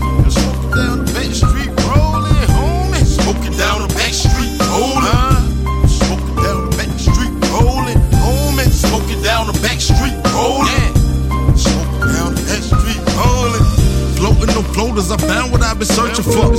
I 15.14 15.16
found 15.30 15.54
what 15.54 15.62
I've 15.62 15.78
been 15.78 15.86
searching 15.86 16.26
for. 16.26 16.50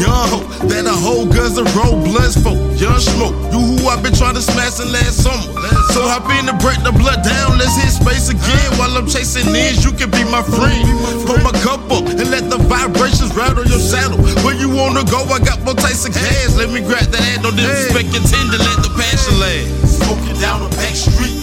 Young 0.00 0.24
hoe, 0.32 0.48
that 0.72 0.88
a 0.88 0.96
whole 0.96 1.28
guns 1.28 1.60
and 1.60 1.68
roll 1.76 2.00
bloods 2.00 2.40
for. 2.40 2.56
Young 2.80 2.96
smoke, 2.96 3.36
you 3.52 3.60
who 3.60 3.84
I've 3.84 4.00
been 4.00 4.16
trying 4.16 4.32
to 4.32 4.40
smash 4.40 4.80
in 4.80 4.88
last 4.88 5.20
summer. 5.20 5.44
So 5.92 6.08
hop 6.08 6.24
in 6.32 6.48
to 6.48 6.56
break 6.56 6.80
the 6.80 6.92
blood 6.96 7.20
down, 7.20 7.60
let's 7.60 7.76
hit 7.76 7.92
space 7.92 8.32
again. 8.32 8.68
While 8.80 8.96
I'm 8.96 9.04
chasing 9.04 9.52
ends, 9.52 9.84
you 9.84 9.92
can 9.92 10.08
be 10.08 10.24
my 10.24 10.40
friend. 10.40 10.88
Pull 11.28 11.36
my 11.44 11.52
cup 11.60 11.84
up 11.92 12.08
and 12.08 12.32
let 12.32 12.48
the 12.48 12.56
vibrations 12.64 13.28
rattle 13.36 13.68
your 13.68 13.82
saddle. 13.82 14.16
Where 14.40 14.56
you 14.56 14.72
wanna 14.72 15.04
go, 15.04 15.20
I 15.28 15.44
got 15.44 15.60
more 15.68 15.76
taste 15.76 16.08
of 16.08 16.16
gas. 16.16 16.56
Let 16.56 16.72
me 16.72 16.80
grab 16.80 17.12
that 17.12 17.44
don't 17.44 17.60
disrespect 17.60 18.08
your 18.16 18.24
tender, 18.24 18.56
let 18.56 18.88
the 18.88 18.92
passion 18.96 19.36
last. 19.36 20.00
Smoking 20.00 20.40
down 20.40 20.64
the 20.64 20.72
back 20.80 20.96
street, 20.96 21.36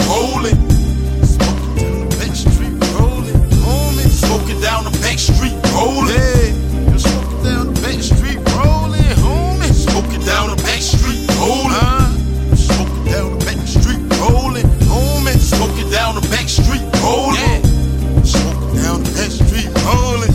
back 5.05 5.19
street 5.19 5.53
rolling. 5.69 6.17
Hey, 6.17 6.49
you 6.89 6.97
smoking 6.97 7.43
down 7.45 7.69
the 7.69 7.77
back 7.85 8.01
street 8.01 8.41
rolling, 8.57 9.13
homie. 9.21 9.69
Smoking 9.69 10.25
down 10.25 10.49
the 10.49 10.57
back 10.65 10.81
street 10.81 11.21
rolling. 11.37 11.77
Uh-huh. 11.77 12.09
Uh, 12.49 12.55
smoking 12.57 13.05
down 13.05 13.37
the 13.37 13.45
back 13.45 13.61
street 13.69 14.01
rolling, 14.17 14.65
homie. 14.89 15.37
Smoking 15.37 15.89
down 15.93 16.15
the 16.17 16.25
back 16.33 16.49
street 16.49 16.81
rolling. 17.05 17.37
Yeah. 17.37 18.25
Smoking 18.25 18.81
down 18.81 19.05
the 19.05 19.11
back 19.13 19.29
street 19.29 19.69
rolling. 19.85 20.33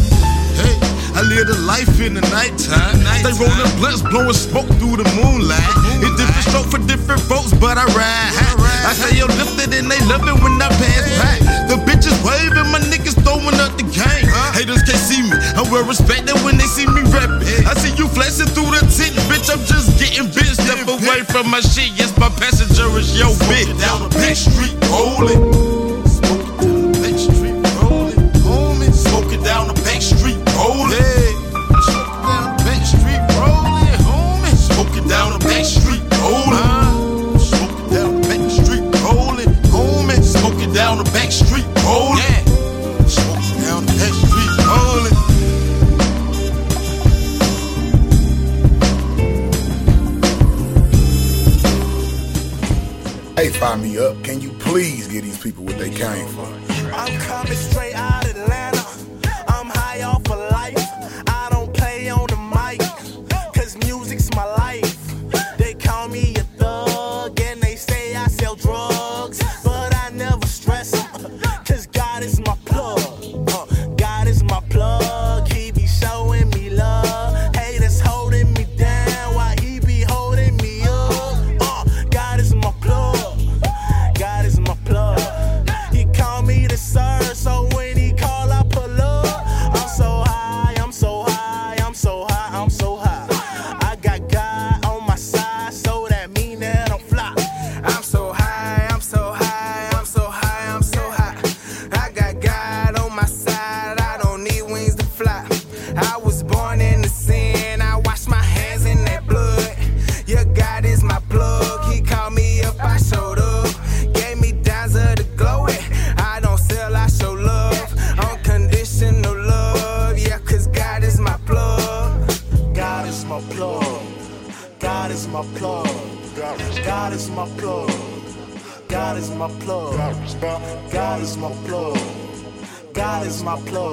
Hey, 0.54 0.78
I 1.18 1.26
live 1.26 1.50
the 1.50 1.58
life 1.66 1.98
in 1.98 2.14
the 2.14 2.22
nighttime. 2.30 3.02
nighttime. 3.02 3.26
They 3.26 3.34
rolling 3.42 3.74
blunts, 3.82 4.02
blowing 4.06 4.38
smoke 4.38 4.70
through 4.78 5.02
the 5.02 5.08
moonlight. 5.18 5.58
moonlight. 5.66 6.06
It's 6.06 6.14
different 6.14 6.46
stroke 6.46 6.68
for 6.70 6.80
different 6.86 7.22
folks, 7.26 7.50
but 7.58 7.74
I 7.74 7.90
ride. 7.90 8.32
I, 8.38 8.54
ride. 8.54 8.86
I 8.86 8.92
say 8.94 9.18
yo 9.18 9.26
lifted 9.34 9.74
and 9.74 9.90
they 9.90 9.98
love 10.06 10.22
it 10.22 10.38
when 10.38 10.62
I 10.62 10.70
pass 10.78 11.04
hey. 11.10 11.18
by. 11.18 11.50
The 11.70 11.76
bitches 11.86 12.14
waving, 12.26 12.70
my 12.70 12.78
niggas 12.86 13.18
throwing 13.22 13.58
up 13.58 13.74
the 13.78 13.89
Haters 14.60 14.82
can't 14.82 14.98
see 14.98 15.22
me. 15.22 15.32
I 15.56 15.64
wear 15.72 15.82
respect 15.84 16.26
them 16.26 16.36
when 16.44 16.58
they 16.58 16.68
see 16.68 16.84
me 16.84 17.00
rapping. 17.08 17.40
I 17.64 17.72
see 17.80 17.96
you 17.96 18.06
flashing 18.08 18.44
through 18.52 18.68
the 18.76 18.84
tent, 18.92 19.16
bitch. 19.24 19.48
I'm 19.48 19.64
just 19.64 19.98
getting 19.98 20.28
bitch. 20.28 20.52
Step 20.52 20.86
away 20.86 21.24
from 21.24 21.48
my 21.50 21.60
shit. 21.60 21.96
Yes, 21.96 22.12
my 22.18 22.28
passenger 22.28 22.84
is 22.98 23.18
your 23.18 23.32
bitch. 23.48 23.72
Down 23.80 24.02
the 24.02 24.14
bitch 24.20 24.52
street, 24.52 24.76
rolling. 24.92 25.79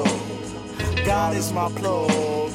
plug. 0.03 1.05
God 1.05 1.35
is 1.35 1.51
my 1.53 1.69
plug. 1.69 2.51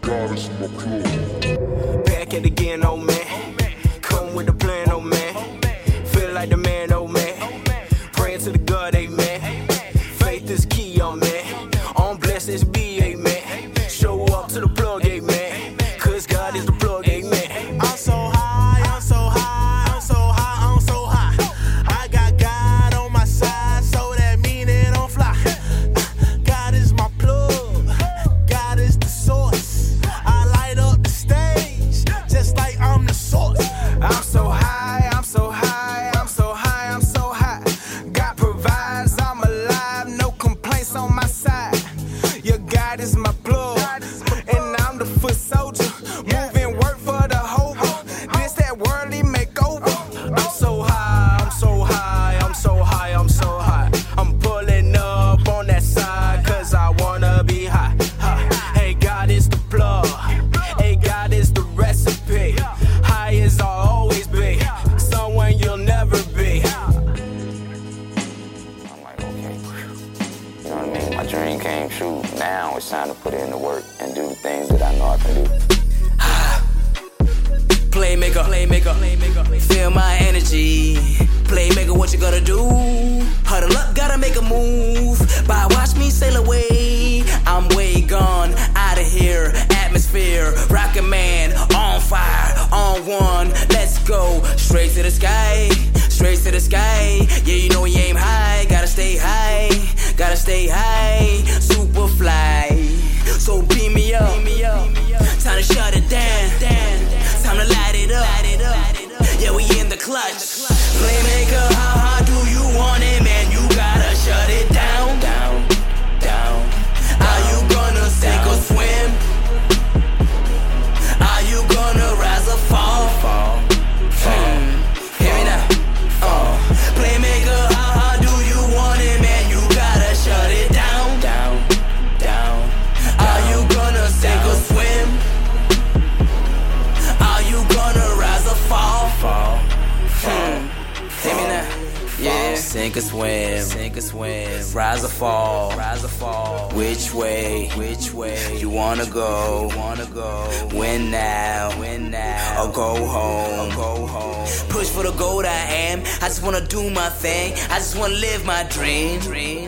God 0.00 0.36
is 0.36 0.48
my 0.60 0.66
plug. 0.78 2.04
Back 2.04 2.34
at 2.34 2.44
again, 2.44 2.84
oh 2.84 2.96
man. 2.96 3.56
Come 4.02 4.34
with 4.34 4.46
the 4.46 4.52
plan 4.52 4.79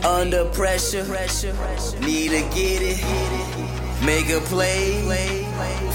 Under 0.04 0.44
pressure, 0.46 1.04
need 2.00 2.30
to 2.30 2.42
get 2.50 2.82
it. 2.82 2.98
Make 4.04 4.30
a 4.30 4.40
play, 4.40 5.00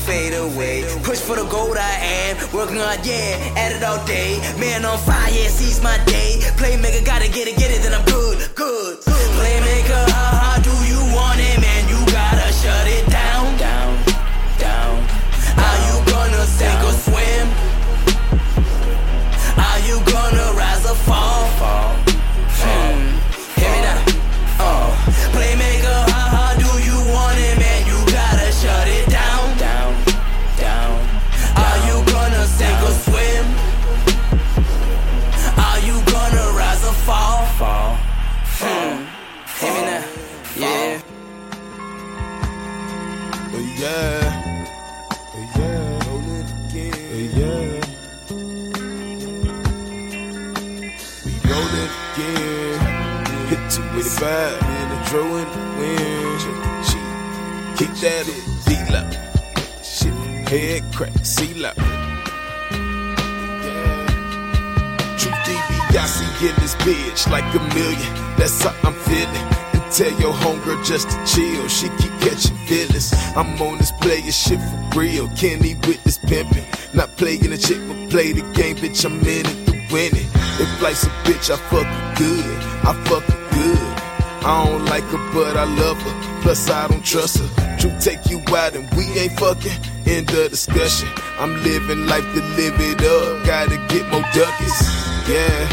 fade 0.05 0.33
away. 0.33 0.85
Push 1.03 1.19
for 1.19 1.35
the 1.35 1.45
gold 1.47 1.75
I 1.75 1.91
am, 1.99 2.37
working 2.53 2.77
on, 2.77 2.97
yeah, 3.03 3.53
at 3.57 3.73
it 3.73 3.83
all 3.83 4.03
day. 4.05 4.39
Man 4.57 4.85
on 4.85 4.97
fire, 4.99 5.29
yeah, 5.29 5.49
seize 5.49 5.83
my 5.83 5.97
day. 6.05 6.39
Playmaker, 6.55 7.05
gotta 7.05 7.29
get 7.29 7.49
it, 7.49 7.57
get 7.57 7.69
it, 7.69 7.81
then 7.81 7.93
I'm 7.93 8.05
good. 8.05 8.16
Yeah. 43.59 44.65
Yeah. 45.57 46.07
Roll 46.07 46.27
it 46.37 46.49
again. 46.69 47.29
Yeah. 47.37 47.65
We 51.25 51.33
roll 51.49 51.73
it 51.83 51.93
again. 52.13 52.77
Hit 53.47 53.63
285 53.71 54.61
in 54.61 54.87
the 54.89 54.97
draw 55.09 55.31
in 55.37 55.47
the 55.51 55.63
wind. 55.79 56.17
Kick 57.77 57.93
that 58.01 58.25
D-Lo. 58.65 59.01
Shit, 59.83 60.15
head 60.49 60.83
crack, 60.93 61.13
C-Lo. 61.23 61.71
True 65.17 65.37
DiBiase 65.45 66.25
in 66.41 66.55
this 66.61 66.75
bitch 66.75 67.21
like 67.29 67.53
a 67.53 67.59
million. 67.75 68.13
That's 68.35 68.63
how 68.63 68.73
I'm 68.83 68.95
feeling. 69.05 69.66
Tell 69.91 70.11
your 70.19 70.33
homegirl 70.33 70.83
just 70.83 71.09
to 71.09 71.17
chill. 71.25 71.67
She 71.69 71.87
keep 71.97 72.11
catching 72.19 72.57
feelings. 72.67 73.13
I'm 73.35 73.59
on 73.61 73.77
this 73.77 73.91
player 73.93 74.31
shit 74.31 74.59
for 74.59 74.99
real. 74.99 75.29
Kenny 75.29 75.75
with 75.87 76.03
this 76.03 76.17
pimping. 76.17 76.65
Not 76.93 77.15
playing 77.17 77.51
a 77.53 77.57
chick, 77.57 77.79
but 77.87 78.09
play 78.09 78.33
the 78.33 78.41
game, 78.53 78.75
bitch. 78.75 79.05
I'm 79.05 79.19
in 79.21 79.45
it 79.45 79.65
to 79.67 79.71
win 79.93 80.15
it. 80.15 80.27
If 80.59 80.81
life's 80.81 81.05
a 81.05 81.09
bitch, 81.23 81.49
I 81.49 81.55
fuck 81.55 81.85
her 81.85 82.15
good. 82.17 82.57
I 82.83 82.93
fuck 83.05 83.23
her 83.23 83.49
good. 83.51 83.97
I 84.45 84.65
don't 84.65 84.85
like 84.85 85.03
her, 85.05 85.33
but 85.33 85.55
I 85.55 85.63
love 85.63 86.01
her. 86.01 86.41
Plus, 86.41 86.69
I 86.69 86.87
don't 86.87 87.03
trust 87.03 87.39
her. 87.39 87.77
True, 87.77 87.95
take 87.99 88.29
you 88.29 88.39
out 88.55 88.75
and 88.75 88.91
we 88.95 89.05
ain't 89.17 89.39
fucking. 89.39 89.71
End 90.05 90.29
of 90.31 90.49
discussion. 90.49 91.07
I'm 91.39 91.53
living 91.63 92.07
life 92.07 92.23
to 92.33 92.41
live 92.55 92.75
it 92.77 93.01
up. 93.03 93.45
Gotta 93.45 93.77
get 93.87 94.07
more 94.09 94.21
ducats. 94.33 94.83
Yeah, 95.29 95.67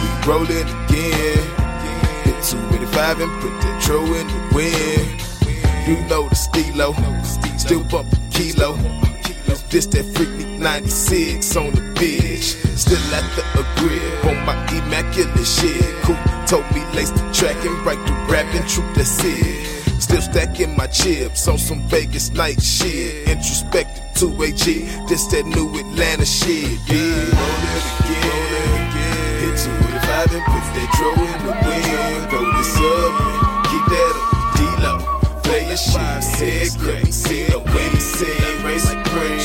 we 0.00 0.28
rollin' 0.28 0.68
again. 0.84 1.67
Hit 2.38 2.44
285 2.44 3.20
and 3.20 3.42
put 3.42 3.50
that 3.62 3.82
dro 3.82 4.04
in 4.14 4.26
the 4.28 4.54
wind. 4.54 5.88
You 5.88 5.96
know 6.06 6.28
the 6.28 6.36
stilo. 6.36 6.94
Still 7.58 7.82
bump 7.82 8.12
a 8.12 8.16
kilo. 8.30 8.76
This 9.70 9.86
that 9.86 10.04
freaky 10.14 10.44
96 10.44 11.56
on 11.56 11.72
the 11.72 11.80
bitch. 11.98 12.54
Still 12.78 12.96
at 13.12 13.24
the 13.34 13.66
grip 13.76 14.24
on 14.24 14.46
my 14.46 14.54
immaculate 14.70 15.44
shit. 15.44 15.82
Cool, 16.04 16.16
told 16.46 16.64
me 16.72 16.84
lace 16.94 17.10
the 17.10 17.28
track 17.32 17.56
and 17.66 17.84
write 17.84 17.98
the 18.06 18.14
rapping 18.32 18.66
truth, 18.68 18.94
that's 18.94 19.18
it. 19.24 20.00
Still 20.00 20.22
stacking 20.22 20.76
my 20.76 20.86
chips 20.86 21.48
on 21.48 21.58
some 21.58 21.82
Vegas 21.88 22.30
night 22.30 22.62
shit. 22.62 23.28
Introspective 23.28 24.04
2AG, 24.14 25.08
this 25.08 25.26
that 25.26 25.44
new 25.44 25.68
Atlanta 25.76 26.24
shit. 26.24 26.78
Yeah, 26.86 27.18
roll 27.34 27.64
it 27.66 27.86
again. 28.06 28.92
Hit 29.40 29.58
285 29.58 29.87
put 30.28 30.64
that 30.76 30.88
dro 30.96 31.08
in 31.16 31.38
the 31.44 31.52
wind. 31.64 32.32
Roll 32.32 32.52
this 32.56 32.76
up 32.76 33.16
and 33.16 33.64
keep 33.72 33.84
that 33.88 34.14
up. 34.14 34.28
D-Lo, 34.56 34.94
play 35.42 35.62
your 35.68 35.80
shit. 35.80 36.22
Said 36.22 36.68
crack, 36.80 37.06
said 37.12 37.48
he 37.48 38.00
said 38.00 38.62
race 38.64 38.86
like 38.92 39.04
brain. 39.10 39.40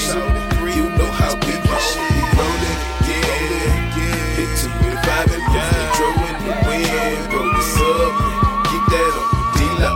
You 0.74 0.90
know 0.90 1.12
how 1.14 1.32
we 1.46 1.54
roll. 1.70 1.80
We 2.10 2.20
roll 2.36 2.64
it 2.68 2.80
again. 3.00 3.94
Hit 4.36 4.52
285 4.60 5.32
and 5.32 5.44
put 5.48 5.62
that 5.64 5.94
dro 5.96 6.10
in 6.28 6.36
the 6.44 6.54
wind. 6.68 7.32
Roll 7.32 7.52
this 7.54 7.78
up 7.80 8.14
and 8.20 8.68
keep 8.68 8.86
that 8.92 9.14
up. 9.16 9.28
D-Lo, 9.56 9.92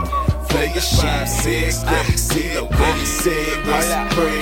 play 0.48 0.68
your 0.72 0.80
shit. 0.80 1.28
Said 1.28 1.74
crack, 1.86 2.06
said 2.16 2.64
he 2.96 3.04
said 3.04 3.66
race 3.66 3.92
like 3.92 4.08
brain. 4.14 4.40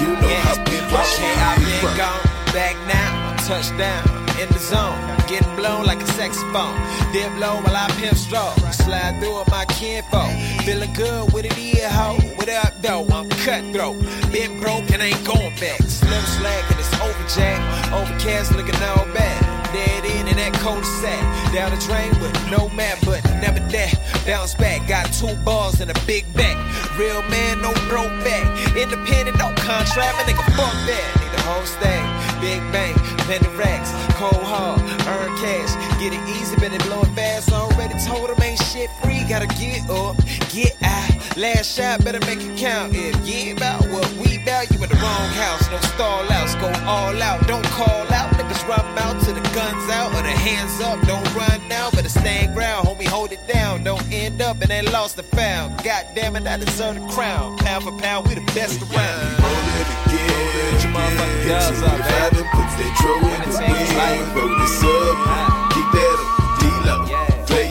You 0.00 0.10
know 0.18 0.34
how 0.42 0.56
we 0.66 0.76
roll. 0.90 1.02
Okay, 1.02 1.34
I've 1.38 1.60
been 1.62 1.96
gone, 1.96 2.20
back 2.52 2.76
now, 2.88 3.36
touchdown, 3.46 4.02
in 4.42 4.48
the 4.48 4.58
zone, 4.58 4.98
getting 5.28 5.54
blown 5.54 5.84
like 5.84 6.00
a 6.02 6.06
saxophone. 6.18 6.74
Dip 7.12 7.30
low 7.38 7.62
while 7.62 7.76
I 7.76 7.88
pimp 8.00 8.16
straw, 8.16 8.54
slide 8.72 9.20
through 9.20 9.38
with 9.38 9.50
my 9.50 9.64
kinfolk. 9.66 10.30
Feeling 10.64 10.92
good 10.94 11.32
with 11.32 11.44
it, 11.44 11.56
ear 11.56 11.88
hoe. 11.88 12.18
Without 12.38 12.72
though, 12.82 13.06
I'm 13.12 13.28
cutthroat. 13.44 13.98
Been 14.32 14.60
broke 14.60 14.90
and 14.90 15.00
ain't 15.00 15.24
going 15.24 15.54
back. 15.60 15.78
Slim 15.82 16.24
slack 16.36 16.64
and 16.70 16.80
it's 16.80 16.94
overjack. 17.06 17.60
Overcast 17.92 18.56
looking 18.56 18.74
all 18.82 19.06
bad. 19.14 19.41
Dead 19.72 20.04
in 20.04 20.28
in 20.28 20.36
that 20.36 20.52
cold 20.60 20.84
sack. 20.84 21.22
Down 21.52 21.70
the 21.70 21.80
drain 21.80 22.12
with 22.20 22.32
no 22.50 22.68
map, 22.70 22.98
but 23.04 23.24
never 23.40 23.60
that. 23.72 23.96
Bounce 24.26 24.54
back, 24.54 24.86
got 24.86 25.10
two 25.12 25.34
balls 25.44 25.80
and 25.80 25.90
a 25.90 25.98
big 26.06 26.24
back. 26.34 26.56
Real 26.98 27.22
man, 27.32 27.62
no 27.62 27.72
broke 27.88 28.12
back. 28.24 28.44
Independent, 28.76 29.38
no 29.38 29.48
contract, 29.56 30.12
my 30.18 30.24
nigga, 30.28 30.44
fuck 30.56 30.76
that. 30.84 31.08
The 31.32 31.40
whole 31.48 31.64
stack. 31.64 32.04
Big 32.42 32.60
bang, 32.72 32.94
plenty 33.24 33.48
racks, 33.56 33.90
cold 34.18 34.42
hard, 34.42 34.80
earn 35.06 35.30
cash. 35.38 35.72
Get 36.00 36.12
it 36.12 36.20
easy, 36.36 36.56
but 36.56 36.72
it 36.72 36.82
blowing 36.84 37.14
fast. 37.14 37.52
Already 37.52 37.94
told 38.04 38.30
him 38.30 38.41
shit 38.72 38.90
free. 39.02 39.22
Gotta 39.28 39.46
get 39.60 39.88
up, 39.90 40.16
get 40.48 40.74
out. 40.82 41.36
Last 41.36 41.76
shot, 41.76 42.04
better 42.04 42.20
make 42.20 42.40
it 42.40 42.56
count. 42.56 42.94
If 42.94 43.16
you 43.26 43.34
ain't 43.34 43.58
about 43.58 43.84
what 43.88 44.08
we 44.16 44.40
about, 44.40 44.70
you 44.70 44.82
in 44.82 44.88
the 44.88 44.96
wrong 44.96 45.28
house. 45.36 45.70
No 45.70 45.78
stall 45.92 46.24
outs, 46.32 46.54
go 46.56 46.68
all 46.88 47.14
out. 47.22 47.46
Don't 47.46 47.64
call 47.76 48.06
out, 48.12 48.32
niggas 48.32 48.66
run 48.66 48.80
out 48.98 49.20
to 49.24 49.32
the 49.32 49.40
guns 49.52 49.90
out 49.90 50.10
or 50.14 50.22
the 50.22 50.36
hands 50.48 50.80
up. 50.80 51.00
Don't 51.06 51.26
run 51.34 51.60
now, 51.68 51.90
better 51.90 52.08
stand 52.08 52.54
ground. 52.54 52.86
Homie, 52.86 53.06
hold 53.06 53.32
it 53.32 53.46
down. 53.46 53.84
Don't 53.84 54.10
end 54.10 54.40
up 54.40 54.60
and 54.62 54.70
then 54.70 54.86
lost 54.86 55.16
the 55.16 55.22
found. 55.22 55.82
God 55.84 56.06
damn 56.14 56.36
it, 56.36 56.46
I 56.46 56.56
deserve 56.56 56.94
the 56.94 57.06
crown. 57.08 57.58
Pound 57.58 57.84
for 57.84 57.98
pound, 57.98 58.26
we 58.26 58.34
the 58.34 58.46
best 58.52 58.80
around. 58.82 59.20
Roll 59.42 59.68
it 59.80 59.88
again. 60.06 60.80
Your 60.80 60.92
motherfucking 60.96 61.48
guns 61.48 61.82
up, 61.82 61.98
man. 61.98 62.30
Put 62.32 62.72
dro 63.00 63.14
in 63.16 63.50
the 63.50 63.58
wind. 63.98 64.36
Roll 64.36 64.58
this 64.58 64.82
up. 64.84 65.61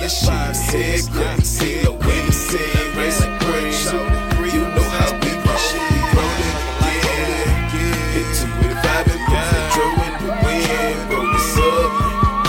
Your 0.01 0.09
shit. 0.09 0.55
Said 0.55 1.05
crack. 1.13 1.39
Said 1.45 1.85
when 1.87 2.25
he 2.25 2.31
said 2.31 2.97
race 2.97 3.21
like 3.21 3.39
brain. 3.45 3.69
You 4.51 4.65
know 4.65 4.87
how 4.97 5.13
we 5.21 5.29
roll. 5.45 5.61
We 5.77 6.01
roll 6.17 6.41
it 6.41 6.57
again. 6.89 7.69
Hit 8.17 8.25
285 8.33 9.13
and 9.13 9.21
put 9.29 9.45
that 9.45 9.63
dro 9.71 9.85
in 10.01 10.13
the 10.25 10.33
wind. 10.41 10.99
Roll 11.13 11.29
this 11.31 11.53
up. 11.61 11.89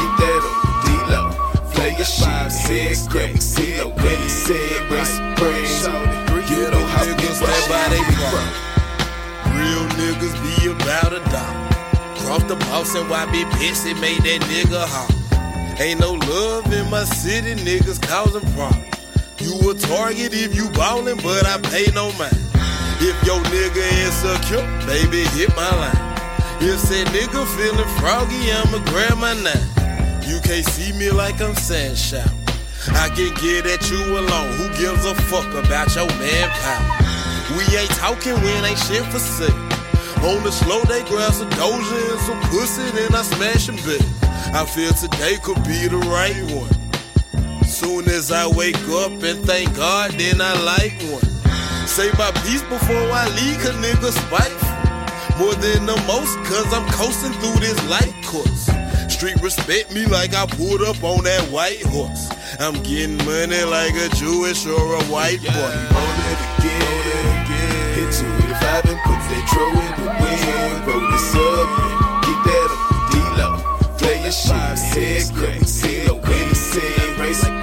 Keep 0.00 0.12
that 0.18 0.42
up. 0.48 0.56
D-Lo. 0.82 1.20
Play 1.76 1.92
your 1.92 2.08
shit. 2.08 2.48
Said 2.50 2.96
crack. 3.12 3.36
When 4.00 4.16
he 4.16 4.28
said 4.28 4.80
race 4.90 5.16
like 5.20 5.36
brain. 5.36 5.68
You 6.48 6.64
know 6.72 6.84
how 6.88 7.04
we 7.04 7.12
roll. 7.12 7.52
Real 9.52 9.84
niggas 10.00 10.36
be 10.40 10.72
about 10.72 11.12
a 11.12 11.20
dollar. 11.30 11.68
Cross 12.16 12.44
the 12.44 12.56
boss 12.56 12.94
and 12.94 13.06
why 13.10 13.26
be 13.30 13.44
pissed 13.60 13.86
it 13.86 14.00
made 14.00 14.22
that 14.22 14.40
nigga 14.48 14.84
hop. 14.88 15.10
Ain't 15.78 16.00
no 16.00 16.12
love 16.12 16.72
in 16.72 16.88
my 16.90 17.04
city, 17.04 17.54
niggas 17.54 18.00
causing 18.02 18.46
problems. 18.52 18.86
You 19.38 19.70
a 19.70 19.74
target 19.74 20.32
if 20.32 20.54
you 20.54 20.70
ballin', 20.70 21.16
but 21.18 21.46
I 21.46 21.58
pay 21.58 21.90
no 21.92 22.12
mind. 22.12 22.36
If 23.00 23.16
your 23.26 23.40
nigga 23.50 23.82
insecure, 24.04 24.62
baby, 24.86 25.24
hit 25.34 25.48
my 25.56 25.70
line. 25.74 26.12
If 26.60 26.82
that 26.82 27.08
nigga 27.10 27.42
feeling 27.56 27.88
froggy, 27.98 28.52
I'ma 28.52 28.78
grab 28.90 29.18
my 29.18 29.34
nine. 29.42 30.22
You 30.22 30.38
can't 30.40 30.64
see 30.66 30.92
me 30.92 31.10
like 31.10 31.40
I'm 31.40 31.56
sunshine. 31.56 32.30
I 32.94 33.08
can 33.08 33.34
get 33.42 33.66
at 33.66 33.90
you 33.90 33.98
alone. 34.18 34.52
Who 34.54 34.68
gives 34.78 35.04
a 35.04 35.14
fuck 35.26 35.50
about 35.54 35.94
your 35.96 36.06
manpower? 36.22 37.02
We 37.58 37.64
ain't 37.76 37.90
talking 37.98 38.34
when 38.34 38.64
ain't 38.64 38.78
shit 38.78 39.04
for 39.06 39.18
sale. 39.18 39.50
On 40.22 40.42
the 40.44 40.52
slow, 40.52 40.82
they 40.84 41.02
grab 41.10 41.32
some 41.32 41.50
doja 41.50 42.10
and 42.12 42.20
some 42.20 42.40
pussy, 42.50 42.88
then 42.92 43.12
I 43.14 43.22
smash 43.22 43.66
them 43.66 43.76
bit. 43.82 44.02
I 44.54 44.66
feel 44.66 44.92
today 44.92 45.36
could 45.42 45.62
be 45.64 45.88
the 45.88 45.96
right 46.12 46.36
one. 46.52 47.64
Soon 47.64 48.08
as 48.08 48.30
I 48.30 48.46
wake 48.46 48.76
up 48.90 49.12
and 49.22 49.44
thank 49.46 49.74
God, 49.74 50.12
then 50.12 50.40
I 50.40 50.52
like 50.60 51.00
one. 51.10 51.24
Say 51.86 52.10
my 52.18 52.30
piece 52.44 52.62
before 52.62 53.08
I 53.10 53.28
leave, 53.40 53.58
cause 53.58 53.76
niggas 53.80 54.12
spiteful. 54.26 55.38
More 55.38 55.54
than 55.54 55.86
the 55.86 55.96
most, 56.06 56.36
cause 56.44 56.72
I'm 56.72 56.86
coasting 56.92 57.32
through 57.40 57.60
this 57.60 57.78
light 57.88 58.14
course. 58.24 58.68
Street 59.12 59.40
respect 59.40 59.94
me 59.94 60.04
like 60.06 60.34
I 60.34 60.44
pulled 60.46 60.82
up 60.82 61.02
on 61.02 61.24
that 61.24 61.48
white 61.50 61.82
horse. 61.86 62.28
I'm 62.60 62.74
getting 62.82 63.16
money 63.24 63.64
like 63.64 63.94
a 63.94 64.08
Jewish 64.16 64.66
or 64.66 64.94
a 64.94 65.02
white 65.04 65.40
boy. 65.40 65.74
Roll 65.96 66.18
it 66.28 66.40
again. 66.60 67.46
Hit 67.96 68.12
285 68.20 68.62
five 68.72 68.84
and 68.90 69.00
put 69.00 69.20
that 69.32 69.44
dro 69.52 69.66
in 69.68 69.92
the 70.00 70.08
wind. 70.20 70.86
Roll 70.86 71.10
this 71.10 71.34
up, 71.34 71.91
Shit, 74.32 75.30
CeeLo 75.60 76.18
when 76.26 76.48
he 76.48 76.54
say 76.54 77.20
race 77.20 77.42
like 77.44 77.62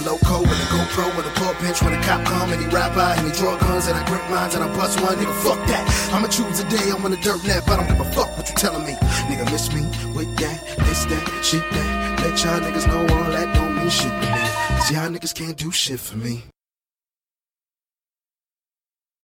a 0.00 0.10
loco 0.10 0.36
and 0.42 0.60
a 0.64 0.66
GoPro 0.72 1.06
and 1.18 1.26
a 1.26 1.30
park 1.40 1.58
bench 1.60 1.82
when 1.82 1.92
a 1.92 2.02
cop 2.02 2.24
come 2.24 2.52
and 2.52 2.60
he 2.60 2.68
rap 2.68 2.94
by 2.94 3.14
and 3.16 3.26
he 3.26 3.32
draw 3.38 3.56
guns 3.58 3.86
and 3.86 3.96
I 3.96 4.06
grip 4.06 4.22
mines 4.30 4.54
and 4.54 4.64
I 4.64 4.68
bust 4.76 5.00
one. 5.00 5.16
Nigga, 5.16 5.34
fuck 5.42 5.58
that. 5.68 5.84
I'ma 6.12 6.28
choose 6.28 6.60
a 6.60 6.68
day 6.68 6.90
I'm 6.90 7.04
on 7.04 7.10
the 7.10 7.16
dirt 7.18 7.44
net, 7.44 7.64
but 7.66 7.78
I 7.78 7.86
don't 7.86 7.98
give 7.98 8.06
a 8.06 8.10
fuck 8.12 8.36
what 8.36 8.48
you 8.48 8.54
telling 8.54 8.84
me. 8.84 8.94
Nigga, 9.28 9.50
miss 9.50 9.72
me 9.72 9.82
with 10.14 10.30
that, 10.38 10.58
this 10.86 11.04
that, 11.06 11.44
shit 11.44 11.64
that. 11.72 12.20
Let 12.20 12.44
y'all 12.44 12.60
niggas 12.60 12.86
know 12.86 13.02
all 13.14 13.30
that 13.30 13.54
don't 13.54 13.76
mean 13.76 13.90
shit 13.90 14.10
to 14.10 14.28
me. 14.32 14.78
Cause 14.78 14.90
y'all 14.90 15.08
niggas 15.08 15.34
can't 15.34 15.56
do 15.56 15.70
shit 15.70 16.00
for 16.00 16.16
me. 16.16 16.44